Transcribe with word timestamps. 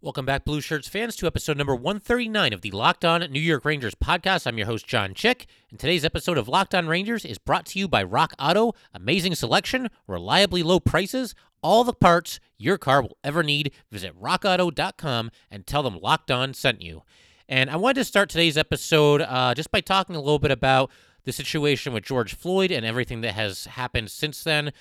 Welcome 0.00 0.26
back, 0.26 0.44
Blue 0.44 0.60
Shirts 0.60 0.86
fans, 0.86 1.16
to 1.16 1.26
episode 1.26 1.56
number 1.56 1.74
139 1.74 2.52
of 2.52 2.60
the 2.60 2.70
Locked 2.70 3.04
On 3.04 3.20
New 3.32 3.40
York 3.40 3.64
Rangers 3.64 3.96
podcast. 3.96 4.46
I'm 4.46 4.56
your 4.56 4.68
host, 4.68 4.86
John 4.86 5.12
Chick, 5.12 5.46
and 5.70 5.80
today's 5.80 6.04
episode 6.04 6.38
of 6.38 6.46
Locked 6.46 6.72
On 6.72 6.86
Rangers 6.86 7.24
is 7.24 7.36
brought 7.36 7.66
to 7.66 7.80
you 7.80 7.88
by 7.88 8.04
Rock 8.04 8.32
Auto. 8.38 8.74
Amazing 8.94 9.34
selection, 9.34 9.88
reliably 10.06 10.62
low 10.62 10.78
prices, 10.78 11.34
all 11.64 11.82
the 11.82 11.92
parts 11.92 12.38
your 12.56 12.78
car 12.78 13.02
will 13.02 13.18
ever 13.24 13.42
need. 13.42 13.72
Visit 13.90 14.14
rockauto.com 14.22 15.32
and 15.50 15.66
tell 15.66 15.82
them 15.82 15.98
Locked 16.00 16.30
On 16.30 16.54
sent 16.54 16.80
you. 16.80 17.02
And 17.48 17.68
I 17.68 17.74
wanted 17.74 17.96
to 17.96 18.04
start 18.04 18.30
today's 18.30 18.56
episode 18.56 19.22
uh, 19.22 19.52
just 19.54 19.72
by 19.72 19.80
talking 19.80 20.14
a 20.14 20.20
little 20.20 20.38
bit 20.38 20.52
about 20.52 20.92
the 21.24 21.32
situation 21.32 21.92
with 21.92 22.04
George 22.04 22.36
Floyd 22.36 22.70
and 22.70 22.86
everything 22.86 23.22
that 23.22 23.34
has 23.34 23.64
happened 23.64 24.12
since 24.12 24.44
then. 24.44 24.72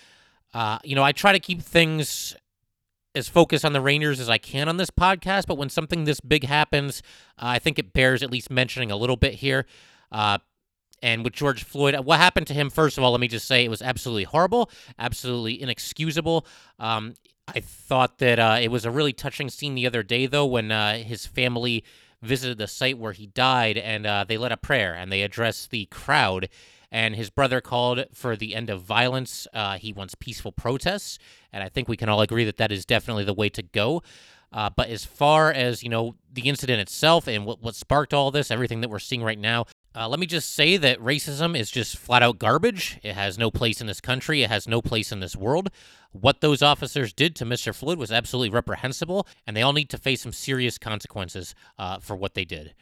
Uh, 0.54 0.78
you 0.84 0.94
know, 0.94 1.04
I 1.04 1.12
try 1.12 1.32
to 1.32 1.40
keep 1.40 1.64
things 1.64 2.36
as 3.18 3.28
focused 3.28 3.66
on 3.66 3.74
the 3.74 3.82
Rangers 3.82 4.20
as 4.20 4.30
I 4.30 4.38
can 4.38 4.70
on 4.70 4.78
this 4.78 4.90
podcast, 4.90 5.48
but 5.48 5.58
when 5.58 5.70
something 5.70 6.06
this 6.06 6.22
big 6.22 6.46
happens, 6.46 7.02
uh, 7.38 7.48
I 7.48 7.60
think 7.60 7.78
it 7.78 7.92
bears 7.92 8.24
at 8.24 8.32
least 8.32 8.50
mentioning 8.50 8.92
a 8.92 8.96
little 8.96 9.18
bit 9.18 9.36
here. 9.36 9.66
Uh, 10.12 10.38
and 11.02 11.24
with 11.24 11.34
George 11.34 11.64
Floyd, 11.64 12.00
what 12.00 12.20
happened 12.20 12.48
to 12.48 12.54
him, 12.54 12.70
first 12.70 12.98
of 12.98 13.04
all, 13.04 13.12
let 13.12 13.20
me 13.20 13.28
just 13.28 13.48
say 13.48 13.66
it 13.66 13.70
was 13.70 13.82
absolutely 13.82 14.24
horrible, 14.24 14.72
absolutely 14.98 15.62
inexcusable. 15.62 16.46
Um, 16.80 17.16
I 17.48 17.60
thought 17.60 18.18
that 18.18 18.40
uh, 18.40 18.58
it 18.60 18.70
was 18.70 18.86
a 18.86 18.92
really 18.92 19.14
touching 19.14 19.50
scene 19.50 19.76
the 19.76 19.88
other 19.88 20.04
day, 20.04 20.26
though, 20.26 20.46
when 20.46 20.72
uh, 20.72 20.98
his 20.98 21.26
family 21.26 21.84
visited 22.22 22.58
the 22.58 22.68
site 22.68 22.98
where 22.98 23.14
he 23.14 23.28
died 23.28 23.78
and 23.78 24.06
uh, 24.06 24.26
they 24.28 24.38
led 24.38 24.52
a 24.52 24.58
prayer 24.58 24.94
and 24.94 25.12
they 25.12 25.22
addressed 25.22 25.70
the 25.70 25.86
crowd 25.86 26.50
and 26.92 27.16
his 27.16 27.30
brother 27.30 27.62
called 27.62 28.06
for 28.14 28.36
the 28.36 28.56
end 28.56 28.70
of 28.70 28.82
violence. 28.82 29.48
Uh, 29.54 29.78
he 29.78 29.94
wants 29.94 30.16
peaceful 30.16 30.52
protests, 30.52 31.20
and 31.52 31.64
I 31.64 31.70
think 31.70 31.88
we 31.88 31.98
can 31.98 32.10
all 32.10 32.22
agree 32.22 32.46
that 32.46 32.58
that 32.58 32.72
is 32.72 32.86
definitely 32.86 33.24
the 33.24 33.34
way 33.34 33.50
to 33.50 33.62
go. 33.62 34.02
Uh, 34.52 34.70
but 34.70 34.90
as 34.90 35.04
far 35.04 35.52
as 35.52 35.84
you 35.84 35.90
know, 35.90 36.16
the 36.32 36.44
incident 36.44 36.80
itself 36.80 37.28
and 37.28 37.46
what, 37.46 37.62
what 37.62 37.76
sparked 37.76 38.14
all 38.14 38.32
this, 38.32 38.50
everything 38.50 38.82
that 38.82 38.90
we're 38.90 39.00
seeing 39.00 39.22
right 39.22 39.40
now, 39.40 39.66
uh, 39.96 40.08
let 40.08 40.20
me 40.20 40.26
just 40.28 40.54
say 40.54 40.78
that 40.78 41.00
racism 41.00 41.58
is 41.58 41.72
just 41.72 41.98
flat 41.98 42.22
out 42.22 42.38
garbage. 42.38 43.00
It 43.02 43.14
has 43.14 43.38
no 43.38 43.50
place 43.50 43.82
in 43.82 43.88
this 43.88 44.00
country. 44.00 44.44
It 44.44 44.50
has 44.50 44.68
no 44.68 44.82
place 44.82 45.12
in 45.12 45.20
this 45.20 45.36
world. 45.36 45.70
What 46.12 46.40
those 46.40 46.62
officers 46.62 47.14
did 47.14 47.36
to 47.38 47.46
Mr. 47.46 47.74
Floyd 47.74 47.98
was 47.98 48.12
absolutely 48.12 48.52
reprehensible, 48.52 49.28
and 49.46 49.58
they 49.58 49.64
all 49.64 49.74
need 49.74 49.90
to 49.90 49.98
face 49.98 50.22
some 50.22 50.34
serious 50.34 50.78
consequences 50.78 51.56
uh, 51.80 52.00
for 52.00 52.16
what 52.16 52.36
they 52.36 52.46
did. 52.46 52.76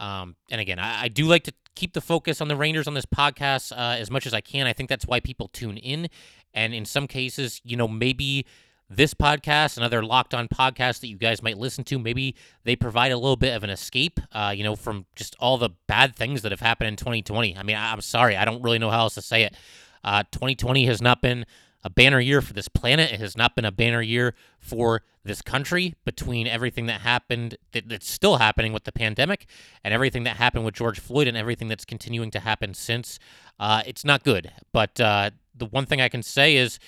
Um, 0.00 0.36
and 0.50 0.60
again, 0.60 0.78
I, 0.78 1.02
I, 1.02 1.08
do 1.08 1.26
like 1.26 1.44
to 1.44 1.52
keep 1.74 1.92
the 1.92 2.00
focus 2.00 2.40
on 2.40 2.48
the 2.48 2.56
Rangers 2.56 2.88
on 2.88 2.94
this 2.94 3.04
podcast 3.04 3.70
uh, 3.72 3.98
as 3.98 4.10
much 4.10 4.26
as 4.26 4.32
I 4.32 4.40
can. 4.40 4.66
I 4.66 4.72
think 4.72 4.88
that's 4.88 5.06
why 5.06 5.20
people 5.20 5.48
tune 5.48 5.76
in. 5.76 6.08
And 6.54 6.72
in 6.72 6.86
some 6.86 7.06
cases, 7.06 7.60
you 7.64 7.76
know, 7.76 7.86
maybe 7.86 8.46
this 8.88 9.12
podcast 9.12 9.76
another 9.76 10.02
locked 10.02 10.34
on 10.34 10.48
podcast 10.48 11.00
that 11.00 11.08
you 11.08 11.16
guys 11.16 11.42
might 11.42 11.58
listen 11.58 11.84
to, 11.84 11.98
maybe 11.98 12.34
they 12.64 12.74
provide 12.74 13.12
a 13.12 13.16
little 13.18 13.36
bit 13.36 13.54
of 13.54 13.62
an 13.62 13.70
escape, 13.70 14.18
uh, 14.32 14.52
you 14.56 14.64
know, 14.64 14.74
from 14.74 15.04
just 15.14 15.36
all 15.38 15.58
the 15.58 15.70
bad 15.86 16.16
things 16.16 16.42
that 16.42 16.50
have 16.50 16.60
happened 16.60 16.88
in 16.88 16.96
2020. 16.96 17.56
I 17.56 17.62
mean, 17.62 17.76
I, 17.76 17.92
am 17.92 18.00
sorry. 18.00 18.36
I 18.36 18.44
don't 18.46 18.62
really 18.62 18.78
know 18.78 18.90
how 18.90 19.00
else 19.00 19.14
to 19.14 19.22
say 19.22 19.42
it. 19.44 19.54
Uh, 20.02 20.22
2020 20.32 20.86
has 20.86 21.02
not 21.02 21.20
been 21.20 21.44
a 21.82 21.90
banner 21.90 22.20
year 22.20 22.42
for 22.42 22.52
this 22.52 22.68
planet. 22.68 23.12
It 23.12 23.20
has 23.20 23.36
not 23.36 23.54
been 23.54 23.64
a 23.64 23.72
banner 23.72 24.02
year 24.02 24.34
for 24.58 25.02
this 25.24 25.42
country 25.42 25.94
between 26.04 26.46
everything 26.46 26.86
that 26.86 27.00
happened, 27.02 27.56
that, 27.72 27.88
that's 27.88 28.08
still 28.08 28.36
happening 28.36 28.72
with 28.72 28.84
the 28.84 28.92
pandemic, 28.92 29.46
and 29.84 29.92
everything 29.92 30.24
that 30.24 30.36
happened 30.36 30.64
with 30.64 30.74
George 30.74 31.00
Floyd, 31.00 31.28
and 31.28 31.36
everything 31.36 31.68
that's 31.68 31.84
continuing 31.84 32.30
to 32.30 32.40
happen 32.40 32.74
since. 32.74 33.18
Uh, 33.58 33.82
it's 33.86 34.04
not 34.04 34.24
good. 34.24 34.50
But 34.72 35.00
uh, 35.00 35.30
the 35.54 35.66
one 35.66 35.86
thing 35.86 36.00
I 36.00 36.08
can 36.08 36.22
say 36.22 36.56
is 36.56 36.78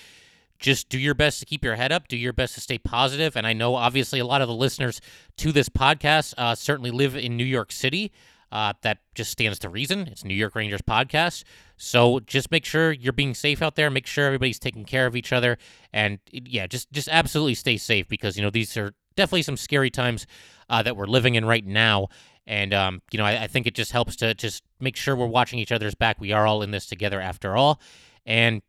just 0.59 0.89
do 0.89 0.97
your 0.97 1.13
best 1.13 1.39
to 1.39 1.45
keep 1.45 1.63
your 1.63 1.75
head 1.75 1.91
up, 1.91 2.07
do 2.07 2.17
your 2.17 2.33
best 2.33 2.55
to 2.55 2.61
stay 2.61 2.77
positive. 2.77 3.35
And 3.35 3.45
I 3.45 3.53
know, 3.53 3.75
obviously, 3.75 4.19
a 4.19 4.25
lot 4.25 4.41
of 4.41 4.47
the 4.47 4.55
listeners 4.55 5.01
to 5.37 5.51
this 5.51 5.69
podcast 5.69 6.33
uh, 6.37 6.55
certainly 6.55 6.89
live 6.89 7.15
in 7.15 7.35
New 7.37 7.43
York 7.43 7.71
City. 7.71 8.11
Uh, 8.53 8.71
that 8.83 8.99
just 9.15 9.31
stands 9.31 9.57
to 9.57 9.67
reason. 9.67 10.01
It's 10.01 10.23
New 10.23 10.35
York 10.35 10.53
Rangers 10.53 10.83
podcast. 10.83 11.43
So 11.75 12.19
just 12.19 12.51
make 12.51 12.65
sure 12.65 12.91
you're 12.91 13.11
being 13.11 13.33
safe 13.33 13.63
out 13.63 13.75
there. 13.75 13.89
Make 13.89 14.05
sure 14.05 14.27
everybody's 14.27 14.59
taking 14.59 14.85
care 14.85 15.07
of 15.07 15.15
each 15.15 15.33
other. 15.33 15.57
And 15.91 16.19
yeah, 16.31 16.67
just 16.67 16.91
just 16.91 17.09
absolutely 17.11 17.55
stay 17.55 17.77
safe 17.77 18.07
because 18.07 18.37
you 18.37 18.43
know 18.43 18.51
these 18.51 18.77
are 18.77 18.93
definitely 19.15 19.41
some 19.41 19.57
scary 19.57 19.89
times 19.89 20.27
uh, 20.69 20.83
that 20.83 20.95
we're 20.95 21.07
living 21.07 21.33
in 21.33 21.45
right 21.45 21.65
now. 21.65 22.09
And 22.45 22.75
um, 22.75 23.01
you 23.11 23.17
know, 23.17 23.25
I, 23.25 23.45
I 23.45 23.47
think 23.47 23.65
it 23.65 23.73
just 23.73 23.91
helps 23.91 24.15
to 24.17 24.35
just 24.35 24.61
make 24.79 24.97
sure 24.97 25.15
we're 25.15 25.25
watching 25.25 25.57
each 25.57 25.71
other's 25.71 25.95
back. 25.95 26.21
We 26.21 26.31
are 26.31 26.45
all 26.45 26.61
in 26.61 26.69
this 26.69 26.85
together 26.85 27.19
after 27.19 27.57
all, 27.57 27.81
and 28.23 28.61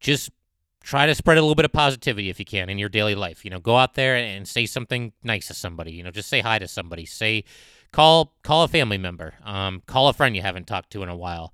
just 0.00 0.30
try 0.82 1.06
to 1.06 1.14
spread 1.14 1.38
a 1.38 1.40
little 1.40 1.54
bit 1.54 1.64
of 1.64 1.72
positivity 1.72 2.28
if 2.28 2.38
you 2.38 2.44
can 2.44 2.68
in 2.68 2.76
your 2.76 2.90
daily 2.90 3.14
life. 3.14 3.42
You 3.46 3.50
know, 3.50 3.60
go 3.60 3.78
out 3.78 3.94
there 3.94 4.16
and 4.16 4.46
say 4.46 4.66
something 4.66 5.14
nice 5.22 5.46
to 5.46 5.54
somebody. 5.54 5.92
You 5.92 6.02
know, 6.02 6.10
just 6.10 6.28
say 6.28 6.40
hi 6.40 6.58
to 6.58 6.68
somebody. 6.68 7.06
Say 7.06 7.44
call 7.92 8.34
call 8.42 8.64
a 8.64 8.68
family 8.68 8.98
member, 8.98 9.34
um, 9.44 9.82
call 9.86 10.08
a 10.08 10.12
friend 10.12 10.36
you 10.36 10.42
haven't 10.42 10.66
talked 10.66 10.90
to 10.92 11.02
in 11.02 11.08
a 11.08 11.16
while, 11.16 11.52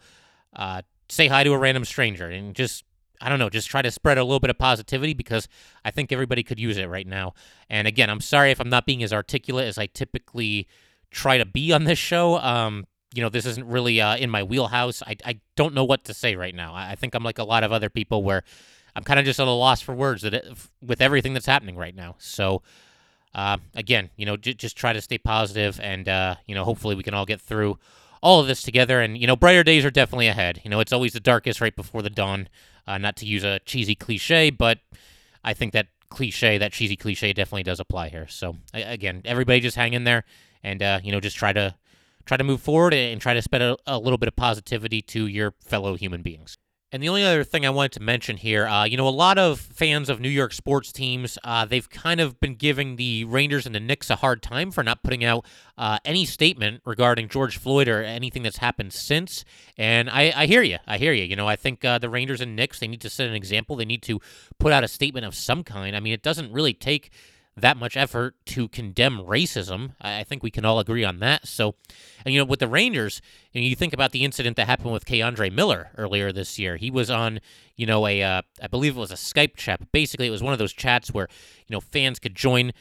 uh, 0.54 0.82
say 1.08 1.28
hi 1.28 1.44
to 1.44 1.52
a 1.52 1.58
random 1.58 1.84
stranger, 1.84 2.28
and 2.28 2.54
just 2.54 2.84
I 3.20 3.28
don't 3.28 3.38
know, 3.38 3.48
just 3.48 3.68
try 3.68 3.82
to 3.82 3.90
spread 3.90 4.18
a 4.18 4.24
little 4.24 4.40
bit 4.40 4.50
of 4.50 4.58
positivity 4.58 5.14
because 5.14 5.48
I 5.84 5.90
think 5.90 6.12
everybody 6.12 6.42
could 6.42 6.60
use 6.60 6.76
it 6.76 6.88
right 6.88 7.06
now. 7.06 7.34
And 7.70 7.88
again, 7.88 8.10
I'm 8.10 8.20
sorry 8.20 8.50
if 8.50 8.60
I'm 8.60 8.68
not 8.68 8.86
being 8.86 9.02
as 9.02 9.12
articulate 9.12 9.66
as 9.66 9.78
I 9.78 9.86
typically 9.86 10.68
try 11.10 11.38
to 11.38 11.46
be 11.46 11.72
on 11.72 11.84
this 11.84 11.98
show. 11.98 12.38
Um, 12.38 12.86
you 13.14 13.22
know, 13.22 13.28
this 13.28 13.46
isn't 13.46 13.66
really 13.66 14.00
uh, 14.00 14.16
in 14.16 14.28
my 14.28 14.42
wheelhouse. 14.42 15.02
I, 15.02 15.16
I 15.24 15.40
don't 15.54 15.74
know 15.74 15.84
what 15.84 16.04
to 16.04 16.14
say 16.14 16.36
right 16.36 16.54
now. 16.54 16.74
I, 16.74 16.94
think 16.94 17.14
I'm 17.14 17.22
like 17.22 17.38
a 17.38 17.44
lot 17.44 17.64
of 17.64 17.72
other 17.72 17.88
people 17.88 18.22
where 18.22 18.42
I'm 18.94 19.04
kind 19.04 19.18
of 19.18 19.24
just 19.24 19.40
at 19.40 19.46
a 19.46 19.50
loss 19.50 19.80
for 19.80 19.94
words 19.94 20.22
that 20.22 20.34
it, 20.34 20.46
with 20.82 21.00
everything 21.00 21.32
that's 21.32 21.46
happening 21.46 21.76
right 21.76 21.94
now. 21.94 22.16
So 22.18 22.62
uh, 23.36 23.58
again, 23.74 24.08
you 24.16 24.24
know, 24.24 24.38
j- 24.38 24.54
just 24.54 24.76
try 24.76 24.94
to 24.94 25.00
stay 25.02 25.18
positive, 25.18 25.78
and 25.82 26.08
uh, 26.08 26.36
you 26.46 26.54
know, 26.54 26.64
hopefully 26.64 26.94
we 26.94 27.02
can 27.02 27.12
all 27.12 27.26
get 27.26 27.38
through 27.38 27.78
all 28.22 28.40
of 28.40 28.46
this 28.46 28.62
together. 28.62 29.02
And 29.02 29.18
you 29.18 29.26
know, 29.26 29.36
brighter 29.36 29.62
days 29.62 29.84
are 29.84 29.90
definitely 29.90 30.26
ahead. 30.26 30.62
You 30.64 30.70
know, 30.70 30.80
it's 30.80 30.92
always 30.92 31.12
the 31.12 31.20
darkest 31.20 31.60
right 31.60 31.76
before 31.76 32.00
the 32.00 32.10
dawn. 32.10 32.48
Uh, 32.86 32.96
not 32.96 33.14
to 33.16 33.26
use 33.26 33.44
a 33.44 33.58
cheesy 33.60 33.94
cliche, 33.94 34.48
but 34.48 34.78
I 35.44 35.52
think 35.52 35.72
that 35.74 35.88
cliche, 36.08 36.56
that 36.56 36.72
cheesy 36.72 36.96
cliche, 36.96 37.32
definitely 37.32 37.64
does 37.64 37.80
apply 37.80 38.08
here. 38.08 38.26
So 38.28 38.56
again, 38.72 39.22
everybody 39.24 39.60
just 39.60 39.76
hang 39.76 39.92
in 39.92 40.04
there, 40.04 40.24
and 40.62 40.82
uh, 40.82 41.00
you 41.02 41.12
know, 41.12 41.20
just 41.20 41.36
try 41.36 41.52
to 41.52 41.74
try 42.24 42.38
to 42.38 42.44
move 42.44 42.62
forward 42.62 42.94
and 42.94 43.20
try 43.20 43.34
to 43.34 43.42
spread 43.42 43.60
a, 43.60 43.76
a 43.86 43.98
little 43.98 44.18
bit 44.18 44.28
of 44.28 44.36
positivity 44.36 45.02
to 45.02 45.26
your 45.26 45.52
fellow 45.60 45.94
human 45.94 46.22
beings. 46.22 46.56
And 46.96 47.02
the 47.02 47.10
only 47.10 47.24
other 47.24 47.44
thing 47.44 47.66
I 47.66 47.68
wanted 47.68 47.92
to 47.92 48.00
mention 48.00 48.38
here, 48.38 48.66
uh, 48.66 48.84
you 48.84 48.96
know, 48.96 49.06
a 49.06 49.10
lot 49.10 49.36
of 49.36 49.60
fans 49.60 50.08
of 50.08 50.18
New 50.18 50.30
York 50.30 50.54
sports 50.54 50.92
teams, 50.92 51.36
uh, 51.44 51.66
they've 51.66 51.90
kind 51.90 52.22
of 52.22 52.40
been 52.40 52.54
giving 52.54 52.96
the 52.96 53.24
Rangers 53.24 53.66
and 53.66 53.74
the 53.74 53.80
Knicks 53.80 54.08
a 54.08 54.16
hard 54.16 54.42
time 54.42 54.70
for 54.70 54.82
not 54.82 55.02
putting 55.02 55.22
out 55.22 55.44
uh, 55.76 55.98
any 56.06 56.24
statement 56.24 56.80
regarding 56.86 57.28
George 57.28 57.58
Floyd 57.58 57.86
or 57.86 58.02
anything 58.02 58.42
that's 58.42 58.56
happened 58.56 58.94
since. 58.94 59.44
And 59.76 60.08
I, 60.08 60.32
I 60.34 60.46
hear 60.46 60.62
you. 60.62 60.78
I 60.86 60.96
hear 60.96 61.12
you. 61.12 61.24
You 61.24 61.36
know, 61.36 61.46
I 61.46 61.56
think 61.56 61.84
uh, 61.84 61.98
the 61.98 62.08
Rangers 62.08 62.40
and 62.40 62.56
Knicks, 62.56 62.80
they 62.80 62.88
need 62.88 63.02
to 63.02 63.10
set 63.10 63.28
an 63.28 63.34
example. 63.34 63.76
They 63.76 63.84
need 63.84 64.02
to 64.04 64.18
put 64.58 64.72
out 64.72 64.82
a 64.82 64.88
statement 64.88 65.26
of 65.26 65.34
some 65.34 65.64
kind. 65.64 65.94
I 65.94 66.00
mean, 66.00 66.14
it 66.14 66.22
doesn't 66.22 66.50
really 66.50 66.72
take 66.72 67.10
that 67.56 67.76
much 67.76 67.96
effort 67.96 68.34
to 68.44 68.68
condemn 68.68 69.18
racism. 69.18 69.92
I 70.00 70.24
think 70.24 70.42
we 70.42 70.50
can 70.50 70.64
all 70.64 70.78
agree 70.78 71.04
on 71.04 71.20
that. 71.20 71.46
So, 71.48 71.74
and 72.24 72.34
you 72.34 72.40
know, 72.40 72.44
with 72.44 72.60
the 72.60 72.68
Rangers, 72.68 73.22
and 73.54 73.64
you 73.64 73.74
think 73.74 73.94
about 73.94 74.12
the 74.12 74.24
incident 74.24 74.56
that 74.56 74.66
happened 74.66 74.92
with 74.92 75.06
K'Andre 75.06 75.50
Miller 75.50 75.90
earlier 75.96 76.32
this 76.32 76.58
year. 76.58 76.76
He 76.76 76.90
was 76.90 77.10
on, 77.10 77.40
you 77.74 77.86
know, 77.86 78.06
a 78.06 78.22
uh, 78.22 78.42
I 78.62 78.66
believe 78.66 78.96
it 78.96 79.00
was 79.00 79.10
a 79.10 79.14
Skype 79.14 79.56
chat. 79.56 79.90
Basically, 79.90 80.26
it 80.26 80.30
was 80.30 80.42
one 80.42 80.52
of 80.52 80.58
those 80.58 80.74
chats 80.74 81.14
where 81.14 81.28
you 81.66 81.74
know 81.74 81.80
fans 81.80 82.18
could 82.18 82.34
join 82.34 82.72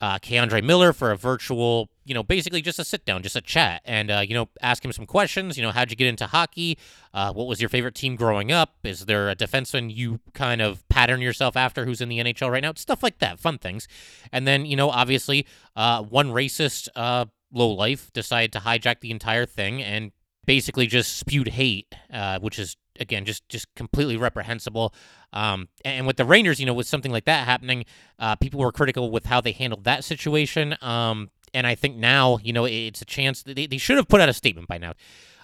uh, 0.00 0.18
K'Andre 0.18 0.62
Miller 0.62 0.92
for 0.92 1.10
a 1.10 1.16
virtual, 1.16 1.88
you 2.04 2.14
know, 2.14 2.22
basically 2.22 2.62
just 2.62 2.78
a 2.78 2.84
sit 2.84 3.04
down, 3.04 3.22
just 3.22 3.36
a 3.36 3.40
chat, 3.40 3.82
and 3.84 4.10
uh, 4.10 4.22
you 4.26 4.34
know, 4.34 4.48
ask 4.62 4.84
him 4.84 4.92
some 4.92 5.06
questions. 5.06 5.56
You 5.56 5.62
know, 5.62 5.72
how'd 5.72 5.90
you 5.90 5.96
get 5.96 6.06
into 6.06 6.26
hockey? 6.26 6.78
Uh, 7.12 7.32
what 7.32 7.46
was 7.46 7.60
your 7.60 7.68
favorite 7.68 7.94
team 7.94 8.14
growing 8.14 8.52
up? 8.52 8.76
Is 8.84 9.06
there 9.06 9.28
a 9.28 9.34
defenseman 9.34 9.94
you 9.94 10.20
kind 10.34 10.60
of 10.60 10.88
pattern 10.88 11.20
yourself 11.20 11.56
after 11.56 11.84
who's 11.84 12.00
in 12.00 12.08
the 12.08 12.18
NHL 12.18 12.50
right 12.50 12.62
now? 12.62 12.72
Stuff 12.76 13.02
like 13.02 13.18
that, 13.18 13.40
fun 13.40 13.58
things. 13.58 13.88
And 14.32 14.46
then 14.46 14.66
you 14.66 14.76
know, 14.76 14.90
obviously, 14.90 15.46
uh, 15.74 16.02
one 16.02 16.28
racist 16.28 16.88
uh, 16.94 17.26
low 17.52 17.70
life 17.70 18.12
decided 18.12 18.52
to 18.52 18.60
hijack 18.60 19.00
the 19.00 19.10
entire 19.10 19.46
thing 19.46 19.82
and 19.82 20.12
basically 20.48 20.86
just 20.86 21.18
spewed 21.18 21.48
hate, 21.48 21.94
uh, 22.10 22.38
which 22.38 22.58
is 22.58 22.74
again 22.98 23.26
just 23.26 23.46
just 23.50 23.66
completely 23.74 24.16
reprehensible. 24.16 24.94
Um, 25.34 25.68
and 25.84 26.06
with 26.06 26.16
the 26.16 26.24
Rangers, 26.24 26.58
you 26.58 26.64
know, 26.64 26.72
with 26.72 26.86
something 26.86 27.12
like 27.12 27.26
that 27.26 27.44
happening, 27.44 27.84
uh, 28.18 28.34
people 28.36 28.58
were 28.60 28.72
critical 28.72 29.10
with 29.10 29.26
how 29.26 29.42
they 29.42 29.52
handled 29.52 29.84
that 29.84 30.04
situation. 30.04 30.74
Um, 30.80 31.28
and 31.52 31.66
I 31.66 31.74
think 31.74 31.96
now, 31.96 32.38
you 32.42 32.54
know, 32.54 32.64
it's 32.64 33.02
a 33.02 33.04
chance 33.04 33.42
they, 33.42 33.66
they 33.66 33.76
should 33.76 33.98
have 33.98 34.08
put 34.08 34.22
out 34.22 34.30
a 34.30 34.32
statement 34.32 34.68
by 34.68 34.78
now. 34.78 34.94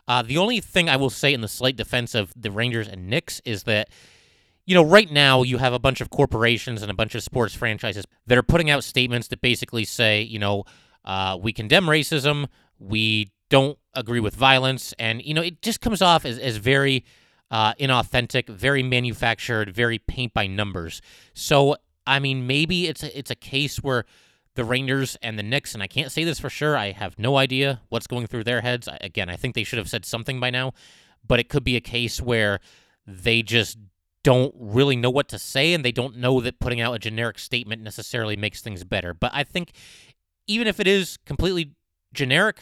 Uh, 0.08 0.22
the 0.22 0.38
only 0.38 0.60
thing 0.60 0.88
I 0.88 0.96
will 0.96 1.10
say 1.10 1.34
in 1.34 1.42
the 1.42 1.48
slight 1.48 1.76
defense 1.76 2.14
of 2.14 2.32
the 2.34 2.50
Rangers 2.50 2.88
and 2.88 3.08
Knicks 3.08 3.42
is 3.44 3.64
that, 3.64 3.90
you 4.64 4.74
know, 4.74 4.84
right 4.84 5.10
now 5.10 5.42
you 5.42 5.58
have 5.58 5.74
a 5.74 5.78
bunch 5.78 6.00
of 6.00 6.08
corporations 6.08 6.80
and 6.80 6.90
a 6.90 6.94
bunch 6.94 7.14
of 7.14 7.22
sports 7.22 7.54
franchises 7.54 8.06
that 8.26 8.38
are 8.38 8.42
putting 8.42 8.70
out 8.70 8.84
statements 8.84 9.28
that 9.28 9.42
basically 9.42 9.84
say, 9.84 10.22
you 10.22 10.38
know, 10.38 10.64
uh, 11.04 11.36
we 11.38 11.52
condemn 11.52 11.84
racism, 11.84 12.48
we 12.78 13.33
don't 13.50 13.78
agree 13.94 14.20
with 14.20 14.34
violence, 14.34 14.94
and 14.98 15.22
you 15.24 15.34
know, 15.34 15.42
it 15.42 15.62
just 15.62 15.80
comes 15.80 16.02
off 16.02 16.24
as, 16.24 16.38
as 16.38 16.56
very 16.56 17.04
uh, 17.50 17.74
inauthentic, 17.74 18.48
very 18.48 18.82
manufactured, 18.82 19.70
very 19.70 19.98
paint 19.98 20.34
by 20.34 20.46
numbers. 20.46 21.00
So, 21.34 21.76
I 22.06 22.18
mean, 22.18 22.46
maybe 22.46 22.86
it's 22.86 23.02
a, 23.02 23.16
it's 23.16 23.30
a 23.30 23.36
case 23.36 23.76
where 23.78 24.04
the 24.54 24.64
Rangers 24.64 25.16
and 25.22 25.38
the 25.38 25.42
Knicks, 25.42 25.74
and 25.74 25.82
I 25.82 25.86
can't 25.86 26.12
say 26.12 26.24
this 26.24 26.40
for 26.40 26.50
sure. 26.50 26.76
I 26.76 26.92
have 26.92 27.18
no 27.18 27.36
idea 27.36 27.80
what's 27.88 28.06
going 28.06 28.26
through 28.26 28.44
their 28.44 28.60
heads. 28.60 28.88
Again, 29.00 29.28
I 29.28 29.36
think 29.36 29.54
they 29.54 29.64
should 29.64 29.78
have 29.78 29.88
said 29.88 30.04
something 30.04 30.40
by 30.40 30.50
now, 30.50 30.72
but 31.26 31.40
it 31.40 31.48
could 31.48 31.64
be 31.64 31.76
a 31.76 31.80
case 31.80 32.20
where 32.20 32.60
they 33.06 33.42
just 33.42 33.78
don't 34.22 34.54
really 34.58 34.96
know 34.96 35.10
what 35.10 35.28
to 35.28 35.38
say 35.38 35.74
and 35.74 35.84
they 35.84 35.92
don't 35.92 36.16
know 36.16 36.40
that 36.40 36.58
putting 36.58 36.80
out 36.80 36.94
a 36.94 36.98
generic 36.98 37.38
statement 37.38 37.82
necessarily 37.82 38.36
makes 38.36 38.62
things 38.62 38.82
better. 38.82 39.12
But 39.12 39.30
I 39.34 39.44
think 39.44 39.72
even 40.46 40.66
if 40.66 40.80
it 40.80 40.86
is 40.86 41.18
completely 41.26 41.72
generic, 42.12 42.58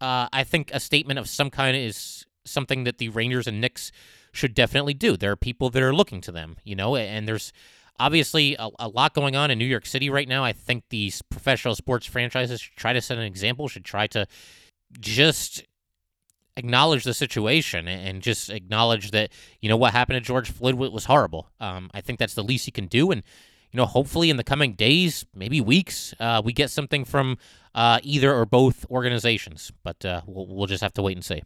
uh, 0.00 0.28
I 0.32 0.44
think 0.44 0.70
a 0.72 0.80
statement 0.80 1.18
of 1.18 1.28
some 1.28 1.50
kind 1.50 1.76
is 1.76 2.26
something 2.44 2.84
that 2.84 2.98
the 2.98 3.08
Rangers 3.08 3.46
and 3.46 3.60
Knicks 3.60 3.92
should 4.32 4.54
definitely 4.54 4.94
do. 4.94 5.16
There 5.16 5.32
are 5.32 5.36
people 5.36 5.70
that 5.70 5.82
are 5.82 5.94
looking 5.94 6.20
to 6.22 6.32
them, 6.32 6.56
you 6.64 6.74
know, 6.74 6.96
and 6.96 7.26
there's 7.26 7.52
obviously 7.98 8.56
a, 8.58 8.68
a, 8.78 8.88
lot 8.88 9.14
going 9.14 9.36
on 9.36 9.50
in 9.50 9.58
New 9.58 9.66
York 9.66 9.86
City 9.86 10.08
right 10.08 10.26
now. 10.26 10.42
I 10.42 10.52
think 10.52 10.84
these 10.88 11.22
professional 11.22 11.74
sports 11.74 12.06
franchises 12.06 12.60
should 12.60 12.76
try 12.76 12.92
to 12.92 13.00
set 13.00 13.18
an 13.18 13.24
example, 13.24 13.68
should 13.68 13.84
try 13.84 14.06
to 14.08 14.26
just 14.98 15.64
acknowledge 16.56 17.04
the 17.04 17.14
situation 17.14 17.86
and 17.86 18.22
just 18.22 18.50
acknowledge 18.50 19.10
that, 19.10 19.30
you 19.60 19.68
know, 19.68 19.76
what 19.76 19.92
happened 19.92 20.16
to 20.16 20.20
George 20.20 20.50
Floyd 20.50 20.74
was 20.74 21.04
horrible. 21.04 21.50
Um, 21.60 21.90
I 21.92 22.00
think 22.00 22.18
that's 22.18 22.34
the 22.34 22.42
least 22.42 22.66
you 22.66 22.72
can 22.72 22.86
do. 22.86 23.10
And, 23.10 23.22
you 23.70 23.76
know, 23.76 23.86
hopefully 23.86 24.30
in 24.30 24.36
the 24.36 24.44
coming 24.44 24.72
days, 24.72 25.24
maybe 25.34 25.60
weeks, 25.60 26.14
uh, 26.18 26.42
we 26.44 26.52
get 26.52 26.70
something 26.70 27.04
from 27.04 27.38
uh, 27.74 28.00
either 28.02 28.34
or 28.34 28.46
both 28.46 28.84
organizations. 28.90 29.72
But 29.82 30.04
uh, 30.04 30.22
we'll, 30.26 30.46
we'll 30.46 30.66
just 30.66 30.82
have 30.82 30.94
to 30.94 31.02
wait 31.02 31.16
and 31.16 31.24
see. 31.24 31.42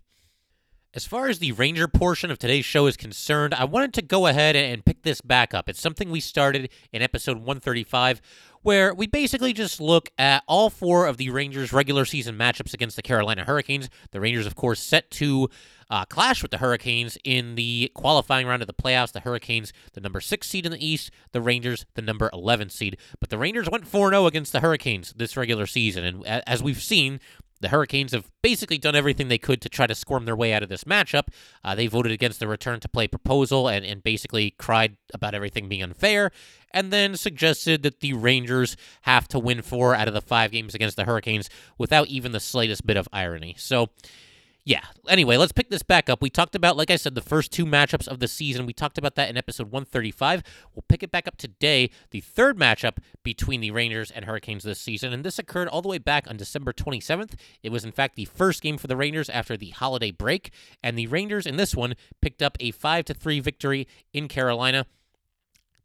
As 0.95 1.05
far 1.05 1.27
as 1.27 1.41
the 1.41 1.51
Ranger 1.51 1.89
portion 1.89 2.31
of 2.31 2.39
today's 2.39 2.65
show 2.65 2.87
is 2.87 2.97
concerned, 2.97 3.53
I 3.53 3.65
wanted 3.65 3.93
to 3.95 4.03
go 4.03 4.29
ahead 4.29 4.55
and 4.55 4.85
pick 4.85 5.03
this 5.03 5.21
back 5.21 5.53
up. 5.53 5.69
It's 5.69 5.81
something 5.81 6.09
we 6.09 6.21
started 6.21 6.71
in 6.93 7.03
episode 7.03 7.39
135, 7.39 8.23
where 8.63 8.95
we 8.95 9.09
basically 9.09 9.53
just 9.53 9.81
look 9.81 10.11
at 10.19 10.45
all 10.47 10.71
four 10.71 11.07
of 11.07 11.17
the 11.17 11.31
Rangers' 11.31 11.73
regular 11.73 12.05
season 12.05 12.39
matchups 12.39 12.75
against 12.75 12.95
the 12.95 13.03
Carolina 13.03 13.43
Hurricanes. 13.43 13.89
The 14.13 14.21
Rangers, 14.21 14.47
of 14.47 14.55
course, 14.55 14.81
set 14.81 15.11
to 15.13 15.49
uh, 15.91 16.05
clash 16.05 16.43
with 16.43 16.53
the 16.53 16.59
Hurricanes 16.59 17.19
in 17.25 17.57
the 17.57 17.91
qualifying 17.95 18.47
round 18.47 18.63
of 18.63 18.69
the 18.69 18.73
playoffs. 18.73 19.11
The 19.11 19.21
Hurricanes, 19.21 19.73
the 19.95 20.01
number 20.01 20.21
six 20.21 20.49
seed 20.49 20.65
in 20.65 20.71
the 20.71 20.87
East, 20.87 21.11
the 21.33 21.41
Rangers, 21.41 21.87
the 21.95 22.03
number 22.03 22.31
11 22.33 22.71
seed. 22.71 22.99
But 23.19 23.31
the 23.31 23.39
Rangers 23.39 23.69
went 23.69 23.87
4 23.87 24.11
0 24.11 24.27
against 24.27 24.53
the 24.53 24.61
Hurricanes 24.61 25.13
this 25.17 25.37
regular 25.37 25.67
season. 25.67 26.05
And 26.25 26.43
as 26.47 26.63
we've 26.63 26.81
seen, 26.81 27.19
the 27.65 27.71
Hurricanes 27.71 28.13
have 28.13 28.31
basically 28.43 28.77
done 28.77 28.95
everything 28.95 29.29
they 29.29 29.39
could 29.39 29.63
to 29.63 29.71
try 29.71 29.87
to 29.87 29.95
squirm 29.95 30.27
their 30.27 30.37
way 30.37 30.53
out 30.53 30.63
of 30.63 30.69
this 30.69 30.85
matchup. 30.85 31.29
Uh, 31.65 31.75
they 31.75 31.87
voted 31.87 32.13
against 32.13 32.39
the 32.39 32.47
return 32.47 32.79
to 32.81 32.89
play 32.89 33.09
proposal 33.09 33.69
and, 33.69 33.87
and 33.87 34.03
basically 34.03 34.51
cried 34.51 34.99
about 35.15 35.35
everything 35.35 35.67
being 35.67 35.83
unfair, 35.83 36.31
and 36.73 36.93
then 36.93 37.17
suggested 37.17 37.83
that 37.83 38.01
the 38.01 38.13
Rangers 38.13 38.77
have 39.03 39.27
to 39.29 39.39
win 39.39 39.63
four 39.63 39.95
out 39.95 40.09
of 40.09 40.15
the 40.15 40.21
five 40.21 40.51
games 40.51 40.75
against 40.75 40.97
the 40.97 41.05
Hurricanes 41.05 41.49
without 41.79 42.09
even 42.09 42.33
the 42.33 42.41
slightest 42.41 42.87
bit 42.87 42.99
of 42.99 43.09
irony. 43.13 43.55
So, 43.59 43.89
yeah. 44.65 44.81
Anyway, 45.09 45.37
let's 45.37 45.53
pick 45.53 45.69
this 45.69 45.83
back 45.83 46.09
up. 46.09 46.23
We 46.23 46.31
talked 46.31 46.55
about, 46.55 46.75
like 46.77 46.91
I 46.91 46.97
said, 46.97 47.15
the 47.15 47.21
first 47.21 47.53
two 47.53 47.67
matchups 47.67 48.09
of 48.09 48.19
the 48.19 48.29
season. 48.29 48.65
We 48.65 48.73
talked 48.73 48.97
about 48.97 49.15
that 49.17 49.29
in 49.29 49.37
episode 49.37 49.71
135. 49.71 50.43
We'll 50.75 50.85
pick 50.89 51.03
it 51.03 51.11
back 51.11 51.29
up 51.29 51.37
today, 51.37 51.91
the 52.13 52.21
third 52.21 52.57
matchup 52.57 52.97
between 53.23 53.61
the 53.61 53.71
Rangers 53.73 54.11
and 54.11 54.25
Hurricanes 54.25 54.65
this 54.65 54.81
season. 54.81 55.13
And 55.13 55.23
this 55.23 55.39
occurred 55.39 55.69
all 55.69 55.83
the 55.83 55.89
way 55.89 55.99
back 55.99 56.27
on 56.31 56.39
December 56.39 56.73
27th. 56.73 57.35
It 57.63 57.73
was, 57.73 57.85
in 57.85 57.93
fact, 57.93 58.17
the 58.17 58.25
first 58.25 58.63
game 58.63 58.79
for 58.79 58.87
the 58.87 58.97
Rangers 58.97 59.29
after 59.29 59.55
the 59.55 59.71
holiday 59.71 60.11
break. 60.11 60.51
And 60.83 60.97
the 60.97 61.09
Rangers 61.09 61.47
in 61.47 61.57
this 61.59 61.75
one 61.75 61.95
picked 62.23 62.41
up 62.41 62.57
a 62.59 62.71
5 62.71 63.05
to 63.05 63.15
3 63.15 63.41
victory 63.41 63.87
in 64.15 64.29
Carolina. 64.29 64.87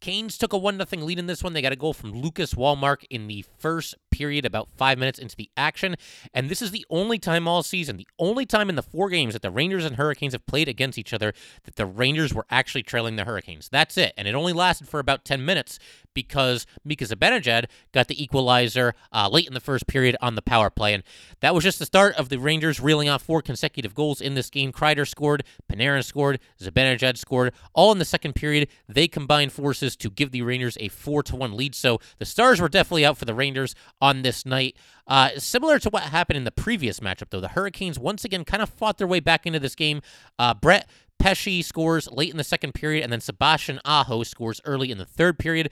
Canes 0.00 0.38
took 0.38 0.54
a 0.54 0.58
1 0.58 0.82
0 0.82 1.04
lead 1.04 1.18
in 1.18 1.26
this 1.26 1.44
one. 1.44 1.52
They 1.52 1.60
got 1.60 1.72
a 1.72 1.76
goal 1.76 1.92
from 1.92 2.12
Lucas 2.12 2.54
Wallmark 2.54 3.04
in 3.10 3.26
the 3.26 3.44
first 3.58 3.96
period, 4.10 4.44
about 4.44 4.68
five 4.76 4.98
minutes 4.98 5.18
into 5.18 5.36
the 5.36 5.50
action. 5.56 5.96
And 6.34 6.48
this 6.48 6.62
is 6.62 6.70
the 6.70 6.86
only 6.90 7.18
time 7.18 7.46
all 7.46 7.62
season, 7.62 7.96
the 7.96 8.08
only 8.18 8.46
time 8.46 8.68
in 8.68 8.76
the 8.76 8.82
four 8.82 9.08
games 9.08 9.32
that 9.34 9.42
the 9.42 9.50
Rangers 9.50 9.84
and 9.84 9.96
Hurricanes 9.96 10.32
have 10.32 10.46
played 10.46 10.68
against 10.68 10.98
each 10.98 11.12
other 11.12 11.32
that 11.64 11.76
the 11.76 11.86
Rangers 11.86 12.34
were 12.34 12.46
actually 12.50 12.82
trailing 12.82 13.16
the 13.16 13.24
Hurricanes. 13.24 13.68
That's 13.68 13.96
it. 13.96 14.12
And 14.16 14.26
it 14.26 14.34
only 14.34 14.52
lasted 14.52 14.88
for 14.88 15.00
about 15.00 15.24
10 15.24 15.44
minutes 15.44 15.78
because 16.14 16.66
Mika 16.84 17.04
Zibanejad 17.04 17.66
got 17.92 18.08
the 18.08 18.22
equalizer 18.22 18.94
uh, 19.12 19.28
late 19.30 19.46
in 19.46 19.54
the 19.54 19.60
first 19.60 19.86
period 19.86 20.16
on 20.20 20.34
the 20.34 20.42
power 20.42 20.70
play. 20.70 20.94
And 20.94 21.02
that 21.40 21.54
was 21.54 21.64
just 21.64 21.78
the 21.78 21.86
start 21.86 22.14
of 22.16 22.28
the 22.28 22.38
Rangers 22.38 22.80
reeling 22.80 23.08
off 23.08 23.22
four 23.22 23.42
consecutive 23.42 23.94
goals 23.94 24.20
in 24.20 24.34
this 24.34 24.50
game. 24.50 24.72
Kreider 24.72 25.06
scored, 25.06 25.44
Panarin 25.70 26.04
scored, 26.04 26.40
Zibanejad 26.60 27.16
scored, 27.16 27.52
all 27.74 27.92
in 27.92 27.98
the 27.98 28.04
second 28.04 28.34
period. 28.34 28.68
They 28.88 29.08
combined 29.08 29.52
forces 29.52 29.96
to 29.96 30.10
give 30.10 30.30
the 30.32 30.42
Rangers 30.42 30.76
a 30.80 30.88
4 30.88 31.22
to 31.24 31.36
1 31.36 31.56
lead. 31.56 31.74
So 31.74 32.00
the 32.18 32.24
Stars 32.24 32.60
were 32.60 32.68
definitely 32.68 33.04
out 33.04 33.16
for 33.16 33.24
the 33.24 33.34
Rangers 33.34 33.74
on 34.00 34.22
this 34.22 34.46
night. 34.46 34.76
Uh, 35.06 35.30
similar 35.36 35.78
to 35.78 35.90
what 35.90 36.04
happened 36.04 36.36
in 36.36 36.44
the 36.44 36.50
previous 36.50 37.00
matchup, 37.00 37.30
though, 37.30 37.40
the 37.40 37.48
Hurricanes 37.48 37.98
once 37.98 38.24
again 38.24 38.44
kind 38.44 38.62
of 38.62 38.68
fought 38.68 38.98
their 38.98 39.06
way 39.06 39.20
back 39.20 39.46
into 39.46 39.58
this 39.58 39.74
game. 39.74 40.02
Uh, 40.38 40.54
Brett 40.54 40.88
Pesce 41.18 41.62
scores 41.62 42.10
late 42.10 42.30
in 42.30 42.38
the 42.38 42.44
second 42.44 42.72
period, 42.72 43.04
and 43.04 43.12
then 43.12 43.20
Sebastian 43.20 43.78
Aho 43.84 44.22
scores 44.22 44.60
early 44.64 44.90
in 44.90 44.98
the 44.98 45.04
third 45.04 45.38
period. 45.38 45.70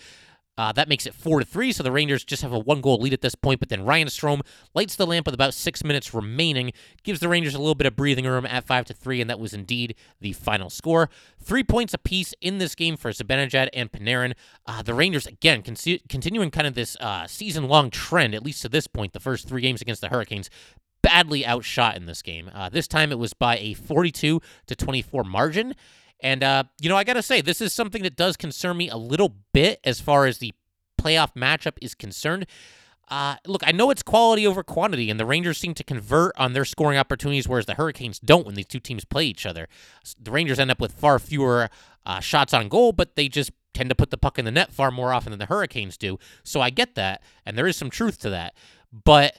Uh, 0.59 0.73
that 0.73 0.89
makes 0.89 1.07
it 1.07 1.15
four 1.15 1.39
to 1.39 1.45
three. 1.47 1.71
So 1.71 1.85
the 1.85 1.93
Rangers 1.93 2.25
just 2.25 2.43
have 2.43 2.53
a 2.53 2.59
one 2.59 2.81
goal 2.81 2.99
lead 2.99 3.13
at 3.13 3.21
this 3.21 3.37
point. 3.37 3.61
But 3.61 3.69
then 3.69 3.85
Ryan 3.85 4.09
Strome 4.09 4.41
lights 4.75 4.97
the 4.97 5.07
lamp 5.07 5.27
with 5.27 5.35
about 5.35 5.55
six 5.55 5.85
minutes 5.85 6.13
remaining, 6.13 6.73
gives 7.05 7.21
the 7.21 7.29
Rangers 7.29 7.55
a 7.55 7.59
little 7.59 7.77
bit 7.77 7.87
of 7.87 7.95
breathing 7.95 8.27
room 8.27 8.45
at 8.45 8.65
five 8.65 8.85
to 8.87 8.93
three, 8.95 9.21
and 9.21 9.31
that 9.31 9.39
was 9.39 9.55
indeed 9.55 9.95
the 10.21 10.33
final 10.33 10.69
score. 10.69 11.09
Three 11.41 11.63
points 11.63 11.95
apiece 11.95 12.35
in 12.41 12.59
this 12.59 12.75
game 12.75 12.97
for 12.97 13.11
Zibanejad 13.13 13.69
and 13.73 13.91
Panarin. 13.93 14.35
Uh, 14.67 14.83
the 14.83 14.95
Rangers 14.95 15.27
again 15.27 15.63
con- 15.63 15.77
continuing 16.09 16.51
kind 16.51 16.67
of 16.67 16.75
this 16.75 16.97
uh, 17.01 17.29
season 17.29 17.69
long 17.69 17.91
trend, 17.91 18.35
at 18.35 18.43
least 18.43 18.63
to 18.63 18.69
this 18.69 18.89
point, 18.89 19.13
the 19.13 19.21
first 19.21 19.49
three 19.49 19.63
games 19.63 19.81
against 19.81 20.01
the 20.01 20.09
Hurricanes. 20.09 20.51
Badly 21.01 21.47
outshot 21.47 21.97
in 21.97 22.07
this 22.07 22.23
game. 22.23 22.51
Uh, 22.53 22.69
this 22.69 22.89
time 22.89 23.13
it 23.13 23.21
was 23.21 23.33
by 23.33 23.57
a 23.59 23.75
42 23.75 24.43
to 24.67 24.77
24 24.77 25.23
margin. 25.23 25.75
And, 26.21 26.43
uh, 26.43 26.65
you 26.81 26.89
know, 26.89 26.97
I 26.97 27.05
got 27.05 27.15
to 27.15 27.23
say, 27.23 27.41
this 27.41 27.61
is 27.61 27.73
something 27.73 28.03
that 28.03 28.17
does 28.17 28.37
concern 28.37 28.77
me 28.77 28.89
a 28.89 28.97
little 28.97 29.37
bit 29.53 29.81
as 29.85 30.01
far 30.01 30.27
as 30.27 30.39
the 30.39 30.53
playoff 31.01 31.35
matchup 31.35 31.77
is 31.81 31.95
concerned. 31.95 32.47
Uh, 33.11 33.37
look, 33.47 33.63
I 33.65 33.73
know 33.73 33.91
it's 33.91 34.03
quality 34.03 34.47
over 34.47 34.63
quantity, 34.63 35.11
and 35.11 35.19
the 35.19 35.25
Rangers 35.25 35.57
seem 35.57 35.73
to 35.75 35.85
convert 35.85 36.37
on 36.37 36.53
their 36.53 36.67
scoring 36.67 36.99
opportunities, 36.99 37.49
whereas 37.49 37.67
the 37.67 37.75
Hurricanes 37.75 38.19
don't 38.19 38.45
when 38.45 38.55
these 38.55 38.67
two 38.67 38.81
teams 38.81 39.05
play 39.05 39.25
each 39.25 39.47
other. 39.47 39.67
The 40.21 40.31
Rangers 40.31 40.59
end 40.59 40.71
up 40.71 40.81
with 40.81 40.93
far 40.93 41.19
fewer 41.19 41.71
uh, 42.05 42.21
shots 42.21 42.53
on 42.53 42.69
goal, 42.69 42.93
but 42.93 43.17
they 43.17 43.29
just 43.29 43.53
tend 43.73 43.89
to 43.89 43.95
put 43.95 44.11
the 44.11 44.19
puck 44.19 44.39
in 44.39 44.45
the 44.45 44.51
net 44.51 44.73
far 44.73 44.91
more 44.91 45.13
often 45.13 45.31
than 45.31 45.39
the 45.39 45.47
Hurricanes 45.47 45.97
do. 45.97 46.19
So 46.43 46.61
I 46.61 46.69
get 46.69 46.97
that, 46.97 47.23
and 47.47 47.57
there 47.57 47.67
is 47.67 47.77
some 47.77 47.89
truth 47.89 48.19
to 48.21 48.31
that. 48.31 48.55
But 48.93 49.39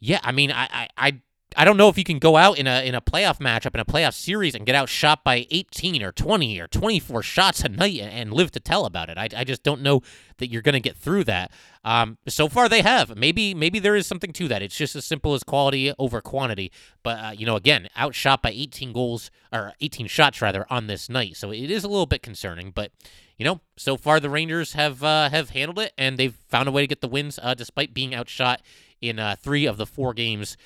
yeah, 0.00 0.20
I 0.24 0.32
mean, 0.32 0.50
I, 0.50 0.68
I, 0.72 0.88
I 0.96 1.20
I 1.58 1.64
don't 1.64 1.78
know 1.78 1.88
if 1.88 1.96
you 1.96 2.04
can 2.04 2.18
go 2.18 2.36
out 2.36 2.58
in 2.58 2.66
a 2.66 2.86
in 2.86 2.94
a 2.94 3.00
playoff 3.00 3.38
matchup 3.38 3.74
in 3.74 3.80
a 3.80 3.84
playoff 3.84 4.12
series 4.12 4.54
and 4.54 4.66
get 4.66 4.74
outshot 4.74 5.24
by 5.24 5.46
18 5.50 6.02
or 6.02 6.12
20 6.12 6.60
or 6.60 6.66
24 6.66 7.22
shots 7.22 7.64
a 7.64 7.68
night 7.70 7.98
and, 7.98 8.32
live 8.36 8.50
to 8.50 8.60
tell 8.60 8.84
about 8.84 9.08
it. 9.08 9.16
I, 9.16 9.28
I 9.34 9.44
just 9.44 9.62
don't 9.62 9.80
know 9.80 10.02
that 10.36 10.48
you're 10.48 10.60
going 10.60 10.74
to 10.74 10.80
get 10.80 10.96
through 10.96 11.24
that. 11.24 11.50
Um, 11.84 12.18
so 12.28 12.48
far 12.48 12.68
they 12.68 12.82
have. 12.82 13.16
Maybe 13.16 13.54
maybe 13.54 13.78
there 13.78 13.96
is 13.96 14.06
something 14.06 14.32
to 14.34 14.48
that. 14.48 14.60
It's 14.60 14.76
just 14.76 14.94
as 14.94 15.06
simple 15.06 15.32
as 15.32 15.42
quality 15.42 15.94
over 15.98 16.20
quantity. 16.20 16.70
But 17.02 17.24
uh, 17.24 17.30
you 17.30 17.46
know, 17.46 17.56
again, 17.56 17.88
outshot 17.96 18.42
by 18.42 18.50
18 18.50 18.92
goals 18.92 19.30
or 19.50 19.72
18 19.80 20.08
shots 20.08 20.42
rather 20.42 20.66
on 20.68 20.88
this 20.88 21.08
night. 21.08 21.36
So 21.36 21.50
it 21.52 21.70
is 21.70 21.84
a 21.84 21.88
little 21.88 22.06
bit 22.06 22.22
concerning. 22.22 22.70
But 22.70 22.92
you 23.38 23.46
know, 23.46 23.60
so 23.76 23.96
far 23.96 24.20
the 24.20 24.30
Rangers 24.30 24.74
have 24.74 25.02
uh, 25.02 25.30
have 25.30 25.50
handled 25.50 25.78
it 25.78 25.94
and 25.96 26.18
they've 26.18 26.36
found 26.48 26.68
a 26.68 26.72
way 26.72 26.82
to 26.82 26.86
get 26.86 27.00
the 27.00 27.08
wins 27.08 27.38
uh, 27.42 27.54
despite 27.54 27.94
being 27.94 28.14
outshot 28.14 28.60
in 29.00 29.18
uh, 29.18 29.36
three 29.40 29.64
of 29.64 29.78
the 29.78 29.86
four 29.86 30.12
games 30.12 30.56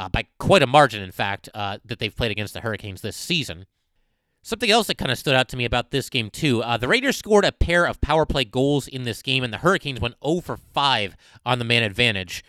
uh, 0.00 0.08
by 0.08 0.26
quite 0.38 0.62
a 0.62 0.66
margin, 0.66 1.02
in 1.02 1.12
fact, 1.12 1.50
uh, 1.52 1.76
that 1.84 1.98
they've 1.98 2.16
played 2.16 2.30
against 2.30 2.54
the 2.54 2.60
Hurricanes 2.60 3.02
this 3.02 3.16
season. 3.16 3.66
Something 4.42 4.70
else 4.70 4.86
that 4.86 4.96
kind 4.96 5.10
of 5.10 5.18
stood 5.18 5.34
out 5.34 5.50
to 5.50 5.58
me 5.58 5.66
about 5.66 5.90
this 5.90 6.08
game, 6.08 6.30
too. 6.30 6.62
Uh, 6.62 6.78
the 6.78 6.88
Raiders 6.88 7.18
scored 7.18 7.44
a 7.44 7.52
pair 7.52 7.84
of 7.84 8.00
power 8.00 8.24
play 8.24 8.44
goals 8.44 8.88
in 8.88 9.02
this 9.02 9.20
game, 9.20 9.44
and 9.44 9.52
the 9.52 9.58
Hurricanes 9.58 10.00
went 10.00 10.14
0 10.24 10.40
for 10.40 10.56
5 10.56 11.16
on 11.44 11.58
the 11.58 11.66
man 11.66 11.82
advantage. 11.82 12.42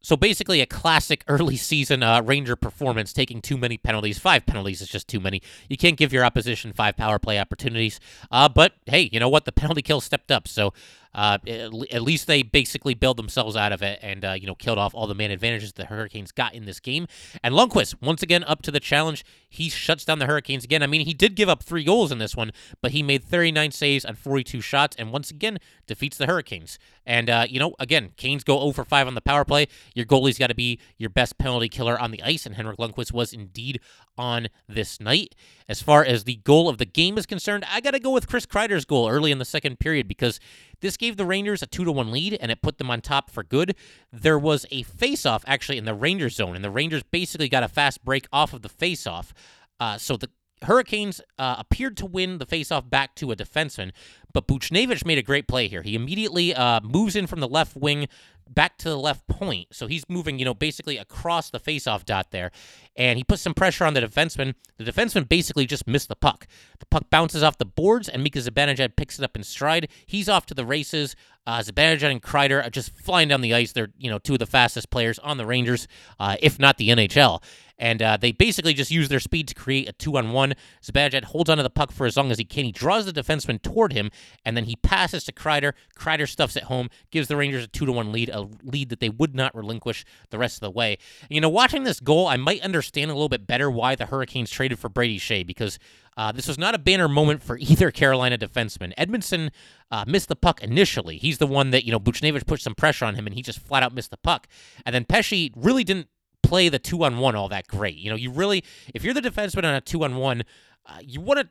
So 0.00 0.16
basically, 0.16 0.62
a 0.62 0.66
classic 0.66 1.22
early 1.28 1.56
season 1.56 2.02
uh, 2.02 2.22
Ranger 2.22 2.56
performance, 2.56 3.12
taking 3.12 3.42
too 3.42 3.58
many 3.58 3.76
penalties. 3.76 4.18
Five 4.18 4.46
penalties 4.46 4.80
is 4.80 4.88
just 4.88 5.08
too 5.08 5.20
many. 5.20 5.42
You 5.68 5.76
can't 5.76 5.98
give 5.98 6.14
your 6.14 6.24
opposition 6.24 6.72
five 6.72 6.96
power 6.96 7.18
play 7.18 7.38
opportunities. 7.38 8.00
Uh, 8.30 8.48
but 8.48 8.72
hey, 8.86 9.10
you 9.12 9.20
know 9.20 9.28
what? 9.28 9.44
The 9.44 9.52
penalty 9.52 9.82
kill 9.82 10.00
stepped 10.00 10.30
up. 10.30 10.48
So 10.48 10.72
uh, 11.16 11.38
at 11.48 12.02
least 12.02 12.26
they 12.26 12.42
basically 12.42 12.92
bailed 12.92 13.16
themselves 13.16 13.56
out 13.56 13.72
of 13.72 13.82
it 13.82 13.98
and 14.02 14.22
uh, 14.22 14.32
you 14.32 14.46
know 14.46 14.54
killed 14.54 14.76
off 14.76 14.94
all 14.94 15.06
the 15.06 15.14
man 15.14 15.30
advantages 15.30 15.72
the 15.72 15.86
Hurricanes 15.86 16.30
got 16.30 16.54
in 16.54 16.66
this 16.66 16.78
game. 16.78 17.06
And 17.42 17.54
Lundqvist 17.54 18.02
once 18.02 18.22
again 18.22 18.44
up 18.44 18.60
to 18.62 18.70
the 18.70 18.80
challenge. 18.80 19.24
He 19.48 19.70
shuts 19.70 20.04
down 20.04 20.18
the 20.18 20.26
Hurricanes 20.26 20.64
again. 20.64 20.82
I 20.82 20.86
mean, 20.86 21.06
he 21.06 21.14
did 21.14 21.34
give 21.34 21.48
up 21.48 21.62
three 21.62 21.84
goals 21.84 22.12
in 22.12 22.18
this 22.18 22.36
one, 22.36 22.52
but 22.82 22.92
he 22.92 23.02
made 23.02 23.24
39 23.24 23.70
saves 23.70 24.04
on 24.04 24.14
42 24.14 24.60
shots, 24.60 24.94
and 24.98 25.10
once 25.10 25.30
again 25.30 25.58
defeats 25.86 26.18
the 26.18 26.26
Hurricanes. 26.26 26.78
And 27.06 27.30
uh, 27.30 27.46
you 27.48 27.58
know, 27.58 27.74
again, 27.78 28.10
Canes 28.18 28.44
go 28.44 28.60
0 28.60 28.72
for 28.72 28.84
5 28.84 29.06
on 29.06 29.14
the 29.14 29.22
power 29.22 29.46
play. 29.46 29.68
Your 29.94 30.04
goalie's 30.04 30.38
got 30.38 30.48
to 30.48 30.54
be 30.54 30.78
your 30.98 31.08
best 31.08 31.38
penalty 31.38 31.70
killer 31.70 31.98
on 31.98 32.10
the 32.10 32.22
ice, 32.22 32.44
and 32.44 32.56
Henrik 32.56 32.76
Lundqvist 32.76 33.12
was 33.12 33.32
indeed 33.32 33.80
on 34.18 34.48
this 34.68 35.00
night. 35.00 35.34
As 35.68 35.80
far 35.82 36.04
as 36.04 36.24
the 36.24 36.36
goal 36.36 36.68
of 36.68 36.78
the 36.78 36.84
game 36.84 37.16
is 37.16 37.26
concerned, 37.26 37.64
I 37.70 37.80
got 37.80 37.92
to 37.92 38.00
go 38.00 38.10
with 38.10 38.28
Chris 38.28 38.46
Kreider's 38.46 38.84
goal 38.84 39.08
early 39.08 39.30
in 39.30 39.38
the 39.38 39.44
second 39.44 39.78
period 39.78 40.06
because 40.06 40.38
This 40.80 40.96
gave 40.96 41.16
the 41.16 41.26
Rangers 41.26 41.62
a 41.62 41.66
two 41.66 41.84
to 41.84 41.92
one 41.92 42.10
lead, 42.10 42.34
and 42.40 42.50
it 42.50 42.62
put 42.62 42.78
them 42.78 42.90
on 42.90 43.00
top 43.00 43.30
for 43.30 43.42
good. 43.42 43.74
There 44.12 44.38
was 44.38 44.66
a 44.70 44.82
face-off 44.82 45.44
actually 45.46 45.78
in 45.78 45.84
the 45.84 45.94
Rangers 45.94 46.36
zone, 46.36 46.54
and 46.54 46.64
the 46.64 46.70
Rangers 46.70 47.02
basically 47.02 47.48
got 47.48 47.62
a 47.62 47.68
fast 47.68 48.04
break 48.04 48.26
off 48.32 48.52
of 48.52 48.62
the 48.62 48.68
face-off. 48.68 49.32
Uh, 49.78 49.98
so 49.98 50.16
the 50.16 50.30
Hurricanes 50.62 51.20
uh, 51.38 51.56
appeared 51.58 51.98
to 51.98 52.06
win 52.06 52.38
the 52.38 52.46
faceoff 52.46 52.88
back 52.88 53.14
to 53.16 53.30
a 53.30 53.36
defenseman, 53.36 53.92
but 54.32 54.48
Buchnevich 54.48 55.04
made 55.04 55.18
a 55.18 55.22
great 55.22 55.46
play 55.46 55.68
here. 55.68 55.82
He 55.82 55.94
immediately 55.94 56.54
uh, 56.54 56.80
moves 56.80 57.14
in 57.14 57.26
from 57.26 57.40
the 57.40 57.48
left 57.48 57.76
wing 57.76 58.08
back 58.48 58.78
to 58.78 58.88
the 58.88 58.98
left 58.98 59.26
point. 59.26 59.68
So 59.72 59.86
he's 59.86 60.08
moving, 60.08 60.38
you 60.38 60.44
know, 60.44 60.54
basically 60.54 60.96
across 60.96 61.50
the 61.50 61.60
faceoff 61.60 62.04
dot 62.04 62.30
there. 62.30 62.50
And 62.96 63.18
he 63.18 63.24
puts 63.24 63.42
some 63.42 63.54
pressure 63.54 63.84
on 63.84 63.94
the 63.94 64.00
defenseman. 64.00 64.54
The 64.78 64.84
defenseman 64.84 65.28
basically 65.28 65.66
just 65.66 65.86
missed 65.86 66.08
the 66.08 66.16
puck. 66.16 66.46
The 66.78 66.86
puck 66.86 67.10
bounces 67.10 67.42
off 67.42 67.58
the 67.58 67.64
boards, 67.64 68.08
and 68.08 68.22
Mika 68.22 68.38
Zibanejad 68.38 68.96
picks 68.96 69.18
it 69.18 69.24
up 69.24 69.36
in 69.36 69.42
stride. 69.42 69.88
He's 70.06 70.28
off 70.28 70.46
to 70.46 70.54
the 70.54 70.64
races. 70.64 71.16
Uh, 71.46 71.60
Zibanejad 71.60 72.10
and 72.10 72.22
Kreider 72.22 72.64
are 72.64 72.70
just 72.70 72.96
flying 72.98 73.28
down 73.28 73.40
the 73.40 73.54
ice. 73.54 73.72
They're, 73.72 73.90
you 73.98 74.10
know, 74.10 74.18
two 74.18 74.34
of 74.34 74.38
the 74.38 74.46
fastest 74.46 74.90
players 74.90 75.18
on 75.18 75.36
the 75.36 75.46
Rangers, 75.46 75.86
uh, 76.18 76.36
if 76.40 76.58
not 76.58 76.78
the 76.78 76.88
NHL 76.90 77.42
and 77.78 78.02
uh, 78.02 78.16
they 78.16 78.32
basically 78.32 78.74
just 78.74 78.90
use 78.90 79.08
their 79.08 79.20
speed 79.20 79.48
to 79.48 79.54
create 79.54 79.88
a 79.88 79.92
two-on-one. 79.92 80.54
Zibanejad 80.82 81.24
holds 81.24 81.50
onto 81.50 81.62
the 81.62 81.70
puck 81.70 81.92
for 81.92 82.06
as 82.06 82.16
long 82.16 82.30
as 82.30 82.38
he 82.38 82.44
can. 82.44 82.64
He 82.64 82.72
draws 82.72 83.06
the 83.06 83.12
defenseman 83.12 83.60
toward 83.60 83.92
him, 83.92 84.10
and 84.44 84.56
then 84.56 84.64
he 84.64 84.76
passes 84.76 85.24
to 85.24 85.32
Kreider. 85.32 85.72
Kreider 85.98 86.28
stuffs 86.28 86.56
it 86.56 86.64
home, 86.64 86.88
gives 87.10 87.28
the 87.28 87.36
Rangers 87.36 87.64
a 87.64 87.68
two-to-one 87.68 88.12
lead, 88.12 88.30
a 88.30 88.48
lead 88.62 88.88
that 88.88 89.00
they 89.00 89.10
would 89.10 89.34
not 89.34 89.54
relinquish 89.54 90.04
the 90.30 90.38
rest 90.38 90.56
of 90.56 90.60
the 90.60 90.70
way. 90.70 90.98
You 91.28 91.40
know, 91.40 91.48
watching 91.48 91.84
this 91.84 92.00
goal, 92.00 92.26
I 92.26 92.36
might 92.36 92.62
understand 92.62 93.10
a 93.10 93.14
little 93.14 93.28
bit 93.28 93.46
better 93.46 93.70
why 93.70 93.94
the 93.94 94.06
Hurricanes 94.06 94.50
traded 94.50 94.78
for 94.78 94.88
Brady 94.88 95.18
Skjei 95.18 95.46
because 95.46 95.78
uh, 96.16 96.32
this 96.32 96.48
was 96.48 96.58
not 96.58 96.74
a 96.74 96.78
banner 96.78 97.08
moment 97.08 97.42
for 97.42 97.58
either 97.60 97.90
Carolina 97.90 98.38
defenseman. 98.38 98.94
Edmundson 98.96 99.50
uh, 99.90 100.04
missed 100.06 100.28
the 100.28 100.36
puck 100.36 100.62
initially. 100.62 101.18
He's 101.18 101.38
the 101.38 101.46
one 101.46 101.70
that, 101.70 101.84
you 101.84 101.92
know, 101.92 102.00
Buchnevich 102.00 102.46
put 102.46 102.60
some 102.60 102.74
pressure 102.74 103.04
on 103.04 103.14
him 103.14 103.26
and 103.26 103.34
he 103.34 103.42
just 103.42 103.58
flat 103.58 103.82
out 103.82 103.94
missed 103.94 104.10
the 104.10 104.16
puck. 104.16 104.48
And 104.84 104.94
then 104.94 105.04
Pesce 105.04 105.50
really 105.54 105.84
didn't 105.84 106.08
play 106.46 106.68
the 106.68 106.78
two 106.78 107.04
on 107.04 107.18
one 107.18 107.34
all 107.34 107.48
that 107.48 107.66
great. 107.66 107.96
You 107.96 108.10
know, 108.10 108.16
you 108.16 108.30
really, 108.30 108.64
if 108.94 109.04
you're 109.04 109.14
the 109.14 109.20
defenseman 109.20 109.64
on 109.64 109.74
a 109.74 109.80
two 109.80 110.04
on 110.04 110.16
one, 110.16 110.42
uh, 110.86 110.98
you 111.02 111.20
want 111.20 111.40
to 111.40 111.48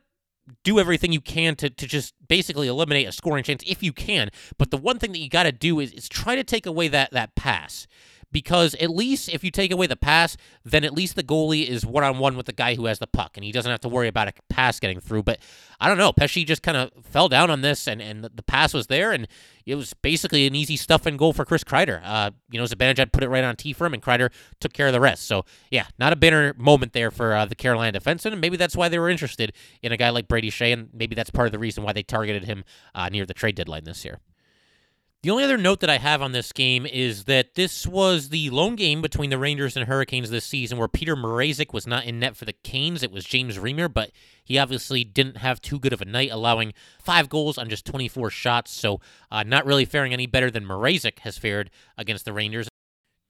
do 0.64 0.78
everything 0.78 1.12
you 1.12 1.20
can 1.20 1.56
to, 1.56 1.68
to 1.68 1.86
just 1.86 2.14
basically 2.28 2.68
eliminate 2.68 3.08
a 3.08 3.12
scoring 3.12 3.44
chance 3.44 3.62
if 3.66 3.82
you 3.82 3.92
can. 3.92 4.30
But 4.58 4.70
the 4.70 4.76
one 4.76 4.98
thing 4.98 5.12
that 5.12 5.18
you 5.18 5.28
got 5.28 5.42
to 5.42 5.52
do 5.52 5.80
is, 5.80 5.92
is 5.92 6.08
try 6.08 6.36
to 6.36 6.44
take 6.44 6.66
away 6.66 6.88
that 6.88 7.10
that 7.12 7.34
pass 7.34 7.86
because 8.32 8.74
at 8.76 8.90
least 8.90 9.28
if 9.28 9.42
you 9.42 9.50
take 9.50 9.72
away 9.72 9.86
the 9.86 9.96
pass, 9.96 10.36
then 10.64 10.84
at 10.84 10.92
least 10.92 11.16
the 11.16 11.22
goalie 11.22 11.66
is 11.66 11.86
one 11.86 12.04
on 12.04 12.18
one 12.18 12.36
with 12.36 12.46
the 12.46 12.52
guy 12.52 12.74
who 12.74 12.86
has 12.86 12.98
the 12.98 13.06
puck, 13.06 13.32
and 13.36 13.44
he 13.44 13.52
doesn't 13.52 13.70
have 13.70 13.80
to 13.80 13.88
worry 13.88 14.08
about 14.08 14.28
a 14.28 14.32
pass 14.48 14.78
getting 14.78 15.00
through. 15.00 15.22
But 15.22 15.38
I 15.80 15.88
don't 15.88 15.98
know, 15.98 16.12
Pesce 16.12 16.44
just 16.44 16.62
kind 16.62 16.76
of 16.76 16.90
fell 17.04 17.28
down 17.28 17.50
on 17.50 17.62
this, 17.62 17.86
and, 17.86 18.00
and 18.00 18.24
the 18.24 18.42
pass 18.42 18.74
was 18.74 18.88
there, 18.88 19.12
and 19.12 19.26
it 19.64 19.74
was 19.74 19.94
basically 19.94 20.46
an 20.46 20.54
easy 20.54 20.76
stuff 20.76 21.06
and 21.06 21.18
goal 21.18 21.32
for 21.32 21.44
Chris 21.44 21.64
Kreider. 21.64 22.00
Uh, 22.04 22.30
you 22.50 22.58
know, 22.58 22.66
Zibanejad 22.66 23.12
put 23.12 23.22
it 23.22 23.28
right 23.28 23.44
on 23.44 23.56
T 23.56 23.72
for 23.72 23.86
him, 23.86 23.94
and 23.94 24.02
Kreider 24.02 24.30
took 24.60 24.72
care 24.72 24.86
of 24.86 24.92
the 24.92 25.00
rest. 25.00 25.26
So 25.26 25.44
yeah, 25.70 25.86
not 25.98 26.12
a 26.12 26.16
bitter 26.16 26.54
moment 26.56 26.92
there 26.92 27.10
for 27.10 27.34
uh, 27.34 27.46
the 27.46 27.54
Carolina 27.54 27.98
defenseman, 27.98 28.32
and 28.32 28.40
maybe 28.40 28.56
that's 28.56 28.76
why 28.76 28.88
they 28.88 28.98
were 28.98 29.10
interested 29.10 29.52
in 29.82 29.92
a 29.92 29.96
guy 29.96 30.10
like 30.10 30.28
Brady 30.28 30.50
Skjei 30.50 30.72
and 30.72 30.88
maybe 30.92 31.14
that's 31.14 31.30
part 31.30 31.46
of 31.46 31.52
the 31.52 31.58
reason 31.58 31.84
why 31.84 31.92
they 31.92 32.02
targeted 32.02 32.44
him 32.44 32.64
uh, 32.94 33.08
near 33.08 33.26
the 33.26 33.34
trade 33.34 33.54
deadline 33.54 33.84
this 33.84 34.04
year. 34.04 34.18
The 35.26 35.32
only 35.32 35.42
other 35.42 35.58
note 35.58 35.80
that 35.80 35.90
I 35.90 35.98
have 35.98 36.22
on 36.22 36.30
this 36.30 36.52
game 36.52 36.86
is 36.86 37.24
that 37.24 37.56
this 37.56 37.84
was 37.84 38.28
the 38.28 38.48
lone 38.50 38.76
game 38.76 39.02
between 39.02 39.28
the 39.28 39.38
Rangers 39.38 39.76
and 39.76 39.88
Hurricanes 39.88 40.30
this 40.30 40.44
season 40.44 40.78
where 40.78 40.86
Peter 40.86 41.16
Mrazek 41.16 41.72
was 41.72 41.84
not 41.84 42.04
in 42.04 42.20
net 42.20 42.36
for 42.36 42.44
the 42.44 42.52
Canes. 42.52 43.02
It 43.02 43.10
was 43.10 43.24
James 43.24 43.58
Reimer, 43.58 43.92
but 43.92 44.12
he 44.44 44.56
obviously 44.56 45.02
didn't 45.02 45.38
have 45.38 45.60
too 45.60 45.80
good 45.80 45.92
of 45.92 46.00
a 46.00 46.04
night, 46.04 46.30
allowing 46.30 46.74
five 47.02 47.28
goals 47.28 47.58
on 47.58 47.68
just 47.68 47.84
24 47.86 48.30
shots. 48.30 48.70
So, 48.70 49.00
uh, 49.28 49.42
not 49.42 49.66
really 49.66 49.84
faring 49.84 50.12
any 50.12 50.28
better 50.28 50.48
than 50.48 50.64
Mrazek 50.64 51.18
has 51.18 51.36
fared 51.36 51.70
against 51.98 52.24
the 52.24 52.32
Rangers. 52.32 52.68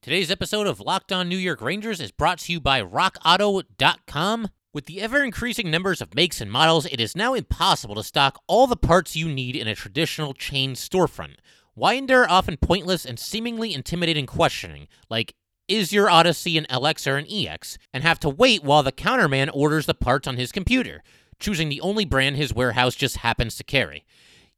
Today's 0.03 0.29
episode 0.29 0.67
of 0.67 0.79
Locked 0.79 1.11
On 1.11 1.27
New 1.27 1.35
York 1.35 1.61
Rangers 1.61 1.99
is 1.99 2.11
brought 2.11 2.37
to 2.41 2.53
you 2.53 2.59
by 2.59 2.79
RockAuto.com. 2.79 4.49
With 4.71 4.85
the 4.85 5.01
ever 5.01 5.23
increasing 5.23 5.71
numbers 5.71 6.03
of 6.03 6.13
makes 6.13 6.41
and 6.41 6.51
models, 6.51 6.85
it 6.85 6.99
is 7.01 7.15
now 7.15 7.33
impossible 7.33 7.95
to 7.95 8.03
stock 8.03 8.39
all 8.45 8.67
the 8.67 8.75
parts 8.75 9.15
you 9.15 9.27
need 9.27 9.55
in 9.55 9.67
a 9.67 9.73
traditional 9.73 10.35
chain 10.35 10.75
storefront. 10.75 11.37
Endure 11.79 12.29
often 12.29 12.57
pointless 12.57 13.05
and 13.05 13.19
seemingly 13.19 13.73
intimidating 13.73 14.25
questioning, 14.25 14.87
like, 15.09 15.35
is 15.67 15.93
your 15.93 16.09
Odyssey 16.09 16.57
an 16.57 16.65
LX 16.71 17.05
or 17.05 17.17
an 17.17 17.27
EX, 17.29 17.77
and 17.93 18.03
have 18.03 18.19
to 18.21 18.29
wait 18.29 18.63
while 18.63 18.83
the 18.83 18.91
counterman 18.91 19.49
orders 19.53 19.85
the 19.85 19.93
parts 19.93 20.27
on 20.27 20.37
his 20.37 20.51
computer, 20.51 21.03
choosing 21.39 21.69
the 21.69 21.81
only 21.81 22.05
brand 22.05 22.35
his 22.35 22.53
warehouse 22.53 22.95
just 22.95 23.17
happens 23.17 23.55
to 23.57 23.63
carry? 23.63 24.05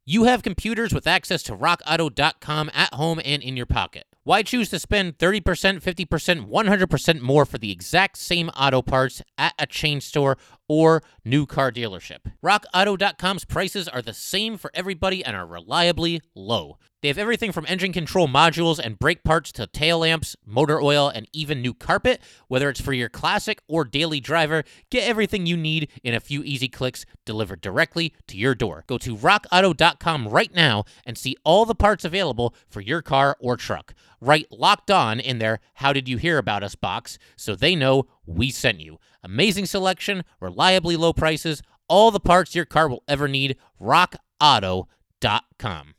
You 0.06 0.24
have 0.24 0.42
computers 0.42 0.94
with 0.94 1.06
access 1.06 1.42
to 1.44 1.56
rockauto.com 1.56 2.70
at 2.72 2.94
home 2.94 3.20
and 3.24 3.42
in 3.42 3.56
your 3.56 3.66
pocket. 3.66 4.06
Why 4.22 4.42
choose 4.42 4.70
to 4.70 4.78
spend 4.78 5.18
30%, 5.18 5.42
50%, 5.82 6.48
100% 6.48 7.20
more 7.20 7.44
for 7.44 7.58
the 7.58 7.70
exact 7.70 8.16
same 8.16 8.48
auto 8.50 8.82
parts 8.82 9.22
at 9.36 9.54
a 9.58 9.66
chain 9.66 10.00
store 10.00 10.38
or 10.68 11.02
new 11.24 11.46
car 11.46 11.70
dealership? 11.70 12.32
RockAuto.com's 12.42 13.44
prices 13.44 13.88
are 13.88 14.02
the 14.02 14.14
same 14.14 14.56
for 14.56 14.70
everybody 14.74 15.24
and 15.24 15.36
are 15.36 15.46
reliably 15.46 16.20
low. 16.34 16.78
They 17.02 17.08
have 17.08 17.18
everything 17.18 17.50
from 17.50 17.64
engine 17.66 17.92
control 17.92 18.28
modules 18.28 18.78
and 18.78 18.98
brake 18.98 19.24
parts 19.24 19.52
to 19.52 19.66
tail 19.66 20.00
lamps, 20.00 20.36
motor 20.44 20.80
oil, 20.80 21.08
and 21.08 21.26
even 21.32 21.62
new 21.62 21.72
carpet. 21.72 22.20
Whether 22.48 22.68
it's 22.68 22.80
for 22.80 22.92
your 22.92 23.08
classic 23.08 23.62
or 23.66 23.86
daily 23.86 24.20
driver, 24.20 24.64
get 24.90 25.08
everything 25.08 25.46
you 25.46 25.56
need 25.56 25.90
in 26.04 26.14
a 26.14 26.20
few 26.20 26.42
easy 26.42 26.68
clicks 26.68 27.06
delivered 27.24 27.62
directly 27.62 28.12
to 28.26 28.36
your 28.36 28.54
door. 28.54 28.84
Go 28.86 28.98
to 28.98 29.16
rockauto.com 29.16 30.28
right 30.28 30.54
now 30.54 30.84
and 31.06 31.16
see 31.16 31.36
all 31.42 31.64
the 31.64 31.74
parts 31.74 32.04
available 32.04 32.54
for 32.68 32.82
your 32.82 33.00
car 33.00 33.34
or 33.40 33.56
truck. 33.56 33.94
Write 34.20 34.48
locked 34.50 34.90
on 34.90 35.18
in 35.18 35.38
their 35.38 35.60
How 35.74 35.94
Did 35.94 36.06
You 36.06 36.18
Hear 36.18 36.36
About 36.36 36.62
Us 36.62 36.74
box 36.74 37.18
so 37.34 37.54
they 37.54 37.74
know 37.74 38.08
we 38.26 38.50
sent 38.50 38.80
you. 38.80 38.98
Amazing 39.22 39.66
selection, 39.66 40.24
reliably 40.38 40.96
low 40.96 41.14
prices, 41.14 41.62
all 41.88 42.10
the 42.10 42.20
parts 42.20 42.54
your 42.54 42.66
car 42.66 42.88
will 42.88 43.02
ever 43.08 43.26
need. 43.26 43.56
RockAuto.com. 43.80 45.94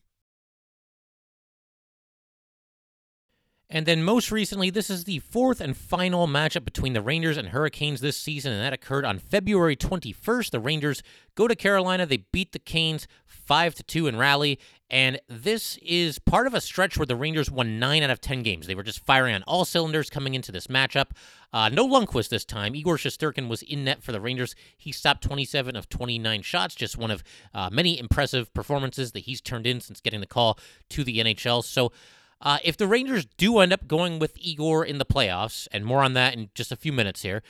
And 3.74 3.86
then 3.86 4.04
most 4.04 4.34
recently, 4.34 4.70
this 4.70 4.90
is 4.90 5.06
the 5.06 5.20
fourth 5.20 5.62
and 5.62 5.78
final 5.78 6.28
matchup 6.28 6.66
between 6.66 6.92
the 6.92 7.02
Rangers 7.02 7.38
and 7.38 7.48
Hurricanes 7.48 8.02
this 8.02 8.18
season, 8.18 8.52
and 8.52 8.62
that 8.62 8.74
occurred 8.74 9.06
on 9.06 9.18
February 9.18 9.78
21st. 9.78 10.52
The 10.52 10.60
Rangers 10.60 11.02
go 11.36 11.48
to 11.48 11.56
Carolina, 11.56 12.06
they 12.06 12.26
beat 12.34 12.52
the 12.52 12.60
Canes 12.60 13.08
5 13.26 13.76
to 13.76 13.84
2 13.84 14.08
in 14.08 14.18
Raleigh, 14.18 14.60
and 14.90 15.22
this 15.30 15.78
is 15.82 16.20
part 16.20 16.48
of 16.48 16.54
a 16.54 16.60
stretch 16.60 16.98
where 16.98 17.06
the 17.06 17.16
Rangers 17.16 17.50
won 17.50 17.80
9 17.80 18.04
out 18.04 18.10
of 18.10 18.20
10 18.20 18.44
games. 18.44 18.68
They 18.68 18.76
were 18.76 18.84
just 18.84 19.06
firing 19.06 19.34
on 19.34 19.44
all 19.44 19.64
cylinders 19.64 20.10
coming 20.10 20.34
into 20.34 20.52
this 20.52 20.68
matchup. 20.68 21.12
Uh, 21.54 21.70
no 21.70 21.88
Lundqvist 21.88 22.28
this 22.28 22.44
time. 22.44 22.76
Igor 22.76 22.98
Shesterkin 22.98 23.48
was 23.48 23.62
in 23.62 23.86
net 23.86 24.04
for 24.04 24.12
the 24.12 24.20
Rangers. 24.20 24.54
He 24.78 24.92
stopped 24.92 25.24
27 25.24 25.78
of 25.78 25.88
29 25.88 26.42
shots, 26.42 26.76
just 26.76 26.98
one 26.98 27.10
of 27.10 27.24
uh, 27.54 27.70
many 27.72 27.98
impressive 27.98 28.54
performances 28.54 29.14
that 29.14 29.20
he's 29.20 29.40
turned 29.40 29.66
in 29.66 29.80
since 29.80 30.02
getting 30.02 30.20
the 30.20 30.28
call 30.28 30.60
to 30.90 31.06
the 31.06 31.20
NHL. 31.20 31.64
So, 31.64 31.94
uh, 32.42 32.58
if 32.64 32.76
the 32.78 32.88
Rangers 32.88 33.26
do 33.38 33.60
end 33.60 33.72
up 33.72 33.88
going 33.88 34.20
with 34.20 34.38
Igor 34.38 34.84
in 34.84 34.98
the 34.98 35.06
playoffs, 35.06 35.68
and 35.72 35.86
more 35.86 36.04
on 36.04 36.14
that 36.14 36.34
in 36.34 36.50
just 36.56 36.72
a 36.72 36.76
few 36.76 36.92
minutes 36.92 37.22
here, 37.22 37.44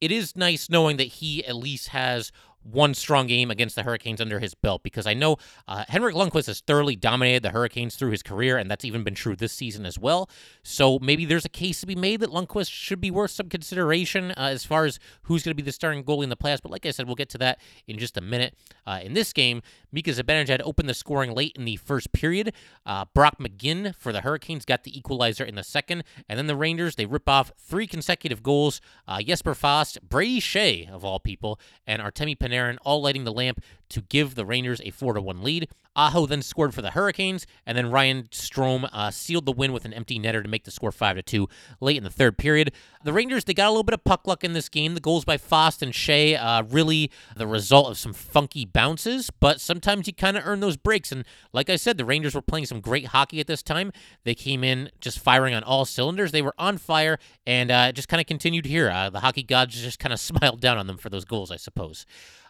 it 0.00 0.12
is 0.12 0.36
nice 0.36 0.68
knowing 0.68 0.98
that 0.98 1.04
he 1.04 1.44
at 1.44 1.56
least 1.56 1.88
has 1.88 2.32
one 2.70 2.94
strong 2.94 3.26
game 3.26 3.50
against 3.50 3.76
the 3.76 3.82
Hurricanes 3.82 4.20
under 4.20 4.38
his 4.38 4.54
belt 4.54 4.82
because 4.82 5.06
I 5.06 5.14
know 5.14 5.36
uh, 5.68 5.84
Henrik 5.88 6.14
Lundqvist 6.14 6.46
has 6.46 6.60
thoroughly 6.60 6.96
dominated 6.96 7.42
the 7.42 7.50
Hurricanes 7.50 7.96
through 7.96 8.10
his 8.10 8.22
career, 8.22 8.58
and 8.58 8.70
that's 8.70 8.84
even 8.84 9.04
been 9.04 9.14
true 9.14 9.36
this 9.36 9.52
season 9.52 9.86
as 9.86 9.98
well. 9.98 10.28
So 10.62 10.98
maybe 11.00 11.24
there's 11.24 11.44
a 11.44 11.50
case 11.50 11.80
to 11.80 11.86
be 11.86 11.94
made 11.94 12.20
that 12.20 12.30
Lundqvist 12.30 12.70
should 12.70 13.00
be 13.00 13.10
worth 13.10 13.30
some 13.30 13.48
consideration 13.48 14.32
uh, 14.32 14.50
as 14.50 14.64
far 14.64 14.84
as 14.84 14.98
who's 15.22 15.42
going 15.42 15.52
to 15.52 15.62
be 15.62 15.62
the 15.62 15.72
starting 15.72 16.04
goalie 16.04 16.24
in 16.24 16.28
the 16.28 16.36
playoffs. 16.36 16.62
But 16.62 16.72
like 16.72 16.86
I 16.86 16.90
said, 16.90 17.06
we'll 17.06 17.14
get 17.14 17.28
to 17.30 17.38
that 17.38 17.60
in 17.86 17.98
just 17.98 18.16
a 18.16 18.20
minute. 18.20 18.54
Uh, 18.86 19.00
in 19.02 19.14
this 19.14 19.32
game, 19.32 19.62
Mika 19.92 20.10
Zibanejad 20.10 20.60
opened 20.64 20.88
the 20.88 20.94
scoring 20.94 21.32
late 21.32 21.52
in 21.56 21.64
the 21.64 21.76
first 21.76 22.12
period. 22.12 22.52
Uh, 22.84 23.04
Brock 23.14 23.38
McGinn 23.38 23.94
for 23.96 24.12
the 24.12 24.20
Hurricanes 24.22 24.64
got 24.64 24.84
the 24.84 24.96
equalizer 24.96 25.44
in 25.44 25.54
the 25.54 25.64
second, 25.64 26.04
and 26.28 26.38
then 26.38 26.46
the 26.46 26.56
Rangers 26.56 26.96
they 26.96 27.06
rip 27.06 27.28
off 27.28 27.52
three 27.58 27.86
consecutive 27.86 28.42
goals. 28.42 28.80
Uh, 29.06 29.22
Jesper 29.22 29.54
Fast, 29.54 29.98
Brady 30.06 30.40
Skjei 30.40 30.90
of 30.90 31.04
all 31.04 31.18
people, 31.18 31.58
and 31.86 32.02
Artemi 32.02 32.36
Panarin 32.36 32.55
Panarin 32.56 32.78
all 32.84 33.02
lighting 33.02 33.24
the 33.24 33.32
lamp 33.32 33.60
to 33.88 34.00
give 34.02 34.34
the 34.34 34.44
Rangers 34.44 34.80
a 34.84 34.90
4 34.90 35.20
1 35.20 35.42
lead. 35.42 35.68
Aho 35.94 36.26
then 36.26 36.42
scored 36.42 36.74
for 36.74 36.82
the 36.82 36.90
Hurricanes, 36.90 37.46
and 37.64 37.76
then 37.76 37.90
Ryan 37.90 38.24
Strome 38.24 38.86
uh, 38.92 39.10
sealed 39.10 39.46
the 39.46 39.52
win 39.52 39.72
with 39.72 39.86
an 39.86 39.94
empty 39.94 40.18
netter 40.18 40.42
to 40.42 40.48
make 40.48 40.64
the 40.64 40.70
score 40.70 40.92
5 40.92 41.24
2 41.24 41.48
late 41.80 41.96
in 41.96 42.04
the 42.04 42.10
third 42.10 42.36
period. 42.36 42.72
The 43.02 43.14
Rangers, 43.14 43.44
they 43.44 43.54
got 43.54 43.68
a 43.68 43.70
little 43.70 43.82
bit 43.82 43.94
of 43.94 44.04
puck 44.04 44.26
luck 44.26 44.44
in 44.44 44.52
this 44.52 44.68
game. 44.68 44.92
The 44.92 45.00
goals 45.00 45.24
by 45.24 45.38
Fast 45.38 45.82
and 45.82 45.94
Skjei, 45.94 46.38
uh, 46.38 46.64
really 46.68 47.10
the 47.34 47.46
result 47.46 47.90
of 47.90 47.96
some 47.96 48.12
funky 48.12 48.66
bounces, 48.66 49.30
but 49.30 49.58
sometimes 49.58 50.06
you 50.06 50.12
kind 50.12 50.36
of 50.36 50.46
earn 50.46 50.60
those 50.60 50.76
breaks. 50.76 51.12
And 51.12 51.24
like 51.54 51.70
I 51.70 51.76
said, 51.76 51.96
the 51.96 52.04
Rangers 52.04 52.34
were 52.34 52.42
playing 52.42 52.66
some 52.66 52.80
great 52.80 53.06
hockey 53.06 53.40
at 53.40 53.46
this 53.46 53.62
time. 53.62 53.90
They 54.24 54.34
came 54.34 54.62
in 54.62 54.90
just 55.00 55.18
firing 55.18 55.54
on 55.54 55.62
all 55.62 55.86
cylinders. 55.86 56.30
They 56.30 56.42
were 56.42 56.54
on 56.58 56.76
fire 56.76 57.18
and 57.46 57.70
uh, 57.70 57.92
just 57.92 58.08
kind 58.08 58.20
of 58.20 58.26
continued 58.26 58.66
here. 58.66 58.90
Uh, 58.90 59.08
the 59.08 59.20
hockey 59.20 59.42
gods 59.42 59.80
just 59.80 59.98
kind 59.98 60.12
of 60.12 60.20
smiled 60.26 60.60
down 60.60 60.76
on 60.76 60.86
them 60.86 60.98
for 60.98 61.08
those 61.08 61.24
goals, 61.24 61.50
I 61.50 61.56
suppose. 61.56 62.04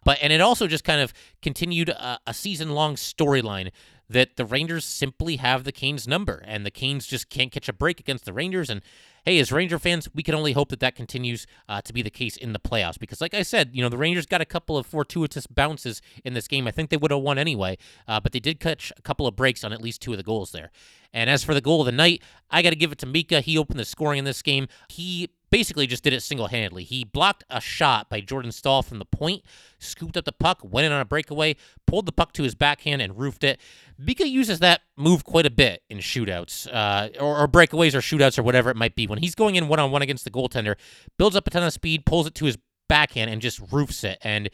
But 0.06 0.18
and 0.22 0.32
it 0.32 0.40
also 0.40 0.68
just 0.68 0.84
kind 0.84 1.00
of 1.00 1.12
continued 1.42 1.88
a, 1.88 2.20
a 2.28 2.32
season 2.32 2.70
long 2.70 2.94
storyline 2.94 3.72
that 4.08 4.36
the 4.36 4.44
Rangers 4.44 4.84
simply 4.84 5.34
have 5.34 5.64
the 5.64 5.72
Canes 5.72 6.06
number, 6.06 6.40
and 6.46 6.64
the 6.64 6.70
Canes 6.70 7.08
just 7.08 7.28
can't 7.28 7.50
catch 7.50 7.68
a 7.68 7.72
break 7.72 7.98
against 7.98 8.24
the 8.24 8.32
Rangers. 8.32 8.70
And 8.70 8.82
hey, 9.24 9.40
as 9.40 9.50
Ranger 9.50 9.80
fans, 9.80 10.08
we 10.14 10.22
can 10.22 10.36
only 10.36 10.52
hope 10.52 10.68
that 10.68 10.78
that 10.78 10.94
continues 10.94 11.44
uh, 11.68 11.82
to 11.82 11.92
be 11.92 12.02
the 12.02 12.10
case 12.10 12.36
in 12.36 12.52
the 12.52 12.60
playoffs. 12.60 13.00
Because, 13.00 13.20
like 13.20 13.34
I 13.34 13.42
said, 13.42 13.70
you 13.72 13.82
know, 13.82 13.88
the 13.88 13.98
Rangers 13.98 14.26
got 14.26 14.40
a 14.40 14.44
couple 14.44 14.78
of 14.78 14.86
fortuitous 14.86 15.48
bounces 15.48 16.00
in 16.24 16.34
this 16.34 16.46
game. 16.46 16.68
I 16.68 16.70
think 16.70 16.90
they 16.90 16.96
would 16.96 17.10
have 17.10 17.18
won 17.18 17.36
anyway, 17.36 17.76
uh, 18.06 18.20
but 18.20 18.30
they 18.30 18.38
did 18.38 18.60
catch 18.60 18.92
a 18.96 19.02
couple 19.02 19.26
of 19.26 19.34
breaks 19.34 19.64
on 19.64 19.72
at 19.72 19.82
least 19.82 20.02
two 20.02 20.12
of 20.12 20.18
the 20.18 20.22
goals 20.22 20.52
there. 20.52 20.70
And 21.12 21.28
as 21.28 21.42
for 21.42 21.52
the 21.52 21.60
goal 21.60 21.80
of 21.80 21.86
the 21.86 21.92
night, 21.92 22.22
I 22.48 22.62
got 22.62 22.70
to 22.70 22.76
give 22.76 22.92
it 22.92 22.98
to 22.98 23.06
Mika. 23.06 23.40
He 23.40 23.58
opened 23.58 23.80
the 23.80 23.84
scoring 23.84 24.20
in 24.20 24.24
this 24.24 24.42
game. 24.42 24.68
He 24.88 25.30
basically 25.50 25.86
just 25.86 26.02
did 26.02 26.12
it 26.12 26.22
single 26.22 26.48
handedly. 26.48 26.84
He 26.84 27.04
blocked 27.04 27.44
a 27.50 27.60
shot 27.60 28.08
by 28.08 28.20
Jordan 28.20 28.52
Staal 28.52 28.82
from 28.82 28.98
the 28.98 29.04
point, 29.04 29.42
scooped 29.78 30.16
up 30.16 30.24
the 30.24 30.32
puck, 30.32 30.60
went 30.62 30.86
in 30.86 30.92
on 30.92 31.00
a 31.00 31.04
breakaway, 31.04 31.56
pulled 31.86 32.06
the 32.06 32.12
puck 32.12 32.32
to 32.34 32.42
his 32.42 32.54
backhand, 32.54 33.02
and 33.02 33.18
roofed 33.18 33.44
it. 33.44 33.60
Mika 33.98 34.26
uses 34.28 34.58
that 34.60 34.82
move 34.96 35.24
quite 35.24 35.46
a 35.46 35.50
bit 35.50 35.82
in 35.88 35.98
shootouts, 35.98 36.68
uh, 36.72 37.08
or, 37.20 37.38
or, 37.38 37.48
breakaways, 37.48 37.94
or 37.94 38.00
shootouts, 38.00 38.38
or 38.38 38.42
whatever 38.42 38.70
it 38.70 38.76
might 38.76 38.94
be. 38.94 39.06
When 39.06 39.18
he's 39.18 39.34
going 39.34 39.56
in 39.56 39.68
one 39.68 39.78
on 39.78 39.90
one 39.90 40.02
against 40.02 40.24
the 40.24 40.30
goaltender, 40.30 40.76
builds 41.18 41.36
up 41.36 41.46
a 41.46 41.50
ton 41.50 41.62
of 41.62 41.72
speed, 41.72 42.04
pulls 42.04 42.26
it 42.26 42.34
to 42.36 42.46
his 42.46 42.58
backhand, 42.88 43.30
and 43.30 43.40
just 43.40 43.60
roofs 43.72 44.04
it. 44.04 44.18
And 44.22 44.50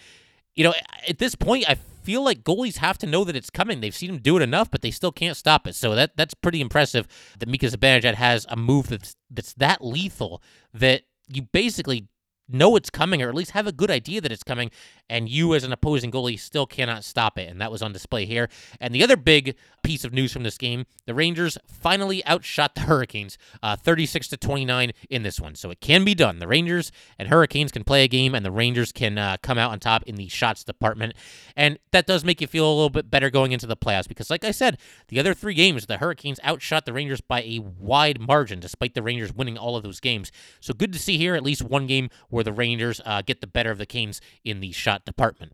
you 0.54 0.64
know, 0.64 0.75
at 1.09 1.18
this 1.18 1.35
point, 1.35 1.68
I 1.68 1.76
feel 2.02 2.23
like 2.23 2.42
goalies 2.42 2.78
have 2.78 2.99
to 2.99 3.06
know 3.06 3.25
that 3.25 3.37
it's 3.37 3.50
coming. 3.50 3.80
They've 3.80 3.94
seen 3.94 4.11
him 4.11 4.18
do 4.18 4.37
it 4.37 4.42
enough, 4.42 4.71
but 4.71 4.82
they 4.82 4.90
still 4.90 5.12
can't 5.12 5.37
stop 5.37 5.66
it. 5.66 5.75
So 5.75 5.94
that 5.94 6.16
that's 6.16 6.35
pretty 6.35 6.61
impressive 6.61 7.06
that 7.38 7.49
Mika 7.49 7.66
Zibanejad 7.66 8.14
has 8.14 8.47
a 8.49 8.56
move 8.56 8.88
that's 8.88 9.16
that's 9.30 9.54
that 9.54 9.85
lethal 9.85 10.42
that 10.75 11.02
you 11.28 11.42
basically 11.42 12.09
know 12.49 12.76
it's 12.76 12.90
coming 12.90 13.23
or 13.23 13.28
at 13.28 13.35
least 13.35 13.52
have 13.52 13.66
a 13.66 13.73
good 13.73 13.90
idea 13.90 14.21
that 14.21 14.32
it's 14.32 14.42
coming 14.42 14.71
and 15.12 15.28
you 15.28 15.54
as 15.54 15.64
an 15.64 15.73
opposing 15.73 16.11
goalie 16.11 16.38
still 16.38 16.66
cannot 16.66 17.04
stop 17.04 17.38
it 17.38 17.49
and 17.49 17.61
that 17.61 17.71
was 17.71 17.83
on 17.83 17.92
display 17.92 18.25
here. 18.25 18.49
And 18.81 18.95
the 18.95 19.02
other 19.02 19.16
big 19.16 19.54
piece 19.83 20.04
of 20.04 20.12
news 20.12 20.33
from 20.33 20.42
this 20.42 20.59
game 20.59 20.87
the 21.07 21.14
rangers 21.14 21.59
finally 21.66 22.25
outshot 22.26 22.75
the 22.75 22.83
hurricanes 22.83 23.37
uh, 23.62 23.76
36 23.76 24.28
to 24.28 24.37
29 24.37 24.92
in 25.11 25.23
this 25.23 25.40
one. 25.40 25.54
So 25.54 25.71
it 25.71 25.81
can 25.81 26.04
be 26.04 26.14
done. 26.14 26.38
The 26.38 26.49
rangers 26.49 26.90
and 27.19 27.28
hurricanes 27.28 27.73
can 27.73 27.85
play 27.85 28.04
a 28.04 28.09
game 28.09 28.35
and 28.35 28.45
the 28.45 28.50
rangers 28.50 28.92
can 28.92 29.19
uh, 29.19 29.37
come 29.42 29.59
out 29.59 29.71
on 29.71 29.81
top 29.81 30.02
in 30.04 30.16
the 30.16 30.28
shots 30.28 30.64
department. 30.64 31.14
And 31.57 31.78
that 31.92 32.07
does 32.07 32.25
make 32.25 32.40
you 32.40 32.47
feel 32.47 32.66
a 32.66 32.73
little 32.75 32.90
bit 32.90 33.11
better 33.11 33.31
going 33.31 33.52
into 33.52 33.66
the 33.66 33.76
playoffs 33.76 34.09
because 34.09 34.31
like 34.31 34.45
i 34.45 34.50
said 34.50 34.78
the 35.09 35.19
other 35.19 35.35
three 35.35 35.54
games 35.54 35.87
the 35.87 35.99
hurricanes 35.99 36.40
outshot 36.42 36.87
the 36.87 36.92
rangers 36.92 37.21
by 37.21 37.42
a 37.42 37.59
wide 37.59 38.21
margin 38.21 38.61
despite 38.61 38.95
the 38.95 39.02
rangers 39.02 39.33
winning 39.33 39.59
all 39.59 39.76
of 39.76 39.83
those 39.83 40.00
games. 40.00 40.33
So 40.61 40.73
good 40.73 40.92
to 40.92 40.99
see 40.99 41.19
here 41.19 41.35
at 41.35 41.42
least 41.42 41.62
one 41.62 41.87
game 41.87 42.09
where 42.28 42.45
the 42.45 42.52
Rangers 42.52 43.00
uh, 43.04 43.23
get 43.23 43.40
the 43.40 43.47
better 43.47 43.71
of 43.71 43.78
the 43.78 43.87
Canes 43.87 44.21
in 44.45 44.61
the 44.61 44.73
shot 44.73 45.01
department. 45.04 45.52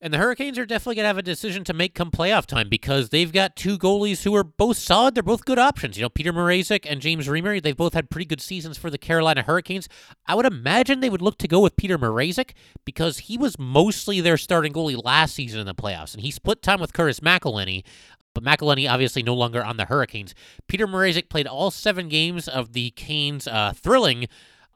And 0.00 0.14
the 0.14 0.18
Hurricanes 0.18 0.58
are 0.58 0.66
definitely 0.66 0.94
going 0.94 1.04
to 1.04 1.08
have 1.08 1.18
a 1.18 1.22
decision 1.22 1.64
to 1.64 1.74
make 1.74 1.92
come 1.92 2.12
playoff 2.12 2.46
time 2.46 2.68
because 2.68 3.08
they've 3.08 3.32
got 3.32 3.56
two 3.56 3.76
goalies 3.76 4.22
who 4.22 4.32
are 4.36 4.44
both 4.44 4.76
solid. 4.76 5.16
They're 5.16 5.24
both 5.24 5.44
good 5.44 5.58
options. 5.58 5.96
You 5.96 6.02
know, 6.02 6.08
Peter 6.08 6.32
Mrazek 6.32 6.86
and 6.88 7.00
James 7.00 7.26
Reimer, 7.26 7.60
they've 7.60 7.76
both 7.76 7.94
had 7.94 8.08
pretty 8.08 8.26
good 8.26 8.40
seasons 8.40 8.78
for 8.78 8.90
the 8.90 8.98
Carolina 8.98 9.42
Hurricanes. 9.42 9.88
I 10.24 10.36
would 10.36 10.46
imagine 10.46 11.00
they 11.00 11.10
would 11.10 11.22
look 11.22 11.36
to 11.38 11.48
go 11.48 11.58
with 11.58 11.74
Peter 11.74 11.98
Mrazek 11.98 12.52
because 12.84 13.18
he 13.18 13.36
was 13.36 13.58
mostly 13.58 14.20
their 14.20 14.36
starting 14.36 14.72
goalie 14.72 15.02
last 15.02 15.34
season 15.34 15.58
in 15.58 15.66
the 15.66 15.74
playoffs, 15.74 16.14
and 16.14 16.22
he 16.22 16.30
split 16.30 16.62
time 16.62 16.80
with 16.80 16.92
Curtis 16.92 17.18
McElhinney. 17.18 17.82
But 18.34 18.44
McElhinney 18.44 18.88
obviously 18.88 19.24
no 19.24 19.34
longer 19.34 19.64
on 19.64 19.78
the 19.78 19.86
Hurricanes. 19.86 20.32
Peter 20.68 20.86
Mrazek 20.86 21.28
played 21.28 21.48
all 21.48 21.72
seven 21.72 22.08
games 22.08 22.46
of 22.46 22.72
the 22.72 22.90
Canes' 22.90 23.48
uh, 23.48 23.72
thrilling 23.74 24.28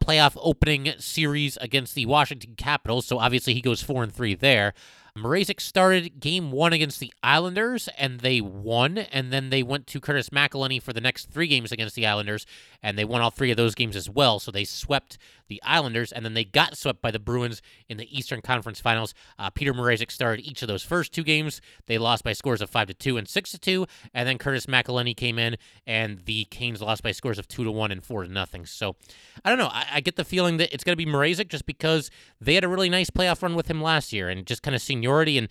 playoff 0.03 0.37
opening 0.37 0.93
series 0.99 1.57
against 1.59 1.95
the 1.95 2.07
Washington 2.07 2.55
Capitals, 2.57 3.07
so 3.07 3.19
obviously 3.19 3.55
he 3.55 3.61
goes 3.61 3.83
4 3.83 4.05
and 4.05 4.13
3 4.15 4.35
there. 4.35 4.75
Mrazek 5.17 5.61
started 5.61 6.21
game 6.21 6.51
one 6.51 6.73
against 6.73 6.99
the 6.99 7.13
Islanders, 7.23 7.89
and 7.99 8.21
they 8.21 8.41
won. 8.41 8.99
And 8.99 9.33
then 9.33 9.51
they 9.51 9.63
went 9.63 9.87
to 9.89 10.01
Curtis 10.01 10.31
McElhinney 10.31 10.81
for 10.81 10.93
the 10.93 11.01
next 11.01 11.31
three 11.31 11.49
games 11.49 11.71
against 11.71 11.95
the 11.95 12.07
Islanders, 12.07 12.47
and 12.83 12.97
they 12.97 13.05
won 13.05 13.21
all 13.21 13.31
three 13.31 13.51
of 13.51 13.57
those 13.57 13.75
games 13.75 13.95
as 13.95 14.09
well. 14.09 14.39
So 14.39 14.51
they 14.51 14.65
swept 14.65 15.19
the 15.49 15.63
Islanders, 15.63 16.13
and 16.13 16.25
then 16.25 16.33
they 16.33 16.45
got 16.45 16.79
swept 16.79 17.03
by 17.03 17.11
the 17.11 17.19
Bruins 17.19 17.61
in 17.89 17.99
the 17.99 18.17
Eastern 18.17 18.41
Conference 18.41 18.81
Finals. 18.81 19.13
Uh, 19.39 19.51
Peter 19.51 19.75
Mrazek 19.75 20.11
started 20.11 20.47
each 20.47 20.63
of 20.63 20.69
those 20.69 20.83
first 20.83 21.13
two 21.13 21.23
games. 21.23 21.61
They 21.87 21.99
lost 21.99 22.25
by 22.25 22.33
scores 22.33 22.63
of 22.63 22.71
five 22.71 22.89
to 22.89 22.95
two 22.95 23.19
and 23.19 23.29
six 23.29 23.51
to 23.51 23.59
two, 23.59 23.87
and 24.15 24.27
then 24.27 24.39
Curtis 24.39 24.65
McElhinney 24.65 25.15
came 25.15 25.39
in, 25.39 25.57
and 25.87 26.21
the 26.25 26.47
Canes 26.47 26.81
lost 26.81 27.03
by 27.03 27.13
scores 27.13 27.39
of 27.39 27.49
two 27.49 27.65
to 27.65 27.71
one 27.71 27.93
and 27.93 28.03
four 28.03 28.23
to 28.23 28.33
nothing. 28.33 28.65
So 28.65 28.97
I 29.45 29.51
don't 29.51 29.59
know. 29.59 29.69
I, 29.69 29.87
I 29.95 30.01
get 30.01 30.17
the 30.17 30.25
feeling 30.25 30.57
that 30.57 30.73
it's 30.73 30.85
going 30.85 30.97
to 30.97 31.05
be 31.05 31.11
Mrazek 31.11 31.49
just 31.49 31.67
because 31.67 32.11
they 32.41 32.55
had 32.55 32.65
a 32.65 32.69
really 32.69 32.89
nice 32.89 33.11
playoff 33.11 33.43
run 33.43 33.55
with 33.55 33.69
him 33.69 33.83
last 33.83 34.13
year, 34.13 34.31
and 34.31 34.47
just 34.47 34.63
kind 34.63 34.75
of 34.75 34.81
seniority. 35.03 35.39
And 35.39 35.49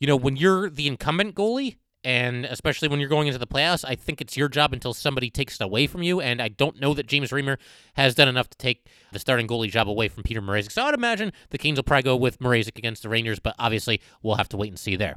you 0.00 0.06
know, 0.06 0.16
when 0.16 0.36
you're 0.36 0.70
the 0.70 0.86
incumbent 0.86 1.34
goalie, 1.34 1.76
and 2.02 2.44
especially 2.44 2.88
when 2.88 3.00
you're 3.00 3.08
going 3.08 3.28
into 3.28 3.38
the 3.38 3.46
playoffs, 3.46 3.82
I 3.86 3.94
think 3.94 4.20
it's 4.20 4.36
your 4.36 4.50
job 4.50 4.74
until 4.74 4.92
somebody 4.92 5.30
takes 5.30 5.54
it 5.54 5.64
away 5.64 5.86
from 5.86 6.02
you. 6.02 6.20
And 6.20 6.42
I 6.42 6.48
don't 6.48 6.78
know 6.78 6.92
that 6.92 7.06
James 7.06 7.30
Reimer 7.30 7.56
has 7.94 8.14
done 8.14 8.28
enough 8.28 8.50
to 8.50 8.58
take 8.58 8.86
the 9.12 9.18
starting 9.18 9.46
goalie 9.46 9.70
job 9.70 9.88
away 9.88 10.08
from 10.08 10.22
Peter 10.22 10.42
Mrazek. 10.42 10.70
So 10.70 10.82
I 10.82 10.86
would 10.86 10.94
imagine 10.94 11.32
the 11.48 11.56
Kings 11.56 11.78
will 11.78 11.84
probably 11.84 12.02
go 12.02 12.16
with 12.16 12.40
Mrazek 12.40 12.76
against 12.76 13.02
the 13.02 13.08
Rangers, 13.08 13.38
but 13.38 13.54
obviously 13.58 14.02
we'll 14.22 14.36
have 14.36 14.50
to 14.50 14.58
wait 14.58 14.68
and 14.68 14.78
see 14.78 14.96
there. 14.96 15.16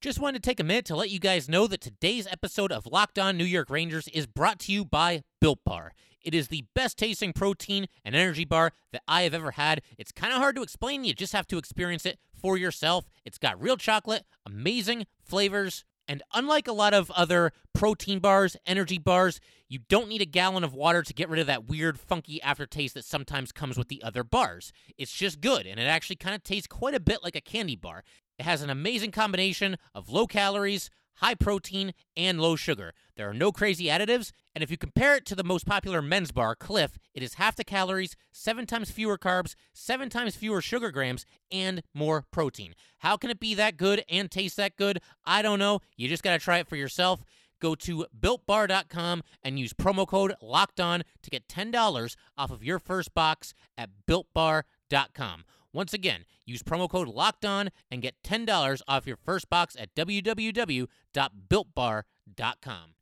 Just 0.00 0.18
wanted 0.18 0.42
to 0.42 0.48
take 0.48 0.60
a 0.60 0.64
minute 0.64 0.86
to 0.86 0.96
let 0.96 1.10
you 1.10 1.18
guys 1.18 1.46
know 1.46 1.66
that 1.66 1.82
today's 1.82 2.26
episode 2.26 2.72
of 2.72 2.86
Locked 2.86 3.18
On 3.18 3.36
New 3.36 3.44
York 3.44 3.68
Rangers 3.68 4.08
is 4.08 4.26
brought 4.26 4.60
to 4.60 4.72
you 4.72 4.86
by 4.86 5.24
Built 5.42 5.58
Bar. 5.66 5.92
It 6.22 6.34
is 6.34 6.48
the 6.48 6.64
best 6.74 6.96
tasting 6.96 7.34
protein 7.34 7.86
and 8.02 8.16
energy 8.16 8.46
bar 8.46 8.72
that 8.92 9.02
I 9.06 9.22
have 9.22 9.34
ever 9.34 9.52
had. 9.52 9.82
It's 9.98 10.10
kind 10.10 10.32
of 10.32 10.38
hard 10.38 10.56
to 10.56 10.62
explain. 10.62 11.04
You 11.04 11.12
just 11.12 11.34
have 11.34 11.46
to 11.48 11.58
experience 11.58 12.06
it 12.06 12.18
for 12.44 12.58
yourself. 12.58 13.06
It's 13.24 13.38
got 13.38 13.58
real 13.58 13.78
chocolate, 13.78 14.26
amazing 14.44 15.06
flavors, 15.22 15.82
and 16.06 16.22
unlike 16.34 16.68
a 16.68 16.74
lot 16.74 16.92
of 16.92 17.10
other 17.12 17.52
protein 17.72 18.18
bars, 18.18 18.54
energy 18.66 18.98
bars, 18.98 19.40
you 19.66 19.78
don't 19.88 20.10
need 20.10 20.20
a 20.20 20.26
gallon 20.26 20.62
of 20.62 20.74
water 20.74 21.02
to 21.02 21.14
get 21.14 21.30
rid 21.30 21.40
of 21.40 21.46
that 21.46 21.70
weird, 21.70 21.98
funky 21.98 22.42
aftertaste 22.42 22.92
that 22.92 23.06
sometimes 23.06 23.50
comes 23.50 23.78
with 23.78 23.88
the 23.88 24.02
other 24.02 24.22
bars. 24.22 24.74
It's 24.98 25.14
just 25.14 25.40
good, 25.40 25.66
and 25.66 25.80
it 25.80 25.84
actually 25.84 26.16
kind 26.16 26.34
of 26.34 26.42
tastes 26.42 26.66
quite 26.66 26.94
a 26.94 27.00
bit 27.00 27.24
like 27.24 27.34
a 27.34 27.40
candy 27.40 27.76
bar. 27.76 28.04
It 28.38 28.42
has 28.42 28.60
an 28.60 28.68
amazing 28.68 29.12
combination 29.12 29.78
of 29.94 30.10
low 30.10 30.26
calories, 30.26 30.90
high 31.14 31.36
protein, 31.36 31.94
and 32.14 32.38
low 32.38 32.56
sugar. 32.56 32.92
There 33.16 33.30
are 33.30 33.34
no 33.34 33.52
crazy 33.52 33.84
additives, 33.84 34.32
and 34.54 34.64
if 34.64 34.70
you 34.72 34.76
compare 34.76 35.16
it 35.16 35.24
to 35.26 35.36
the 35.36 35.44
most 35.44 35.66
popular 35.66 36.02
men's 36.02 36.32
bar, 36.32 36.56
Clif, 36.56 36.98
it 37.14 37.22
is 37.22 37.34
half 37.34 37.54
the 37.54 37.62
calories, 37.62 38.16
seven 38.32 38.66
times 38.66 38.90
fewer 38.90 39.16
carbs, 39.16 39.54
seven 39.72 40.08
times 40.08 40.34
fewer 40.34 40.60
sugar 40.60 40.90
grams, 40.90 41.24
and 41.52 41.84
more 41.94 42.24
protein. 42.32 42.74
How 42.98 43.16
can 43.16 43.30
it 43.30 43.38
be 43.38 43.54
that 43.54 43.76
good 43.76 44.02
and 44.08 44.28
taste 44.30 44.56
that 44.56 44.76
good? 44.76 45.00
I 45.24 45.42
don't 45.42 45.60
know. 45.60 45.78
You 45.96 46.08
just 46.08 46.24
got 46.24 46.32
to 46.32 46.40
try 46.40 46.58
it 46.58 46.68
for 46.68 46.74
yourself. 46.74 47.24
Go 47.60 47.76
to 47.76 48.04
builtbar.com 48.18 49.22
and 49.42 49.58
use 49.58 49.72
promo 49.72 50.06
code 50.06 50.34
locked 50.42 50.80
on 50.80 51.02
to 51.22 51.30
get 51.30 51.48
$10 51.48 52.16
off 52.36 52.50
of 52.50 52.64
your 52.64 52.80
first 52.80 53.14
box 53.14 53.54
at 53.78 53.90
builtbar.com. 54.08 55.44
Once 55.72 55.94
again, 55.94 56.24
use 56.44 56.62
promo 56.62 56.88
code 56.88 57.08
locked 57.08 57.44
on 57.44 57.70
and 57.90 58.02
get 58.02 58.22
$10 58.22 58.82
off 58.86 59.06
your 59.06 59.16
first 59.16 59.48
box 59.48 59.74
at 59.78 59.94
www.builtbar.com. 59.94 62.93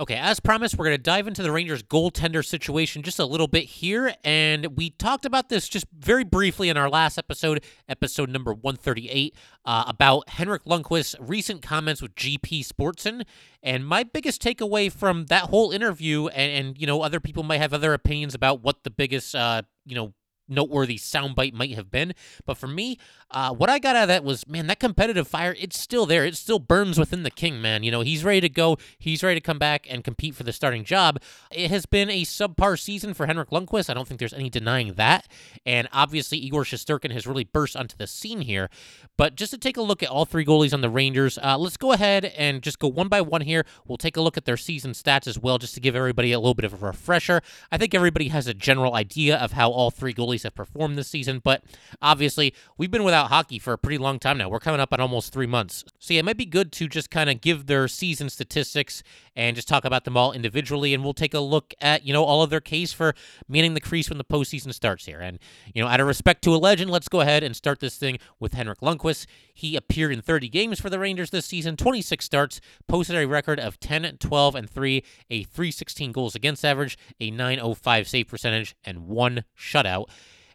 Okay, 0.00 0.14
as 0.14 0.38
promised, 0.38 0.78
we're 0.78 0.84
going 0.84 0.96
to 0.96 1.02
dive 1.02 1.26
into 1.26 1.42
the 1.42 1.50
Rangers 1.50 1.82
goaltender 1.82 2.44
situation 2.44 3.02
just 3.02 3.18
a 3.18 3.24
little 3.24 3.48
bit 3.48 3.64
here. 3.64 4.14
And 4.22 4.76
we 4.76 4.90
talked 4.90 5.24
about 5.24 5.48
this 5.48 5.68
just 5.68 5.86
very 5.92 6.22
briefly 6.22 6.68
in 6.68 6.76
our 6.76 6.88
last 6.88 7.18
episode, 7.18 7.64
episode 7.88 8.30
number 8.30 8.52
138, 8.52 9.34
uh, 9.64 9.84
about 9.88 10.28
Henrik 10.28 10.62
Lundqvist's 10.64 11.16
recent 11.18 11.62
comments 11.62 12.00
with 12.00 12.14
GP 12.14 12.64
Sportsson. 12.64 13.24
And 13.60 13.84
my 13.84 14.04
biggest 14.04 14.40
takeaway 14.40 14.92
from 14.92 15.26
that 15.26 15.44
whole 15.44 15.72
interview, 15.72 16.28
and, 16.28 16.66
and 16.68 16.78
you 16.78 16.86
know, 16.86 17.02
other 17.02 17.18
people 17.18 17.42
might 17.42 17.58
have 17.58 17.74
other 17.74 17.92
opinions 17.92 18.36
about 18.36 18.62
what 18.62 18.84
the 18.84 18.90
biggest, 18.90 19.34
uh, 19.34 19.62
you 19.84 19.96
know, 19.96 20.14
noteworthy 20.48 20.96
soundbite 20.96 21.52
might 21.52 21.74
have 21.74 21.90
been. 21.90 22.14
But 22.46 22.58
for 22.58 22.66
me, 22.66 22.98
uh, 23.30 23.52
what 23.52 23.68
I 23.68 23.78
got 23.78 23.94
out 23.94 24.04
of 24.04 24.08
that 24.08 24.24
was, 24.24 24.46
man, 24.46 24.66
that 24.68 24.80
competitive 24.80 25.28
fire, 25.28 25.54
it's 25.58 25.78
still 25.78 26.06
there. 26.06 26.24
It 26.24 26.36
still 26.36 26.58
burns 26.58 26.98
within 26.98 27.22
the 27.24 27.30
king, 27.30 27.60
man. 27.60 27.82
You 27.82 27.90
know, 27.90 28.00
he's 28.00 28.24
ready 28.24 28.40
to 28.40 28.48
go. 28.48 28.78
He's 28.98 29.22
ready 29.22 29.38
to 29.38 29.44
come 29.44 29.58
back 29.58 29.86
and 29.90 30.02
compete 30.02 30.34
for 30.34 30.44
the 30.44 30.52
starting 30.52 30.84
job. 30.84 31.20
It 31.50 31.70
has 31.70 31.84
been 31.84 32.08
a 32.08 32.22
subpar 32.22 32.78
season 32.78 33.12
for 33.12 33.26
Henrik 33.26 33.50
Lundqvist. 33.50 33.90
I 33.90 33.94
don't 33.94 34.08
think 34.08 34.18
there's 34.18 34.32
any 34.32 34.48
denying 34.48 34.94
that. 34.94 35.28
And 35.66 35.88
obviously, 35.92 36.38
Igor 36.38 36.64
Shesterkin 36.64 37.12
has 37.12 37.26
really 37.26 37.44
burst 37.44 37.76
onto 37.76 37.96
the 37.96 38.06
scene 38.06 38.40
here. 38.40 38.70
But 39.16 39.34
just 39.34 39.50
to 39.52 39.58
take 39.58 39.76
a 39.76 39.82
look 39.82 40.02
at 40.02 40.08
all 40.08 40.24
three 40.24 40.44
goalies 40.44 40.72
on 40.72 40.80
the 40.80 40.88
Rangers, 40.88 41.38
uh, 41.38 41.58
let's 41.58 41.76
go 41.76 41.92
ahead 41.92 42.24
and 42.24 42.62
just 42.62 42.78
go 42.78 42.88
one 42.88 43.08
by 43.08 43.20
one 43.20 43.42
here. 43.42 43.66
We'll 43.86 43.98
take 43.98 44.16
a 44.16 44.22
look 44.22 44.36
at 44.36 44.46
their 44.46 44.56
season 44.56 44.92
stats 44.92 45.26
as 45.26 45.38
well, 45.38 45.58
just 45.58 45.74
to 45.74 45.80
give 45.80 45.94
everybody 45.94 46.32
a 46.32 46.38
little 46.38 46.54
bit 46.54 46.64
of 46.64 46.82
a 46.82 46.86
refresher. 46.86 47.42
I 47.70 47.76
think 47.76 47.94
everybody 47.94 48.28
has 48.28 48.46
a 48.46 48.54
general 48.54 48.94
idea 48.94 49.36
of 49.36 49.52
how 49.52 49.70
all 49.70 49.90
three 49.90 50.14
goalies 50.14 50.37
have 50.42 50.54
performed 50.54 50.96
this 50.96 51.08
season, 51.08 51.40
but 51.42 51.62
obviously 52.00 52.54
we've 52.76 52.90
been 52.90 53.04
without 53.04 53.28
hockey 53.28 53.58
for 53.58 53.72
a 53.72 53.78
pretty 53.78 53.98
long 53.98 54.18
time 54.18 54.38
now. 54.38 54.48
We're 54.48 54.60
coming 54.60 54.80
up 54.80 54.92
on 54.92 55.00
almost 55.00 55.32
three 55.32 55.46
months. 55.46 55.84
So 55.98 56.14
yeah, 56.14 56.20
it 56.20 56.24
might 56.24 56.36
be 56.36 56.46
good 56.46 56.72
to 56.72 56.88
just 56.88 57.10
kind 57.10 57.30
of 57.30 57.40
give 57.40 57.66
their 57.66 57.88
season 57.88 58.30
statistics 58.30 59.02
and 59.38 59.54
just 59.54 59.68
talk 59.68 59.84
about 59.84 60.04
them 60.04 60.16
all 60.16 60.32
individually. 60.32 60.92
And 60.92 61.04
we'll 61.04 61.14
take 61.14 61.32
a 61.32 61.40
look 61.40 61.72
at, 61.80 62.04
you 62.04 62.12
know, 62.12 62.24
all 62.24 62.42
of 62.42 62.50
their 62.50 62.60
case 62.60 62.92
for 62.92 63.14
manning 63.48 63.74
the 63.74 63.80
crease 63.80 64.08
when 64.10 64.18
the 64.18 64.24
postseason 64.24 64.74
starts 64.74 65.06
here. 65.06 65.20
And, 65.20 65.38
you 65.72 65.82
know, 65.82 65.88
out 65.88 66.00
of 66.00 66.08
respect 66.08 66.42
to 66.42 66.54
a 66.54 66.58
legend, 66.58 66.90
let's 66.90 67.08
go 67.08 67.20
ahead 67.20 67.44
and 67.44 67.54
start 67.54 67.78
this 67.78 67.96
thing 67.96 68.18
with 68.40 68.54
Henrik 68.54 68.80
Lundqvist. 68.80 69.26
He 69.54 69.76
appeared 69.76 70.12
in 70.12 70.22
30 70.22 70.48
games 70.48 70.80
for 70.80 70.90
the 70.90 70.98
Rangers 70.98 71.30
this 71.30 71.46
season, 71.46 71.76
26 71.76 72.24
starts, 72.24 72.60
posted 72.88 73.16
a 73.16 73.26
record 73.26 73.60
of 73.60 73.78
10, 73.78 74.16
12, 74.18 74.54
and 74.54 74.68
3, 74.68 75.04
a 75.30 75.42
316 75.44 76.12
goals 76.12 76.34
against 76.34 76.64
average, 76.64 76.98
a 77.20 77.30
905 77.30 78.08
save 78.08 78.28
percentage, 78.28 78.74
and 78.84 79.06
one 79.06 79.44
shutout. 79.56 80.06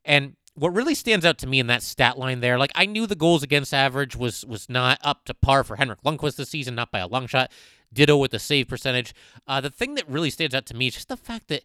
And 0.06 0.36
what 0.56 0.74
really 0.74 0.96
stands 0.96 1.26
out 1.26 1.38
to 1.40 1.48
me 1.48 1.60
in 1.60 1.68
that 1.68 1.84
stat 1.84 2.18
line 2.18 2.40
there, 2.40 2.58
like 2.58 2.72
I 2.76 2.86
knew 2.86 3.08
the 3.08 3.16
goals 3.16 3.44
against 3.44 3.74
average 3.74 4.16
was 4.16 4.46
was 4.46 4.70
not 4.70 5.00
up 5.02 5.26
to 5.26 5.34
par 5.34 5.64
for 5.64 5.78
Henrik 5.78 6.02
Lundqvist 6.04 6.36
this 6.36 6.50
season, 6.50 6.76
not 6.76 6.92
by 6.92 7.00
a 7.00 7.08
long 7.08 7.28
shot. 7.28 7.52
Ditto 7.92 8.18
with 8.18 8.32
the 8.32 8.40
save 8.40 8.68
percentage. 8.68 9.14
Uh, 9.48 9.62
the 9.62 9.70
thing 9.70 9.96
that 9.96 10.10
really 10.10 10.30
stands 10.32 10.56
out 10.56 10.66
to 10.68 10.76
me 10.76 10.88
is 10.88 10.96
just 10.96 11.10
the 11.10 11.18
fact 11.18 11.48
that 11.50 11.64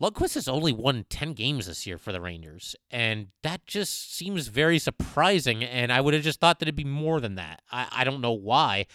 Lundqvist 0.00 0.34
has 0.34 0.46
only 0.46 0.72
won 0.72 1.04
10 1.10 1.32
games 1.32 1.66
this 1.66 1.84
year 1.84 1.98
for 1.98 2.12
the 2.12 2.20
Rangers, 2.20 2.76
and 2.90 3.28
that 3.42 3.66
just 3.66 4.14
seems 4.16 4.46
very 4.46 4.78
surprising. 4.78 5.64
And 5.64 5.92
I 5.92 6.00
would 6.00 6.14
have 6.14 6.22
just 6.22 6.38
thought 6.38 6.60
that 6.60 6.68
it'd 6.68 6.76
be 6.76 6.84
more 6.84 7.20
than 7.20 7.34
that. 7.34 7.62
I, 7.72 7.88
I 7.90 8.04
don't 8.04 8.20
know 8.20 8.32
why. 8.32 8.86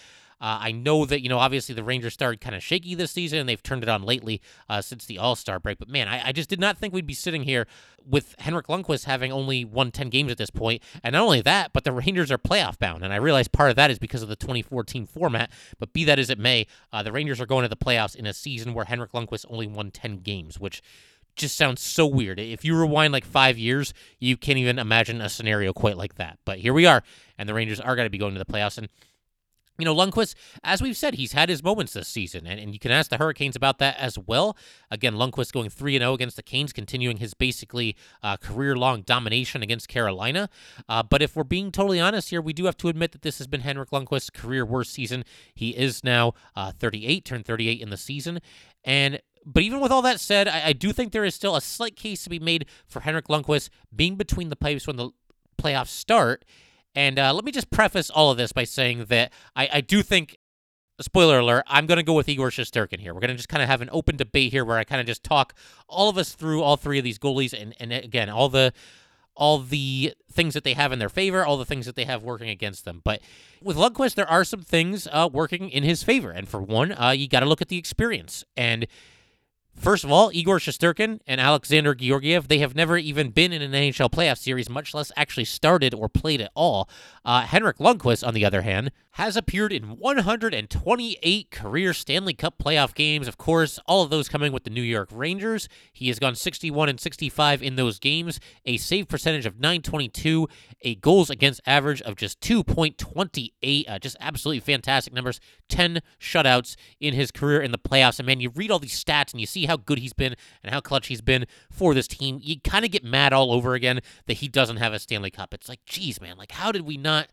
Uh, 0.42 0.60
I 0.62 0.72
know 0.72 1.06
that, 1.06 1.22
you 1.22 1.30
know, 1.30 1.40
obviously 1.40 1.76
the 1.76 1.84
Rangers 1.84 2.14
started 2.14 2.42
kind 2.42 2.56
of 2.56 2.64
shaky 2.64 2.96
this 2.96 3.12
season 3.12 3.40
and 3.40 3.48
they've 3.48 3.62
turned 3.62 3.84
it 3.84 3.90
on 3.90 4.04
lately 4.04 4.42
uh, 4.70 4.82
since 4.82 5.06
the 5.06 5.18
All 5.18 5.36
Star 5.36 5.60
break. 5.60 5.80
But 5.80 5.90
man, 5.90 6.08
I, 6.08 6.30
I, 6.30 6.32
just 6.32 6.50
did 6.50 6.60
not 6.60 6.78
think 6.78 6.94
we'd 6.94 7.08
be 7.08 7.14
sitting 7.14 7.44
here 7.44 7.68
with 8.06 8.36
Henrik 8.40 8.68
Lundqvist 8.68 9.06
having 9.06 9.32
only 9.32 9.64
won 9.64 9.92
10 9.92 10.10
games 10.10 10.32
at 10.32 10.38
this 10.38 10.50
point. 10.50 10.84
And 11.04 11.14
not 11.14 11.24
only 11.24 11.42
that, 11.42 11.72
but 11.74 11.84
the 11.84 11.92
Rangers 11.92 12.32
are 12.32 12.38
playoff 12.38 12.78
bound. 12.78 13.04
And 13.04 13.14
I 13.14 13.18
realize 13.18 13.48
part 13.48 13.70
of 13.70 13.76
that 13.78 13.92
is 13.92 14.00
because 14.00 14.22
of 14.22 14.30
the 14.30 14.36
2014 14.36 15.06
format. 15.06 15.52
But 15.80 15.94
be 15.94 16.04
that 16.06 16.20
as 16.20 16.30
it 16.30 16.40
may, 16.40 16.68
uh, 16.92 17.04
the 17.04 17.12
Rangers 17.12 17.40
are 17.40 17.46
going 17.46 17.64
to 17.64 17.70
the 17.70 17.78
playoffs 17.78 18.16
in 18.16 18.26
a 18.26 18.34
season 18.34 18.74
where 18.74 18.86
Henrik 18.86 19.12
Lundqvist 19.12 19.46
only 19.50 19.68
won 19.68 19.92
10 19.92 20.18
games, 20.18 20.60
which 20.60 20.82
just 21.36 21.56
sounds 21.56 21.82
so 21.82 22.06
weird. 22.06 22.40
If 22.40 22.64
you 22.64 22.78
rewind 22.78 23.14
like 23.14 23.26
five 23.26 23.58
years, 23.58 23.94
you 24.20 24.38
can't 24.38 24.58
even 24.58 24.80
imagine 24.80 25.22
a 25.22 25.30
scenario 25.30 25.74
quite 25.74 25.98
like 25.98 26.16
that. 26.16 26.40
But 26.46 26.60
here 26.60 26.74
we 26.74 26.86
are, 26.86 27.04
and 27.38 27.48
the 27.50 27.54
Rangers 27.54 27.80
are 27.80 27.96
going 27.96 28.06
to 28.06 28.12
be 28.12 28.18
going 28.18 28.34
to 28.34 28.40
the 28.40 28.46
playoffs. 28.46 28.78
And 28.78 28.90
you 29.80 29.86
know, 29.86 29.96
Lundqvist, 29.96 30.36
as 30.64 30.82
we've 30.82 30.96
said, 30.96 31.16
he's 31.16 31.32
had 31.32 31.50
his 31.50 31.64
moments 31.64 31.94
this 31.94 32.08
season, 32.08 32.46
and, 32.46 32.60
and 32.60 32.74
you 32.74 32.80
can 32.80 32.92
ask 32.92 33.10
the 33.10 33.18
Hurricanes 33.18 33.56
about 33.56 33.80
that 33.80 33.98
as 33.98 34.20
well. 34.20 34.56
Again, 34.92 35.16
Lundqvist 35.16 35.52
going 35.52 35.70
3 35.70 35.98
0 35.98 36.14
against 36.14 36.36
the 36.36 36.44
Canes, 36.44 36.72
continuing 36.72 37.18
his 37.18 37.34
basically 37.34 37.96
uh, 38.22 38.38
career 38.38 38.76
long 38.76 39.02
domination 39.02 39.64
against 39.64 39.88
Carolina. 39.88 40.50
Uh, 40.88 41.02
but 41.02 41.24
if 41.24 41.36
we're 41.36 41.44
being 41.44 41.72
totally 41.72 42.00
honest 42.00 42.30
here, 42.30 42.42
we 42.42 42.54
do 42.54 42.66
have 42.66 42.78
to 42.78 42.88
admit 42.88 43.14
that 43.14 43.24
this 43.24 43.40
has 43.40 43.48
been 43.48 43.62
Henrik 43.62 43.90
Lundqvist's 43.90 44.30
career 44.30 44.64
worst 44.64 44.94
season. 44.94 45.26
He 45.56 45.72
is 45.72 46.04
now 46.04 46.34
uh, 46.56 46.72
38, 46.72 47.26
turned 47.26 47.46
38 47.46 47.82
in 47.82 47.90
the 47.90 47.98
season. 47.98 48.42
And 48.84 49.22
but 49.46 49.64
even 49.64 49.80
with 49.80 49.92
all 49.92 50.02
that 50.04 50.20
said, 50.20 50.48
I, 50.48 50.68
I, 50.68 50.74
do 50.74 50.94
think 50.94 51.12
there 51.12 51.26
is 51.26 51.36
still 51.36 51.56
a 51.58 51.62
slight 51.62 51.98
case 51.98 52.24
to 52.24 52.30
be 52.30 52.40
made 52.40 52.66
for 52.88 53.02
Henrik 53.02 53.28
Lundqvist 53.28 53.70
being 53.94 54.16
between 54.16 54.48
the 54.48 54.56
pipes 54.56 54.88
when 54.88 54.96
the 54.96 55.10
playoffs 55.58 55.88
start 55.88 56.46
and 56.96 57.18
uh, 57.20 57.34
let 57.34 57.44
me 57.44 57.52
just 57.52 57.70
preface 57.70 58.10
all 58.10 58.32
of 58.32 58.38
this 58.38 58.52
by 58.52 58.64
saying 58.64 59.06
that 59.06 59.32
I, 59.56 59.70
I 59.74 59.82
do 59.82 60.04
think, 60.04 60.38
spoiler 61.02 61.40
alert, 61.40 61.64
I'm 61.68 61.86
going 61.86 61.98
to 61.98 62.04
go 62.04 62.14
with 62.14 62.30
Igor 62.30 62.50
Shesterkin 62.50 63.00
here. 63.00 63.14
We're 63.14 63.22
going 63.22 63.30
to 63.30 63.36
just 63.36 63.50
kind 63.50 63.64
of 63.64 63.70
have 63.70 63.82
an 63.82 63.90
open 63.92 64.16
debate 64.16 64.52
here 64.52 64.64
where 64.64 64.78
I 64.78 64.84
kind 64.84 65.02
of 65.02 65.08
just 65.08 65.24
talk 65.24 65.54
all 65.88 66.10
of 66.10 66.18
us 66.18 66.34
through 66.34 66.62
all 66.62 66.78
three 66.78 66.98
of 66.98 67.04
these 67.04 67.20
goalies 67.20 67.60
and, 67.60 67.76
and 67.80 67.92
again, 67.92 68.30
all 68.30 68.50
the 68.50 68.74
all 69.36 69.60
the 69.60 70.14
things 70.32 70.54
that 70.54 70.64
they 70.64 70.74
have 70.74 70.92
in 70.92 71.00
their 71.00 71.10
favor, 71.10 71.44
all 71.44 71.58
the 71.58 71.66
things 71.66 71.86
that 71.86 71.96
they 71.96 72.06
have 72.06 72.22
working 72.24 72.50
against 72.50 72.86
them. 72.86 73.02
But 73.04 73.22
with 73.62 73.78
Lundqvist, 73.78 74.16
there 74.16 74.30
are 74.30 74.44
some 74.44 74.62
things 74.62 75.08
uh, 75.12 75.28
working 75.32 75.70
in 75.70 75.84
his 75.84 76.04
favor. 76.04 76.30
And 76.30 76.48
for 76.48 76.62
one, 76.62 76.92
uh, 76.92 77.10
you 77.12 77.28
got 77.28 77.40
to 77.40 77.48
look 77.48 77.62
at 77.62 77.70
the 77.70 77.78
experience. 77.78 78.46
And 78.56 78.86
First 79.76 80.04
of 80.04 80.12
all, 80.12 80.30
Igor 80.34 80.60
Shesterkin 80.60 81.20
and 81.28 81.42
Alexander 81.42 81.96
Georgiev, 81.96 82.48
they 82.48 82.60
have 82.60 82.76
never 82.76 82.98
even 82.98 83.32
been 83.32 83.52
in 83.52 83.62
an 83.62 83.72
NHL 83.72 84.12
playoff 84.12 84.38
series, 84.38 84.70
much 84.70 84.94
less 84.94 85.12
actually 85.18 85.46
started 85.46 85.94
or 85.94 86.08
played 86.08 86.42
at 86.42 86.52
all. 86.56 86.88
Uh, 87.26 87.42
Henrik 87.42 87.78
Lundqvist, 87.80 88.26
on 88.26 88.34
the 88.34 88.46
other 88.46 88.62
hand, 88.62 88.92
has 89.18 89.36
appeared 89.38 89.72
in 89.72 89.98
128 90.00 91.52
career 91.52 91.94
Stanley 91.94 92.34
Cup 92.34 92.58
playoff 92.58 92.96
games. 92.96 93.28
Of 93.28 93.38
course, 93.38 93.78
all 93.86 94.04
of 94.04 94.10
those 94.10 94.28
coming 94.30 94.52
with 94.52 94.64
the 94.64 94.70
New 94.70 94.82
York 94.82 95.10
Rangers. 95.12 95.68
He 95.92 96.08
has 96.08 96.18
gone 96.18 96.36
61 96.36 96.90
and 96.90 97.00
65 97.00 97.62
in 97.62 97.76
those 97.76 98.00
games, 98.00 98.40
a 98.66 98.78
save 98.78 99.08
percentage 99.08 99.46
of 99.46 99.60
922, 99.60 100.48
a 100.82 100.96
goals 100.96 101.30
against 101.30 101.62
average 101.66 102.02
of 102.02 102.16
just 102.16 102.40
2.28. 102.42 103.90
Uh, 103.90 104.00
just 104.00 104.18
absolutely 104.20 104.60
fantastic 104.62 105.14
numbers. 105.14 105.40
10 105.70 106.02
shutouts 106.20 106.76
in 107.00 107.14
his 107.14 107.32
career 107.32 107.62
in 107.62 107.72
the 107.72 107.78
playoffs. 107.78 108.20
And 108.20 108.26
man, 108.26 108.40
you 108.40 108.50
read 108.50 108.72
all 108.72 108.80
these 108.80 109.04
stats 109.04 109.32
and 109.32 109.40
you 109.40 109.48
see 109.48 109.63
how 109.66 109.78
good 109.78 110.00
he's 110.00 110.14
been 110.14 110.36
and 110.64 110.74
how 110.74 110.80
clutch 110.80 111.08
he's 111.08 111.22
been 111.22 111.46
for 111.72 111.94
this 111.94 112.08
team. 112.08 112.40
You 112.42 112.60
kind 112.62 112.86
of 112.86 112.92
get 112.92 113.04
mad 113.04 113.34
all 113.34 113.52
over 113.52 113.74
again 113.74 114.02
that 114.28 114.36
he 114.36 114.48
doesn't 114.48 114.78
have 114.78 114.94
a 114.94 115.00
Stanley 115.00 115.32
Cup. 115.32 115.54
It's 115.54 115.70
like, 115.70 115.86
geez, 115.86 116.22
man, 116.22 116.38
like 116.38 116.52
how 116.52 116.72
did 116.72 116.84
we 116.84 116.98
not? 116.98 117.30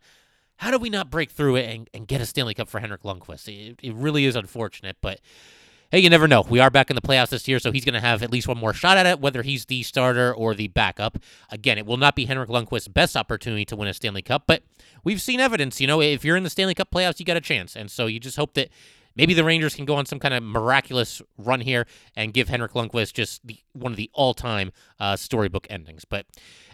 how 0.61 0.69
did 0.69 0.79
we 0.79 0.91
not 0.91 1.09
break 1.09 1.31
through 1.31 1.55
it 1.55 1.75
and, 1.75 1.89
and 1.91 2.07
get 2.07 2.21
a 2.21 2.25
Stanley 2.25 2.53
Cup 2.53 2.69
for 2.69 2.79
Henrik 2.79 3.01
Lundqvist? 3.01 3.47
It, 3.47 3.79
it 3.81 3.95
really 3.95 4.25
is 4.25 4.35
unfortunate, 4.35 4.95
but 5.01 5.19
hey, 5.89 5.97
you 5.97 6.07
never 6.07 6.27
know. 6.27 6.45
We 6.47 6.59
are 6.59 6.69
back 6.69 6.91
in 6.91 6.95
the 6.95 7.01
playoffs 7.01 7.29
this 7.29 7.47
year, 7.47 7.57
so 7.57 7.71
he's 7.71 7.83
going 7.83 7.95
to 7.95 7.99
have 7.99 8.21
at 8.21 8.31
least 8.31 8.47
one 8.47 8.59
more 8.59 8.71
shot 8.71 8.95
at 8.95 9.07
it, 9.07 9.19
whether 9.19 9.41
he's 9.41 9.65
the 9.65 9.81
starter 9.81 10.31
or 10.31 10.53
the 10.53 10.67
backup. 10.67 11.17
Again, 11.49 11.79
it 11.79 11.87
will 11.87 11.97
not 11.97 12.15
be 12.15 12.25
Henrik 12.25 12.47
Lundqvist's 12.47 12.89
best 12.89 13.17
opportunity 13.17 13.65
to 13.65 13.75
win 13.75 13.87
a 13.87 13.93
Stanley 13.95 14.21
Cup, 14.21 14.43
but 14.45 14.61
we've 15.03 15.19
seen 15.19 15.39
evidence. 15.39 15.81
You 15.81 15.87
know, 15.87 15.99
if 15.99 16.23
you're 16.23 16.37
in 16.37 16.43
the 16.43 16.49
Stanley 16.51 16.75
Cup 16.75 16.91
playoffs, 16.91 17.19
you 17.19 17.25
got 17.25 17.37
a 17.37 17.41
chance, 17.41 17.75
and 17.75 17.89
so 17.89 18.05
you 18.05 18.19
just 18.19 18.37
hope 18.37 18.53
that 18.53 18.69
maybe 19.15 19.33
the 19.33 19.43
Rangers 19.43 19.75
can 19.75 19.85
go 19.85 19.95
on 19.95 20.05
some 20.05 20.19
kind 20.19 20.33
of 20.33 20.43
miraculous 20.43 21.21
run 21.37 21.61
here 21.61 21.85
and 22.15 22.33
give 22.33 22.49
Henrik 22.49 22.73
Lundqvist 22.73 23.13
just 23.13 23.45
the, 23.45 23.57
one 23.73 23.91
of 23.91 23.97
the 23.97 24.09
all-time 24.13 24.71
uh, 24.99 25.15
storybook 25.15 25.67
endings. 25.69 26.05
But 26.05 26.25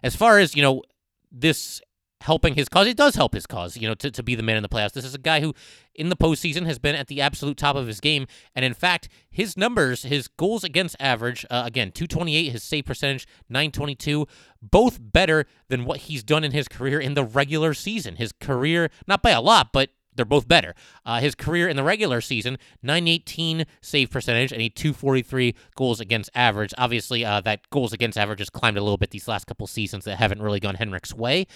as 0.03 0.15
far 0.15 0.39
as 0.39 0.55
you 0.55 0.61
know, 0.61 0.83
this 1.31 1.81
helping 2.21 2.55
his 2.55 2.67
cause. 2.67 2.87
It 2.87 2.97
does 2.97 3.15
help 3.15 3.33
his 3.33 3.45
cause, 3.45 3.77
you 3.77 3.87
know, 3.87 3.95
to, 3.95 4.09
to 4.11 4.23
be 4.23 4.35
the 4.35 4.43
man 4.43 4.57
in 4.57 4.63
the 4.63 4.69
playoffs. 4.69 4.93
This 4.93 5.05
is 5.05 5.13
a 5.13 5.19
guy 5.19 5.39
who, 5.39 5.53
in 5.93 6.09
the 6.09 6.15
postseason, 6.15 6.65
has 6.65 6.79
been 6.79 6.95
at 6.95 7.07
the 7.07 7.21
absolute 7.21 7.57
top 7.57 7.75
of 7.75 7.87
his 7.87 7.99
game. 7.99 8.27
And 8.55 8.65
in 8.65 8.73
fact, 8.73 9.09
his 9.29 9.55
numbers, 9.55 10.03
his 10.03 10.27
goals 10.27 10.63
against 10.63 10.95
average, 10.99 11.45
uh, 11.49 11.63
again, 11.65 11.91
228, 11.91 12.51
his 12.51 12.63
save 12.63 12.85
percentage, 12.85 13.27
922, 13.49 14.27
both 14.61 14.99
better 15.01 15.45
than 15.69 15.85
what 15.85 15.99
he's 16.01 16.23
done 16.23 16.43
in 16.43 16.51
his 16.51 16.67
career 16.67 16.99
in 16.99 17.13
the 17.13 17.23
regular 17.23 17.73
season. 17.73 18.15
His 18.15 18.31
career, 18.31 18.89
not 19.05 19.21
by 19.21 19.31
a 19.31 19.41
lot, 19.41 19.71
but 19.71 19.89
they're 20.17 20.25
both 20.25 20.47
better. 20.47 20.75
Uh, 21.05 21.19
his 21.19 21.35
career 21.35 21.67
in 21.69 21.77
the 21.77 21.83
regular 21.83 22.19
season, 22.19 22.57
918 22.83 23.65
save 23.81 24.09
percentage 24.09 24.51
and 24.51 24.61
a 24.61 24.69
243 24.69 25.55
goals 25.75 25.99
against 25.99 26.29
average. 26.35 26.73
Obviously, 26.77 27.23
uh, 27.23 27.39
that 27.41 27.69
goals 27.69 27.93
against 27.93 28.17
average 28.17 28.39
has 28.39 28.49
climbed 28.49 28.77
a 28.77 28.81
little 28.81 28.97
bit 28.97 29.11
these 29.11 29.27
last 29.27 29.47
couple 29.47 29.65
seasons 29.67 30.05
that 30.05 30.17
haven't 30.17 30.41
really 30.41 30.59
gone 30.59 30.75
Henrik's 30.75 31.13
way. 31.13 31.47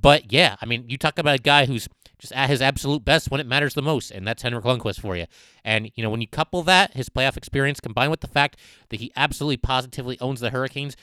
But 0.00 0.32
yeah, 0.32 0.56
I 0.60 0.66
mean, 0.66 0.84
you 0.88 0.96
talk 0.96 1.18
about 1.18 1.38
a 1.38 1.42
guy 1.42 1.66
who's 1.66 1.88
just 2.18 2.32
at 2.34 2.50
his 2.50 2.62
absolute 2.62 3.04
best 3.04 3.30
when 3.30 3.40
it 3.40 3.46
matters 3.46 3.74
the 3.74 3.82
most, 3.82 4.10
and 4.10 4.26
that's 4.26 4.42
Henrik 4.42 4.64
Lundqvist 4.64 5.00
for 5.00 5.16
you. 5.16 5.26
And, 5.64 5.90
you 5.94 6.02
know, 6.02 6.10
when 6.10 6.20
you 6.20 6.28
couple 6.28 6.62
that, 6.64 6.94
his 6.94 7.08
playoff 7.08 7.36
experience, 7.36 7.80
combined 7.80 8.10
with 8.10 8.20
the 8.20 8.28
fact 8.28 8.58
that 8.90 9.00
he 9.00 9.10
absolutely 9.16 9.56
positively 9.56 10.18
owns 10.20 10.40
the 10.40 10.50
Hurricanes, 10.50 10.96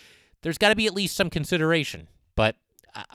there's 0.43 0.57
got 0.57 0.69
to 0.69 0.75
be 0.75 0.85
at 0.85 0.93
least 0.93 1.15
some 1.15 1.29
consideration. 1.29 2.07
But 2.35 2.55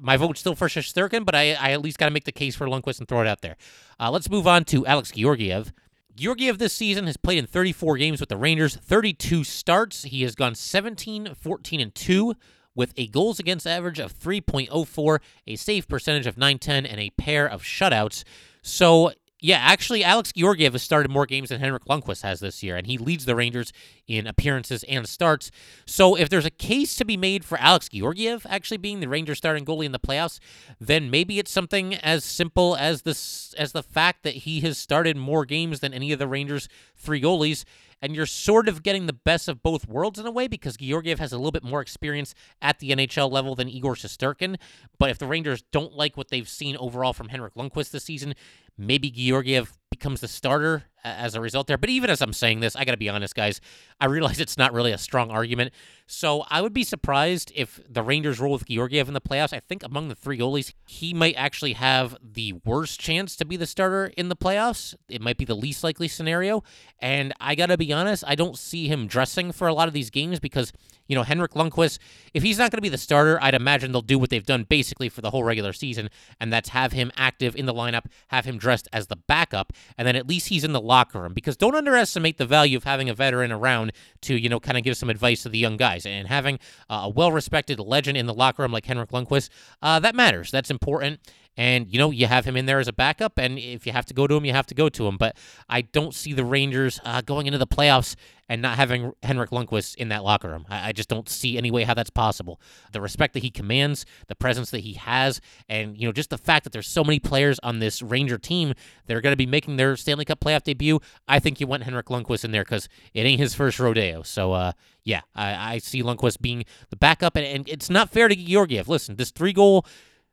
my 0.00 0.16
vote's 0.16 0.40
still 0.40 0.54
for 0.54 0.68
Shesterkin, 0.68 1.24
but 1.24 1.34
I, 1.34 1.52
I 1.52 1.72
at 1.72 1.82
least 1.82 1.98
got 1.98 2.06
to 2.06 2.12
make 2.12 2.24
the 2.24 2.32
case 2.32 2.54
for 2.54 2.66
Lundqvist 2.66 2.98
and 2.98 3.08
throw 3.08 3.20
it 3.20 3.26
out 3.26 3.40
there. 3.40 3.56
Uh, 3.98 4.10
let's 4.10 4.30
move 4.30 4.46
on 4.46 4.64
to 4.66 4.86
Alex 4.86 5.12
Georgiev. 5.12 5.72
Georgiev 6.14 6.58
this 6.58 6.74
season 6.74 7.06
has 7.06 7.16
played 7.16 7.38
in 7.38 7.46
34 7.46 7.96
games 7.96 8.20
with 8.20 8.28
the 8.28 8.36
Rangers, 8.36 8.76
32 8.76 9.44
starts. 9.44 10.04
He 10.04 10.22
has 10.22 10.34
gone 10.34 10.54
17, 10.54 11.34
14, 11.34 11.80
and 11.80 11.94
2 11.94 12.34
with 12.74 12.92
a 12.96 13.06
goals 13.08 13.38
against 13.38 13.66
average 13.66 13.98
of 13.98 14.18
3.04, 14.18 15.18
a 15.46 15.56
save 15.56 15.88
percentage 15.88 16.26
of 16.26 16.36
910, 16.36 16.86
and 16.86 17.00
a 17.00 17.10
pair 17.10 17.46
of 17.46 17.62
shutouts. 17.62 18.24
So 18.62 19.12
yeah, 19.44 19.58
actually, 19.58 20.04
Alex 20.04 20.32
Georgiev 20.32 20.72
has 20.72 20.84
started 20.84 21.10
more 21.10 21.26
games 21.26 21.48
than 21.48 21.58
Henrik 21.58 21.84
Lundqvist 21.86 22.22
has 22.22 22.38
this 22.38 22.62
year, 22.62 22.76
and 22.76 22.86
he 22.86 22.96
leads 22.96 23.24
the 23.24 23.34
Rangers 23.34 23.72
in 24.06 24.28
appearances 24.28 24.84
and 24.84 25.08
starts. 25.08 25.50
So, 25.84 26.14
if 26.14 26.28
there's 26.28 26.46
a 26.46 26.50
case 26.50 26.94
to 26.94 27.04
be 27.04 27.16
made 27.16 27.44
for 27.44 27.58
Alex 27.58 27.88
Georgiev 27.88 28.46
actually 28.48 28.76
being 28.76 29.00
the 29.00 29.08
Rangers 29.08 29.38
starting 29.38 29.64
goalie 29.64 29.84
in 29.84 29.90
the 29.90 29.98
playoffs, 29.98 30.38
then 30.80 31.10
maybe 31.10 31.40
it's 31.40 31.50
something 31.50 31.96
as 31.96 32.22
simple 32.22 32.76
as 32.76 33.02
this 33.02 33.52
as 33.58 33.72
the 33.72 33.82
fact 33.82 34.22
that 34.22 34.34
he 34.34 34.60
has 34.60 34.78
started 34.78 35.16
more 35.16 35.44
games 35.44 35.80
than 35.80 35.92
any 35.92 36.12
of 36.12 36.20
the 36.20 36.28
Rangers' 36.28 36.68
three 36.96 37.20
goalies, 37.20 37.64
and 38.02 38.14
you're 38.14 38.26
sort 38.26 38.68
of 38.68 38.82
getting 38.82 39.06
the 39.06 39.12
best 39.12 39.48
of 39.48 39.62
both 39.62 39.88
worlds 39.88 40.18
in 40.18 40.26
a 40.26 40.30
way 40.30 40.48
because 40.48 40.76
Georgiev 40.76 41.20
has 41.20 41.32
a 41.32 41.36
little 41.36 41.52
bit 41.52 41.64
more 41.64 41.80
experience 41.80 42.34
at 42.60 42.80
the 42.80 42.90
NHL 42.90 43.30
level 43.30 43.54
than 43.54 43.68
Igor 43.68 43.94
Shesterkin. 43.94 44.56
But 44.98 45.10
if 45.10 45.18
the 45.18 45.26
Rangers 45.26 45.62
don't 45.70 45.94
like 45.94 46.16
what 46.16 46.28
they've 46.28 46.48
seen 46.48 46.76
overall 46.76 47.12
from 47.12 47.28
Henrik 47.28 47.54
Lundqvist 47.54 47.92
this 47.92 48.04
season, 48.04 48.34
maybe 48.76 49.10
Georgiev 49.10 49.72
becomes 49.90 50.20
the 50.20 50.28
starter 50.28 50.84
as 51.04 51.34
a 51.34 51.40
result 51.40 51.66
there. 51.66 51.78
But 51.78 51.90
even 51.90 52.10
as 52.10 52.20
I'm 52.20 52.32
saying 52.32 52.60
this, 52.60 52.76
I 52.76 52.84
got 52.84 52.92
to 52.92 52.98
be 52.98 53.08
honest, 53.08 53.34
guys. 53.34 53.60
I 54.00 54.06
realize 54.06 54.40
it's 54.40 54.58
not 54.58 54.72
really 54.72 54.92
a 54.92 54.98
strong 54.98 55.30
argument. 55.30 55.72
So 56.06 56.44
I 56.50 56.60
would 56.60 56.72
be 56.72 56.84
surprised 56.84 57.52
if 57.54 57.80
the 57.88 58.02
Rangers 58.02 58.38
roll 58.40 58.52
with 58.52 58.66
Georgiev 58.66 59.08
in 59.08 59.14
the 59.14 59.20
playoffs. 59.20 59.52
I 59.52 59.60
think 59.60 59.82
among 59.82 60.08
the 60.08 60.14
three 60.14 60.38
goalies, 60.38 60.72
he 60.86 61.14
might 61.14 61.34
actually 61.36 61.72
have 61.74 62.16
the 62.22 62.54
worst 62.64 63.00
chance 63.00 63.36
to 63.36 63.44
be 63.44 63.56
the 63.56 63.66
starter 63.66 64.12
in 64.16 64.28
the 64.28 64.36
playoffs. 64.36 64.94
It 65.08 65.22
might 65.22 65.38
be 65.38 65.44
the 65.44 65.54
least 65.54 65.82
likely 65.84 66.08
scenario. 66.08 66.62
And 66.98 67.32
I 67.40 67.54
got 67.54 67.66
to 67.66 67.78
be 67.78 67.92
honest, 67.92 68.24
I 68.26 68.34
don't 68.34 68.58
see 68.58 68.88
him 68.88 69.06
dressing 69.06 69.52
for 69.52 69.68
a 69.68 69.74
lot 69.74 69.88
of 69.88 69.94
these 69.94 70.10
games 70.10 70.40
because 70.40 70.72
you 71.12 71.16
know, 71.16 71.24
Henrik 71.24 71.52
Lundqvist, 71.52 71.98
if 72.32 72.42
he's 72.42 72.58
not 72.58 72.70
going 72.70 72.78
to 72.78 72.82
be 72.82 72.88
the 72.88 72.96
starter, 72.96 73.38
I'd 73.42 73.54
imagine 73.54 73.92
they'll 73.92 74.00
do 74.00 74.18
what 74.18 74.30
they've 74.30 74.46
done 74.46 74.64
basically 74.64 75.08
for 75.08 75.20
the 75.20 75.30
whole 75.30 75.44
regular 75.44 75.72
season, 75.72 76.08
and 76.40 76.52
that's 76.52 76.70
have 76.70 76.92
him 76.92 77.12
active 77.16 77.54
in 77.56 77.66
the 77.66 77.74
lineup, 77.74 78.06
have 78.28 78.44
him 78.44 78.56
dressed 78.56 78.88
as 78.92 79.08
the 79.08 79.16
backup, 79.16 79.72
and 79.98 80.06
then 80.06 80.16
at 80.16 80.26
least 80.26 80.48
he's 80.48 80.64
in 80.64 80.72
the 80.72 80.80
locker 80.92 81.22
room. 81.22 81.32
Because 81.32 81.56
don't 81.56 81.74
underestimate 81.74 82.36
the 82.36 82.44
value 82.44 82.76
of 82.76 82.84
having 82.84 83.08
a 83.08 83.14
veteran 83.14 83.50
around 83.50 83.92
to, 84.22 84.36
you 84.36 84.50
know, 84.50 84.60
kind 84.60 84.76
of 84.76 84.84
give 84.84 84.96
some 84.96 85.08
advice 85.08 85.42
to 85.42 85.48
the 85.48 85.58
young 85.58 85.78
guys. 85.78 86.04
And 86.04 86.28
having 86.28 86.58
a 86.90 87.08
well 87.08 87.32
respected 87.32 87.80
legend 87.80 88.18
in 88.18 88.26
the 88.26 88.34
locker 88.34 88.62
room 88.62 88.72
like 88.72 88.84
Henrik 88.84 89.10
Lundqvist, 89.10 89.48
uh, 89.80 89.98
that 90.00 90.14
matters. 90.14 90.50
That's 90.50 90.70
important 90.70 91.20
and 91.56 91.92
you 91.92 91.98
know 91.98 92.10
you 92.10 92.26
have 92.26 92.44
him 92.44 92.56
in 92.56 92.66
there 92.66 92.78
as 92.78 92.88
a 92.88 92.92
backup 92.92 93.38
and 93.38 93.58
if 93.58 93.86
you 93.86 93.92
have 93.92 94.06
to 94.06 94.14
go 94.14 94.26
to 94.26 94.36
him 94.36 94.44
you 94.44 94.52
have 94.52 94.66
to 94.66 94.74
go 94.74 94.88
to 94.88 95.06
him. 95.06 95.16
But 95.16 95.36
i 95.68 95.82
don't 95.82 96.14
see 96.14 96.32
the 96.32 96.44
rangers 96.44 97.00
uh, 97.04 97.20
going 97.20 97.46
into 97.46 97.58
the 97.58 97.66
playoffs 97.66 98.16
and 98.48 98.60
not 98.60 98.76
having 98.76 99.12
henrik 99.22 99.50
lundqvist 99.50 99.94
in 99.96 100.08
that 100.08 100.24
locker 100.24 100.48
room. 100.48 100.66
I, 100.68 100.88
I, 100.88 100.92
just 100.92 101.08
don't 101.08 101.28
see 101.28 101.56
any 101.56 101.70
way 101.70 101.84
how 101.84 101.94
that's 101.94 102.10
possible. 102.10 102.60
The 102.92 103.00
respect 103.00 103.34
that 103.34 103.42
he 103.42 103.50
commands 103.50 104.04
the 104.26 104.34
presence 104.34 104.70
that 104.70 104.80
he 104.80 104.94
has 104.94 105.40
and 105.68 105.96
you 105.96 106.06
know 106.06 106.12
just 106.12 106.30
the 106.30 106.38
fact 106.38 106.64
that 106.64 106.72
there's 106.72 106.88
so 106.88 107.04
many 107.04 107.18
players 107.18 107.58
on 107.62 107.78
this 107.78 108.02
ranger 108.02 108.38
team 108.38 108.74
that 109.06 109.16
are 109.16 109.20
going 109.20 109.32
to 109.32 109.36
be 109.36 109.46
making 109.46 109.76
their 109.76 109.96
stanley 109.96 110.24
cup 110.24 110.40
playoff 110.40 110.62
debut 110.62 111.00
i 111.28 111.38
think 111.38 111.60
you 111.60 111.66
want 111.66 111.82
henrik 111.82 112.06
lundqvist 112.06 112.44
in 112.44 112.50
there 112.50 112.64
because 112.64 112.88
it 113.14 113.22
ain't 113.22 113.40
his 113.40 113.54
first 113.54 113.78
rodeo. 113.78 114.22
So 114.22 114.52
uh, 114.52 114.72
yeah 115.04 115.22
I, 115.34 115.74
I, 115.74 115.78
see 115.78 116.02
lundqvist 116.02 116.40
being 116.40 116.64
the 116.90 116.96
backup 116.96 117.36
and, 117.36 117.46
and 117.46 117.68
it's 117.68 117.90
not 117.90 118.10
fair 118.10 118.28
to 118.28 118.36
georgiev. 118.36 118.88
Listen 118.88 119.16
this 119.16 119.30
three 119.30 119.52
goal 119.52 119.86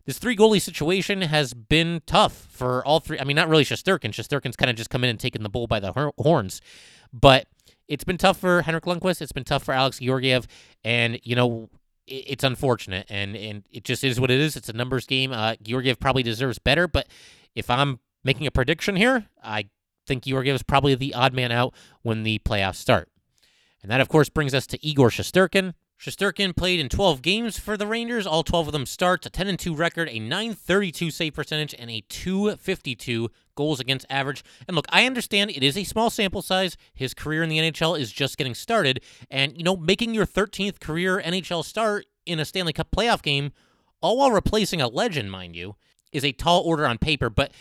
this 0.10 0.18
three 0.18 0.36
goalie 0.36 0.60
situation 0.60 1.22
has 1.22 1.54
been 1.54 2.02
tough 2.08 2.34
for 2.50 2.84
all 2.84 3.00
three. 3.00 3.20
I 3.20 3.24
mean, 3.24 3.36
not 3.36 3.48
really 3.48 3.64
Shesterkin. 3.64 4.10
Shesterkin's 4.10 4.56
kind 4.56 4.68
of 4.68 4.76
just 4.76 4.90
come 4.90 5.04
in 5.04 5.10
and 5.12 5.20
taken 5.20 5.44
the 5.44 5.50
bull 5.50 5.68
by 5.68 5.80
the 5.80 6.12
horns, 6.18 6.62
but 7.14 7.46
it's 7.88 8.04
been 8.04 8.18
tough 8.18 8.40
for 8.40 8.64
Henrik 8.64 8.86
Lundqvist. 8.86 9.22
It's 9.22 9.32
been 9.32 9.44
tough 9.44 9.64
for 9.64 9.72
Alex 9.72 10.00
Georgiev, 10.00 10.48
and 10.84 11.20
you 11.22 11.36
know 11.36 11.70
it's 12.08 12.44
unfortunate, 12.44 13.06
and 13.08 13.36
and 13.36 13.66
it 13.72 13.84
just 13.84 14.04
is 14.04 14.20
what 14.20 14.32
it 14.32 14.40
is. 14.40 14.56
It's 14.56 14.68
a 14.68 14.74
numbers 14.74 15.06
game. 15.06 15.32
Uh, 15.32 15.58
Georgiev 15.62 16.00
probably 16.00 16.24
deserves 16.24 16.58
better, 16.58 16.88
but 16.88 17.08
if 17.54 17.70
I'm 17.70 18.00
making 18.24 18.48
a 18.48 18.52
prediction 18.52 18.96
here, 18.96 19.28
I 19.44 19.70
think 20.08 20.24
Georgiev 20.24 20.56
is 20.56 20.64
probably 20.64 20.96
the 20.96 21.14
odd 21.14 21.36
man 21.36 21.52
out 21.52 21.76
when 22.02 22.24
the 22.24 22.40
playoffs 22.40 22.78
start. 22.78 23.10
And 23.84 23.92
that, 23.92 24.02
of 24.02 24.10
course, 24.10 24.28
brings 24.28 24.56
us 24.56 24.66
to 24.68 24.84
Igor 24.84 25.10
Shesterkin. 25.10 25.76
Shesterkin 26.00 26.56
played 26.56 26.80
in 26.80 26.88
12 26.88 27.22
games 27.22 27.60
for 27.60 27.76
the 27.76 27.86
Rangers, 27.86 28.26
all 28.26 28.42
12 28.42 28.68
of 28.68 28.72
them 28.72 28.86
starts, 28.86 29.28
a 29.28 29.30
10 29.30 29.58
2 29.58 29.76
record, 29.76 30.08
a 30.10 30.18
932 30.18 31.12
save 31.12 31.34
percentage, 31.34 31.76
and 31.78 31.92
a 31.92 32.06
252 32.08 33.30
goals 33.56 33.82
against 33.82 34.06
average. 34.10 34.42
And 34.66 34.76
look, 34.76 34.86
I 34.90 35.06
understand 35.06 35.52
it 35.52 35.62
is 35.62 35.78
a 35.78 35.84
small 35.84 36.10
sample 36.10 36.42
size. 36.42 36.78
His 36.94 37.14
career 37.14 37.44
in 37.44 37.50
the 37.50 37.58
NHL 37.58 38.00
is 38.00 38.14
just 38.14 38.38
getting 38.38 38.56
started. 38.56 39.04
And, 39.30 39.58
you 39.58 39.64
know, 39.66 39.76
making 39.76 40.14
your 40.14 40.26
13th 40.26 40.80
career 40.80 41.22
NHL 41.22 41.66
start 41.66 42.06
in 42.26 42.40
a 42.40 42.46
Stanley 42.46 42.72
Cup 42.72 42.92
playoff 42.92 43.22
game, 43.22 43.52
all 44.02 44.18
while 44.18 44.32
replacing 44.32 44.80
a 44.80 44.88
legend, 44.88 45.30
mind 45.30 45.58
you, 45.58 45.76
is 46.14 46.24
a 46.24 46.32
tall 46.32 46.62
order 46.62 46.88
on 46.88 46.98
paper. 46.98 47.30
But 47.30 47.52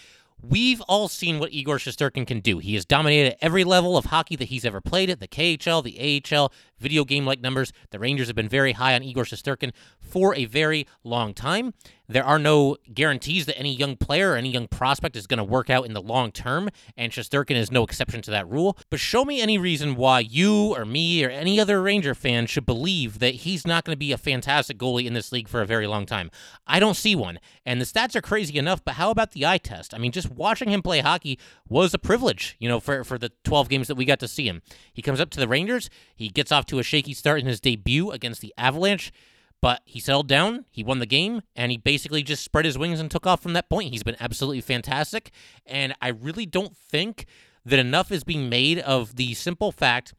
We've 0.41 0.81
all 0.83 1.09
seen 1.09 1.41
what 1.41 1.53
Igor 1.53 1.79
Shesterkin 1.79 2.25
can 2.25 2.39
do. 2.39 2.59
He 2.59 2.75
has 2.75 2.85
dominated 2.85 3.37
every 3.45 3.65
level 3.65 3.97
of 3.97 4.07
hockey 4.07 4.37
that 4.37 4.45
he's 4.45 4.65
ever 4.65 4.81
played 4.81 5.11
at 5.11 5.19
the 5.19 5.27
KHL, 5.27 5.83
the 5.83 6.23
AHL, 6.33 6.53
video 6.79 7.05
game 7.05 7.25
like 7.25 7.41
numbers. 7.41 7.73
The 7.91 7.99
Rangers 7.99 8.27
have 8.29 8.37
been 8.37 8.49
very 8.49 8.73
high 8.73 8.95
on 8.95 9.03
Igor 9.03 9.25
Shesterkin 9.25 9.73
for 10.01 10.35
a 10.35 10.45
very 10.45 10.87
long 11.05 11.35
time. 11.35 11.75
There 12.11 12.25
are 12.25 12.39
no 12.39 12.79
guarantees 12.95 13.45
that 13.47 13.59
any 13.59 13.75
young 13.75 13.95
player 13.97 14.33
or 14.33 14.37
any 14.37 14.51
young 14.51 14.67
prospect 14.67 15.15
is 15.15 15.27
going 15.27 15.39
to 15.39 15.45
work 15.45 15.69
out 15.69 15.85
in 15.85 15.93
the 15.93 16.01
long 16.01 16.33
term, 16.33 16.71
and 16.97 17.13
Shesterkin 17.13 17.55
is 17.55 17.71
no 17.71 17.85
exception 17.85 18.23
to 18.23 18.31
that 18.31 18.49
rule. 18.49 18.79
But 18.89 18.99
show 18.99 19.27
me 19.27 19.43
any 19.43 19.59
reason 19.59 19.95
why 19.95 20.21
you 20.21 20.75
or 20.75 20.87
me 20.87 21.23
or 21.23 21.29
any 21.29 21.61
other 21.61 21.83
Ranger 21.83 22.15
fan 22.15 22.47
should 22.47 22.65
believe 22.65 23.19
that 23.19 23.35
he's 23.35 23.67
not 23.67 23.85
going 23.85 23.93
to 23.95 23.99
be 23.99 24.13
a 24.13 24.17
fantastic 24.17 24.79
goalie 24.79 25.05
in 25.05 25.13
this 25.13 25.33
league 25.33 25.49
for 25.49 25.61
a 25.61 25.67
very 25.67 25.87
long 25.87 26.07
time. 26.07 26.31
I 26.67 26.81
don't 26.81 26.97
see 26.97 27.15
one. 27.15 27.41
And 27.67 27.79
the 27.79 27.85
stats 27.85 28.17
are 28.17 28.23
crazy 28.23 28.59
enough, 28.59 28.83
but 28.83 28.95
how 28.95 29.11
about 29.11 29.33
the 29.33 29.45
eye 29.45 29.59
test? 29.59 29.93
I 29.93 29.99
mean, 29.99 30.13
just 30.13 30.31
watching 30.31 30.71
him 30.71 30.81
play 30.81 31.01
hockey 31.01 31.39
was 31.69 31.93
a 31.93 31.99
privilege, 31.99 32.57
you 32.59 32.71
know, 32.71 32.81
for, 32.81 33.05
for 33.05 33.19
the 33.19 33.33
12 33.45 33.69
games 33.69 33.89
that 33.89 33.97
we 33.97 34.07
got 34.07 34.21
to 34.21 34.29
see 34.29 34.49
him. 34.49 34.63
He 34.95 35.03
comes 35.03 35.21
up 35.21 35.29
to 35.31 35.41
the 35.41 35.49
Rangers, 35.49 35.91
he 36.17 36.31
gets 36.31 36.51
off 36.51 36.65
to 36.69 36.79
a 36.79 36.83
shaky 36.83 37.15
start 37.15 37.41
in 37.41 37.47
his 37.47 37.61
debut 37.61 38.11
against 38.11 38.41
the 38.41 38.55
Avalanche. 38.57 39.13
But 39.61 39.83
he 39.85 39.99
settled 39.99 40.29
down, 40.29 40.67
he 40.71 40.85
won 40.85 41.01
the 41.01 41.07
game, 41.07 41.43
and 41.57 41.73
he 41.73 41.79
basically 41.79 42.23
just 42.23 42.45
spread 42.45 42.65
his 42.65 42.79
wings 42.79 43.01
and 43.01 43.11
took 43.11 43.27
off 43.27 43.43
from 43.43 43.55
that 43.55 43.69
point. 43.69 43.91
He's 43.91 44.05
been 44.05 44.17
absolutely 44.21 44.61
fantastic. 44.61 45.33
And 45.67 45.95
I 46.01 46.09
really 46.09 46.47
don't 46.47 46.77
think 46.77 47.27
that 47.65 47.79
enough 47.79 48.13
is 48.13 48.23
being 48.23 48.49
made 48.49 48.79
of 48.79 49.17
the 49.17 49.35
simple 49.35 49.73
fact 49.73 50.15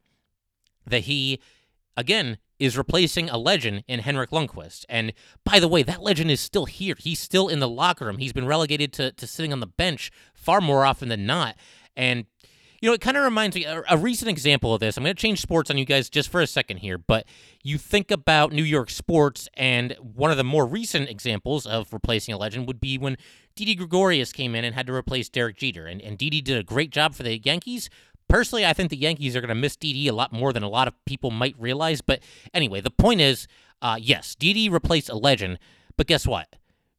that 0.86 1.04
he, 1.04 1.40
again, 1.96 2.38
is 2.60 2.78
replacing 2.78 3.30
a 3.30 3.38
legend 3.38 3.86
in 3.88 4.02
Henrik 4.02 4.32
Lundqvist. 4.32 4.84
And 4.90 5.14
by 5.46 5.62
the 5.62 5.68
way, 5.70 5.84
that 5.84 6.04
legend 6.04 6.30
is 6.30 6.42
still 6.42 6.66
here. 6.66 6.96
He's 6.98 7.20
still 7.20 7.48
in 7.48 7.60
the 7.60 7.70
locker 7.70 8.06
room. 8.06 8.18
He's 8.18 8.34
been 8.34 8.46
relegated 8.46 8.92
to, 8.94 9.14
to 9.14 9.26
sitting 9.26 9.54
on 9.54 9.62
the 9.62 9.68
bench 9.68 10.12
far 10.34 10.60
more 10.60 10.86
often 10.86 11.08
than 11.08 11.26
not. 11.26 11.56
And 11.96 12.26
you 12.82 12.90
know, 12.90 12.94
it 12.94 13.02
kind 13.02 13.18
of 13.18 13.24
reminds 13.24 13.56
me 13.56 13.66
a, 13.66 13.84
a, 13.90 13.98
recent 13.98 14.30
example 14.30 14.74
of 14.74 14.80
this. 14.80 14.98
I'm 14.98 15.04
going 15.04 15.16
to 15.16 15.22
change 15.22 15.42
sports 15.42 15.70
on 15.70 15.78
you 15.78 15.86
guys 15.86 16.10
just 16.10 16.30
for 16.30 16.42
a 16.42 16.48
second 16.48 16.78
here, 16.78 16.98
but 16.98 17.26
you 17.64 17.78
think 17.78 18.10
about 18.10 18.54
New 18.54 18.64
York 18.64 18.90
sports, 18.90 19.50
and 19.56 19.96
one 20.02 20.32
of 20.32 20.38
the 20.38 20.44
more 20.44 20.66
recent 20.66 21.10
examples 21.10 21.66
of 21.66 21.92
replacing 21.92 22.34
a 22.34 22.38
legend 22.38 22.68
would 22.68 22.80
be 22.80 22.98
when 22.98 23.18
Didi 23.56 23.76
Gregorius 23.76 24.32
came 24.32 24.56
in 24.56 24.64
and 24.64 24.74
had 24.74 24.88
to 24.88 24.94
replace 24.94 25.28
Derek 25.30 25.58
Jeter, 25.58 25.86
and, 25.86 26.02
and 26.02 26.18
Didi 26.18 26.42
did 26.42 26.58
a 26.58 26.64
great 26.64 26.92
job 26.92 27.16
for 27.16 27.24
the 27.24 27.38
Yankees. 27.38 27.90
Personally, 28.30 28.66
I 28.66 28.74
think 28.74 28.90
the 28.90 28.98
Yankees 28.98 29.36
are 29.36 29.42
going 29.42 29.50
to 29.50 29.56
miss 29.56 29.76
Didi 29.76 30.08
a 30.08 30.14
lot 30.14 30.32
more 30.32 30.54
than 30.54 30.64
a 30.64 30.70
lot 30.70 30.88
of 30.88 30.94
people 31.06 31.32
might 31.32 31.56
realize. 31.60 32.00
But 32.00 32.22
anyway, 32.54 32.80
the 32.80 32.92
point 32.92 33.22
is, 33.22 33.48
uh, 33.82 33.98
yes, 34.00 34.36
Didi 34.36 34.70
replaced 34.70 35.10
a 35.10 35.16
legend, 35.16 35.60
but 35.98 36.08
guess 36.08 36.28
what? 36.28 36.56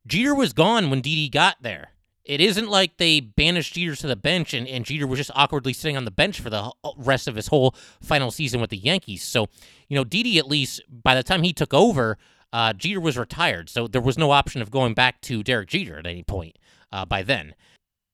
Jeter 0.06 0.34
was 0.34 0.52
gone 0.52 0.90
when 0.90 1.00
Didi 1.00 1.28
got 1.28 1.56
there. 1.62 1.90
It 2.30 2.40
isn't 2.40 2.70
like 2.70 2.96
they 2.98 3.18
banished 3.18 3.74
Jeter 3.74 3.96
to 3.96 4.06
the 4.06 4.14
bench 4.14 4.54
and, 4.54 4.68
and 4.68 4.84
Jeter 4.84 5.04
was 5.04 5.18
just 5.18 5.32
awkwardly 5.34 5.72
sitting 5.72 5.96
on 5.96 6.04
the 6.04 6.12
bench 6.12 6.40
for 6.40 6.48
the 6.48 6.70
rest 6.96 7.26
of 7.26 7.34
his 7.34 7.48
whole 7.48 7.74
final 8.00 8.30
season 8.30 8.60
with 8.60 8.70
the 8.70 8.76
Yankees. 8.76 9.24
So, 9.24 9.48
you 9.88 9.96
know, 9.96 10.04
Didi, 10.04 10.38
at 10.38 10.46
least 10.46 10.80
by 10.88 11.16
the 11.16 11.24
time 11.24 11.42
he 11.42 11.52
took 11.52 11.74
over, 11.74 12.18
uh, 12.52 12.72
Jeter 12.72 13.00
was 13.00 13.18
retired. 13.18 13.68
So 13.68 13.88
there 13.88 14.00
was 14.00 14.16
no 14.16 14.30
option 14.30 14.62
of 14.62 14.70
going 14.70 14.94
back 14.94 15.20
to 15.22 15.42
Derek 15.42 15.70
Jeter 15.70 15.98
at 15.98 16.06
any 16.06 16.22
point 16.22 16.56
uh, 16.92 17.04
by 17.04 17.24
then. 17.24 17.56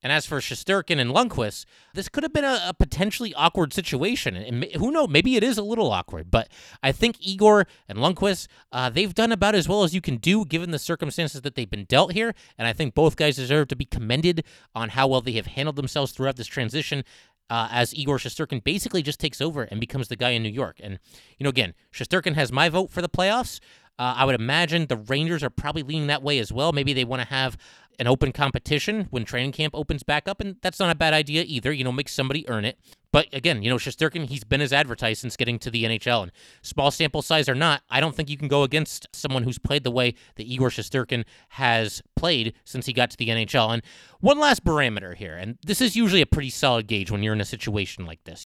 And 0.07 0.13
as 0.13 0.25
for 0.25 0.39
Shesterkin 0.39 1.01
and 1.01 1.11
Lundqvist, 1.11 1.65
this 1.93 2.09
could 2.09 2.23
have 2.23 2.33
been 2.33 2.45
a, 2.45 2.61
a 2.69 2.73
potentially 2.73 3.35
awkward 3.35 3.73
situation. 3.73 4.37
And 4.37 4.63
who 4.77 4.93
knows, 4.93 5.09
maybe 5.09 5.35
it 5.35 5.43
is 5.43 5.59
a 5.59 5.65
little 5.65 5.91
awkward. 5.91 6.31
But 6.31 6.49
I 6.81 6.93
think 6.93 7.17
Igor 7.19 7.67
and 7.89 7.99
Lundqvist, 7.99 8.47
uh, 8.71 8.89
they've 8.89 9.13
done 9.13 9.33
about 9.33 9.57
as 9.57 9.69
well 9.69 9.83
as 9.83 9.97
you 9.97 10.01
can 10.01 10.19
do 10.19 10.45
given 10.45 10.71
the 10.71 10.79
circumstances 10.79 11.41
that 11.41 11.57
they've 11.57 11.69
been 11.69 11.87
dealt 11.87 12.13
here. 12.13 12.37
And 12.57 12.69
I 12.69 12.73
think 12.73 12.95
both 12.95 13.17
guys 13.17 13.35
deserve 13.35 13.67
to 13.67 13.75
be 13.75 13.85
commended 13.85 14.45
on 14.77 14.91
how 14.91 15.09
well 15.09 15.23
they 15.23 15.33
have 15.33 15.47
handled 15.47 15.75
themselves 15.75 16.13
throughout 16.13 16.37
this 16.37 16.47
transition. 16.47 17.03
Uh, 17.51 17.67
as 17.73 17.93
Igor 17.93 18.19
Shesterkin 18.19 18.63
basically 18.63 19.03
just 19.03 19.19
takes 19.19 19.41
over 19.41 19.65
and 19.65 19.81
becomes 19.81 20.07
the 20.07 20.15
guy 20.15 20.31
in 20.31 20.43
New 20.45 20.51
York. 20.51 20.77
And, 20.81 21.01
you 21.37 21.43
know, 21.43 21.51
again, 21.51 21.75
Shesterkin 21.93 22.35
has 22.35 22.53
my 22.53 22.69
vote 22.69 22.91
for 22.91 23.03
the 23.03 23.09
playoffs. 23.09 23.59
Uh, 23.99 24.15
I 24.19 24.25
would 24.25 24.35
imagine 24.35 24.87
the 24.87 24.97
Rangers 24.97 25.43
are 25.43 25.51
probably 25.51 25.83
leaning 25.83 26.09
that 26.09 26.23
way 26.23 26.39
as 26.39 26.53
well. 26.53 26.73
Maybe 26.73 26.93
they 26.93 27.05
want 27.05 27.23
to 27.23 27.29
have 27.29 27.57
an 27.99 28.07
open 28.07 28.33
competition 28.33 29.07
when 29.11 29.25
training 29.25 29.53
camp 29.53 29.75
opens 29.75 30.03
back 30.03 30.29
up, 30.29 30.41
and 30.41 30.57
that's 30.63 30.79
not 30.79 30.91
a 30.91 30.95
bad 30.95 31.15
idea 31.15 31.45
either. 31.47 31.73
You 31.73 31.85
know, 31.85 31.93
make 31.93 32.09
somebody 32.09 32.49
earn 32.49 32.65
it. 32.65 32.79
But 33.13 33.29
again, 33.33 33.63
you 33.63 33.71
know, 33.71 33.77
Shesterkin, 33.77 34.27
he's 34.27 34.45
been 34.45 34.61
as 34.61 34.73
advertised 34.73 35.23
since 35.23 35.37
getting 35.37 35.59
to 35.61 35.71
the 35.71 35.85
NHL, 35.85 36.25
and 36.25 36.33
small 36.63 36.91
sample 36.91 37.23
size 37.23 37.49
or 37.49 37.55
not, 37.55 37.83
I 37.89 38.01
don't 38.01 38.15
think 38.15 38.29
you 38.29 38.37
can 38.37 38.49
go 38.49 38.63
against 38.63 39.07
someone 39.13 39.43
who's 39.45 39.59
played 39.59 39.85
the 39.85 39.91
way 39.91 40.15
that 40.37 40.47
Igor 40.47 40.69
Shesterkin 40.69 41.25
has 41.51 42.03
played 42.15 42.55
since 42.65 42.87
he 42.87 42.93
got 42.93 43.11
to 43.11 43.17
the 43.17 43.29
NHL. 43.29 43.73
And 43.73 43.83
one 44.21 44.39
last 44.39 44.65
parameter 44.65 45.15
here, 45.15 45.37
and 45.37 45.57
this 45.65 45.81
is 45.81 45.97
usually 45.97 46.21
a 46.21 46.27
pretty 46.27 46.51
solid 46.51 46.87
gauge 46.87 47.11
when 47.11 47.23
you're 47.23 47.33
in 47.33 47.41
a 47.41 47.47
situation 47.47 48.05
like 48.05 48.23
this. 48.25 48.47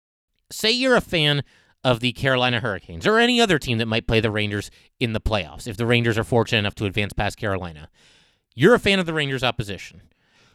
Say 0.51 0.71
you're 0.71 0.95
a 0.95 1.01
fan 1.01 1.43
of 1.83 1.99
the 1.99 2.13
Carolina 2.13 2.59
Hurricanes 2.59 3.07
or 3.07 3.17
any 3.17 3.41
other 3.41 3.57
team 3.57 3.79
that 3.79 3.87
might 3.87 4.07
play 4.07 4.19
the 4.19 4.29
Rangers 4.31 4.69
in 4.99 5.13
the 5.13 5.21
playoffs 5.21 5.67
if 5.67 5.77
the 5.77 5.85
Rangers 5.85 6.17
are 6.17 6.23
fortunate 6.23 6.59
enough 6.59 6.75
to 6.75 6.85
advance 6.85 7.13
past 7.13 7.37
Carolina. 7.37 7.89
You're 8.53 8.73
a 8.73 8.79
fan 8.79 8.99
of 8.99 9.05
the 9.05 9.13
Rangers 9.13 9.43
opposition. 9.43 10.01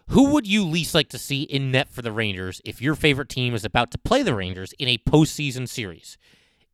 Who 0.09 0.31
would 0.33 0.47
you 0.47 0.65
least 0.65 0.95
like 0.95 1.09
to 1.09 1.19
see 1.19 1.43
in 1.43 1.71
net 1.71 1.89
for 1.89 2.03
the 2.03 2.13
Rangers 2.13 2.61
if 2.65 2.83
your 2.83 2.95
favorite 2.95 3.31
team 3.31 3.55
is 3.55 3.65
about 3.65 3.91
to 3.93 3.99
play 3.99 4.23
the 4.23 4.35
Rangers 4.35 4.75
in 4.79 4.87
a 4.87 4.99
postseason 4.99 5.67
series? 5.67 6.19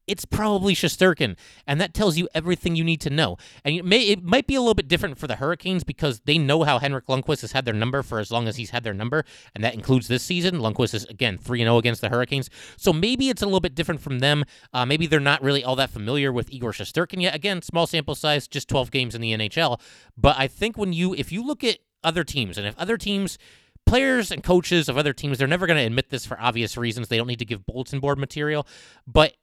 It's 0.06 0.24
probably 0.24 0.74
Shesterkin, 0.74 1.36
and 1.66 1.80
that 1.80 1.94
tells 1.94 2.16
you 2.16 2.28
everything 2.34 2.76
you 2.76 2.84
need 2.84 3.00
to 3.02 3.10
know. 3.10 3.36
And 3.64 3.76
it, 3.76 3.84
may, 3.84 4.00
it 4.00 4.22
might 4.22 4.46
be 4.46 4.54
a 4.54 4.60
little 4.60 4.74
bit 4.74 4.88
different 4.88 5.18
for 5.18 5.26
the 5.26 5.36
Hurricanes 5.36 5.84
because 5.84 6.20
they 6.20 6.38
know 6.38 6.64
how 6.64 6.78
Henrik 6.78 7.06
Lundqvist 7.06 7.42
has 7.42 7.52
had 7.52 7.64
their 7.64 7.74
number 7.74 8.02
for 8.02 8.18
as 8.18 8.30
long 8.30 8.48
as 8.48 8.56
he's 8.56 8.70
had 8.70 8.84
their 8.84 8.94
number, 8.94 9.24
and 9.54 9.62
that 9.62 9.74
includes 9.74 10.08
this 10.08 10.22
season. 10.22 10.56
Lundqvist 10.56 10.94
is 10.94 11.04
again 11.04 11.38
three 11.38 11.60
and 11.60 11.66
zero 11.66 11.76
oh 11.76 11.78
against 11.78 12.00
the 12.00 12.08
Hurricanes, 12.08 12.50
so 12.76 12.92
maybe 12.92 13.28
it's 13.28 13.42
a 13.42 13.46
little 13.46 13.60
bit 13.60 13.74
different 13.74 14.00
from 14.00 14.18
them. 14.18 14.44
Uh, 14.72 14.84
maybe 14.84 15.06
they're 15.06 15.20
not 15.20 15.42
really 15.42 15.64
all 15.64 15.76
that 15.76 15.90
familiar 15.90 16.32
with 16.32 16.52
Igor 16.52 16.72
Shesterkin 16.72 17.22
yet. 17.22 17.34
Again, 17.34 17.62
small 17.62 17.86
sample 17.86 18.14
size, 18.14 18.48
just 18.48 18.68
12 18.68 18.90
games 18.90 19.14
in 19.14 19.20
the 19.20 19.32
NHL. 19.32 19.80
But 20.16 20.36
I 20.38 20.48
think 20.48 20.76
when 20.76 20.92
you, 20.92 21.14
if 21.14 21.32
you 21.32 21.44
look 21.44 21.62
at 21.64 21.78
other 22.04 22.24
teams, 22.24 22.58
and 22.58 22.66
if 22.66 22.76
other 22.78 22.96
teams 22.96 23.38
players 23.86 24.30
and 24.30 24.42
coaches 24.42 24.88
of 24.88 24.96
other 24.96 25.12
teams, 25.12 25.38
they're 25.38 25.48
never 25.48 25.66
going 25.66 25.78
to 25.78 25.84
admit 25.84 26.10
this 26.10 26.24
for 26.24 26.40
obvious 26.40 26.76
reasons. 26.76 27.08
They 27.08 27.16
don't 27.16 27.26
need 27.26 27.40
to 27.40 27.44
give 27.44 27.66
bulletin 27.66 28.00
board 28.00 28.18
material. 28.18 28.66
But 29.06 29.34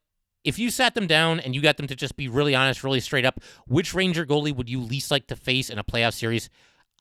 if 0.44 0.58
you 0.58 0.70
sat 0.70 0.96
them 0.96 1.08
down 1.08 1.40
and 1.40 1.54
you 1.54 1.62
got 1.62 1.78
them 1.78 1.88
to 1.88 1.96
just 1.96 2.16
be 2.16 2.28
really 2.28 2.56
honest, 2.56 2.84
really 2.84 3.00
straight 3.00 3.26
up, 3.26 3.40
which 3.68 3.94
Ranger 3.94 4.26
goalie 4.26 4.56
would 4.56 4.70
you 4.70 4.80
least 4.80 5.12
like 5.12 5.28
to 5.28 5.36
face 5.36 5.70
in 5.70 5.80
a 5.80 5.84
playoff 5.84 6.14
series? 6.14 6.50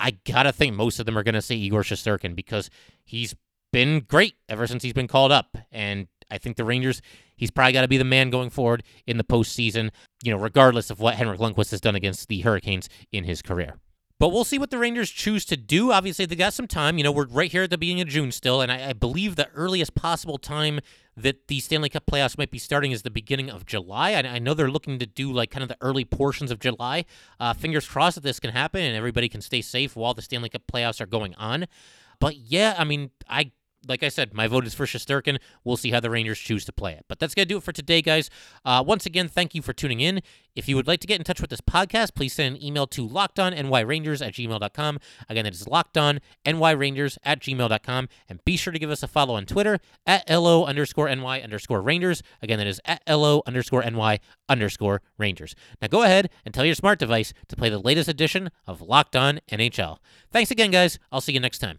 I 0.00 0.12
gotta 0.24 0.52
think 0.52 0.74
most 0.74 1.00
of 1.00 1.06
them 1.06 1.18
are 1.18 1.22
gonna 1.22 1.42
say 1.42 1.56
Igor 1.56 1.82
Shesterkin 1.82 2.34
because 2.34 2.70
he's 3.04 3.34
been 3.72 4.00
great 4.00 4.34
ever 4.48 4.66
since 4.66 4.82
he's 4.82 4.92
been 4.92 5.08
called 5.08 5.32
up, 5.32 5.56
and 5.70 6.08
I 6.30 6.38
think 6.38 6.56
the 6.56 6.64
Rangers, 6.64 7.00
he's 7.36 7.50
probably 7.50 7.72
got 7.72 7.82
to 7.82 7.88
be 7.88 7.98
the 7.98 8.04
man 8.04 8.30
going 8.30 8.50
forward 8.50 8.82
in 9.06 9.16
the 9.18 9.24
postseason. 9.24 9.90
You 10.22 10.32
know, 10.32 10.38
regardless 10.38 10.90
of 10.90 11.00
what 11.00 11.14
Henrik 11.14 11.40
Lundqvist 11.40 11.70
has 11.70 11.80
done 11.80 11.94
against 11.94 12.28
the 12.28 12.40
Hurricanes 12.40 12.88
in 13.12 13.24
his 13.24 13.42
career. 13.42 13.74
But 14.20 14.30
we'll 14.30 14.44
see 14.44 14.58
what 14.58 14.70
the 14.70 14.78
Rangers 14.78 15.10
choose 15.10 15.44
to 15.44 15.56
do. 15.56 15.92
Obviously, 15.92 16.26
they 16.26 16.34
got 16.34 16.52
some 16.52 16.66
time. 16.66 16.98
You 16.98 17.04
know, 17.04 17.12
we're 17.12 17.26
right 17.26 17.52
here 17.52 17.62
at 17.62 17.70
the 17.70 17.78
beginning 17.78 18.02
of 18.02 18.08
June 18.08 18.32
still, 18.32 18.60
and 18.60 18.72
I, 18.72 18.88
I, 18.88 18.92
believe 18.92 19.36
the 19.36 19.48
earliest 19.54 19.94
possible 19.94 20.38
time 20.38 20.80
that 21.22 21.48
the 21.48 21.60
Stanley 21.60 21.88
Cup 21.88 22.06
playoffs 22.06 22.38
might 22.38 22.50
be 22.50 22.58
starting 22.58 22.92
is 22.92 23.02
the 23.02 23.10
beginning 23.10 23.50
of 23.50 23.66
July. 23.66 24.12
I, 24.12 24.20
I 24.20 24.38
know 24.38 24.54
they're 24.54 24.70
looking 24.70 24.98
to 24.98 25.06
do 25.06 25.32
like 25.32 25.50
kind 25.50 25.62
of 25.62 25.68
the 25.68 25.76
early 25.80 26.04
portions 26.04 26.50
of 26.50 26.60
July. 26.60 27.04
Uh, 27.40 27.52
fingers 27.52 27.86
crossed 27.88 28.14
that 28.16 28.22
this 28.22 28.40
can 28.40 28.50
happen 28.50 28.80
and 28.82 28.96
everybody 28.96 29.28
can 29.28 29.40
stay 29.40 29.60
safe 29.60 29.96
while 29.96 30.14
the 30.14 30.22
Stanley 30.22 30.48
Cup 30.48 30.62
playoffs 30.72 31.00
are 31.00 31.06
going 31.06 31.34
on. 31.34 31.66
But 32.20 32.36
yeah, 32.36 32.74
I 32.78 32.84
mean, 32.84 33.10
I 33.28 33.52
like 33.88 34.02
I 34.02 34.08
said, 34.08 34.34
my 34.34 34.46
vote 34.46 34.66
is 34.66 34.74
for 34.74 34.86
Shesterkin. 34.86 35.38
We'll 35.64 35.76
see 35.76 35.90
how 35.90 36.00
the 36.00 36.10
Rangers 36.10 36.38
choose 36.38 36.64
to 36.66 36.72
play 36.72 36.92
it. 36.92 37.04
But 37.08 37.18
that's 37.18 37.34
going 37.34 37.46
to 37.46 37.54
do 37.54 37.58
it 37.58 37.62
for 37.62 37.72
today, 37.72 38.02
guys. 38.02 38.30
Uh, 38.64 38.84
once 38.86 39.06
again, 39.06 39.28
thank 39.28 39.54
you 39.54 39.62
for 39.62 39.72
tuning 39.72 40.00
in. 40.00 40.20
If 40.54 40.68
you 40.68 40.76
would 40.76 40.88
like 40.88 41.00
to 41.00 41.06
get 41.06 41.20
in 41.20 41.24
touch 41.24 41.40
with 41.40 41.50
this 41.50 41.60
podcast, 41.60 42.14
please 42.14 42.32
send 42.32 42.56
an 42.56 42.62
email 42.62 42.86
to 42.88 43.08
lockedonnyrangers 43.08 44.26
at 44.26 44.34
gmail.com. 44.34 44.98
Again, 45.28 45.44
that 45.44 45.54
is 45.54 45.64
lockedonnyrangers 45.64 47.18
at 47.24 47.40
gmail.com. 47.40 48.08
And 48.28 48.44
be 48.44 48.56
sure 48.56 48.72
to 48.72 48.78
give 48.78 48.90
us 48.90 49.02
a 49.02 49.08
follow 49.08 49.34
on 49.34 49.46
Twitter 49.46 49.78
at 50.04 50.28
LO 50.28 50.64
underscore 50.64 51.14
NY 51.14 51.40
underscore 51.42 51.80
Rangers. 51.80 52.22
Again, 52.42 52.58
that 52.58 52.66
is 52.66 52.80
at 52.84 53.02
LO 53.08 53.42
underscore 53.46 53.88
NY 53.88 54.18
underscore 54.48 55.00
Rangers. 55.16 55.54
Now 55.80 55.88
go 55.88 56.02
ahead 56.02 56.28
and 56.44 56.52
tell 56.52 56.64
your 56.64 56.74
smart 56.74 56.98
device 56.98 57.32
to 57.48 57.56
play 57.56 57.68
the 57.68 57.78
latest 57.78 58.08
edition 58.08 58.50
of 58.66 58.80
Locked 58.80 59.16
On 59.16 59.40
NHL. 59.50 59.98
Thanks 60.32 60.50
again, 60.50 60.70
guys. 60.70 60.98
I'll 61.12 61.20
see 61.20 61.32
you 61.32 61.40
next 61.40 61.58
time. 61.58 61.78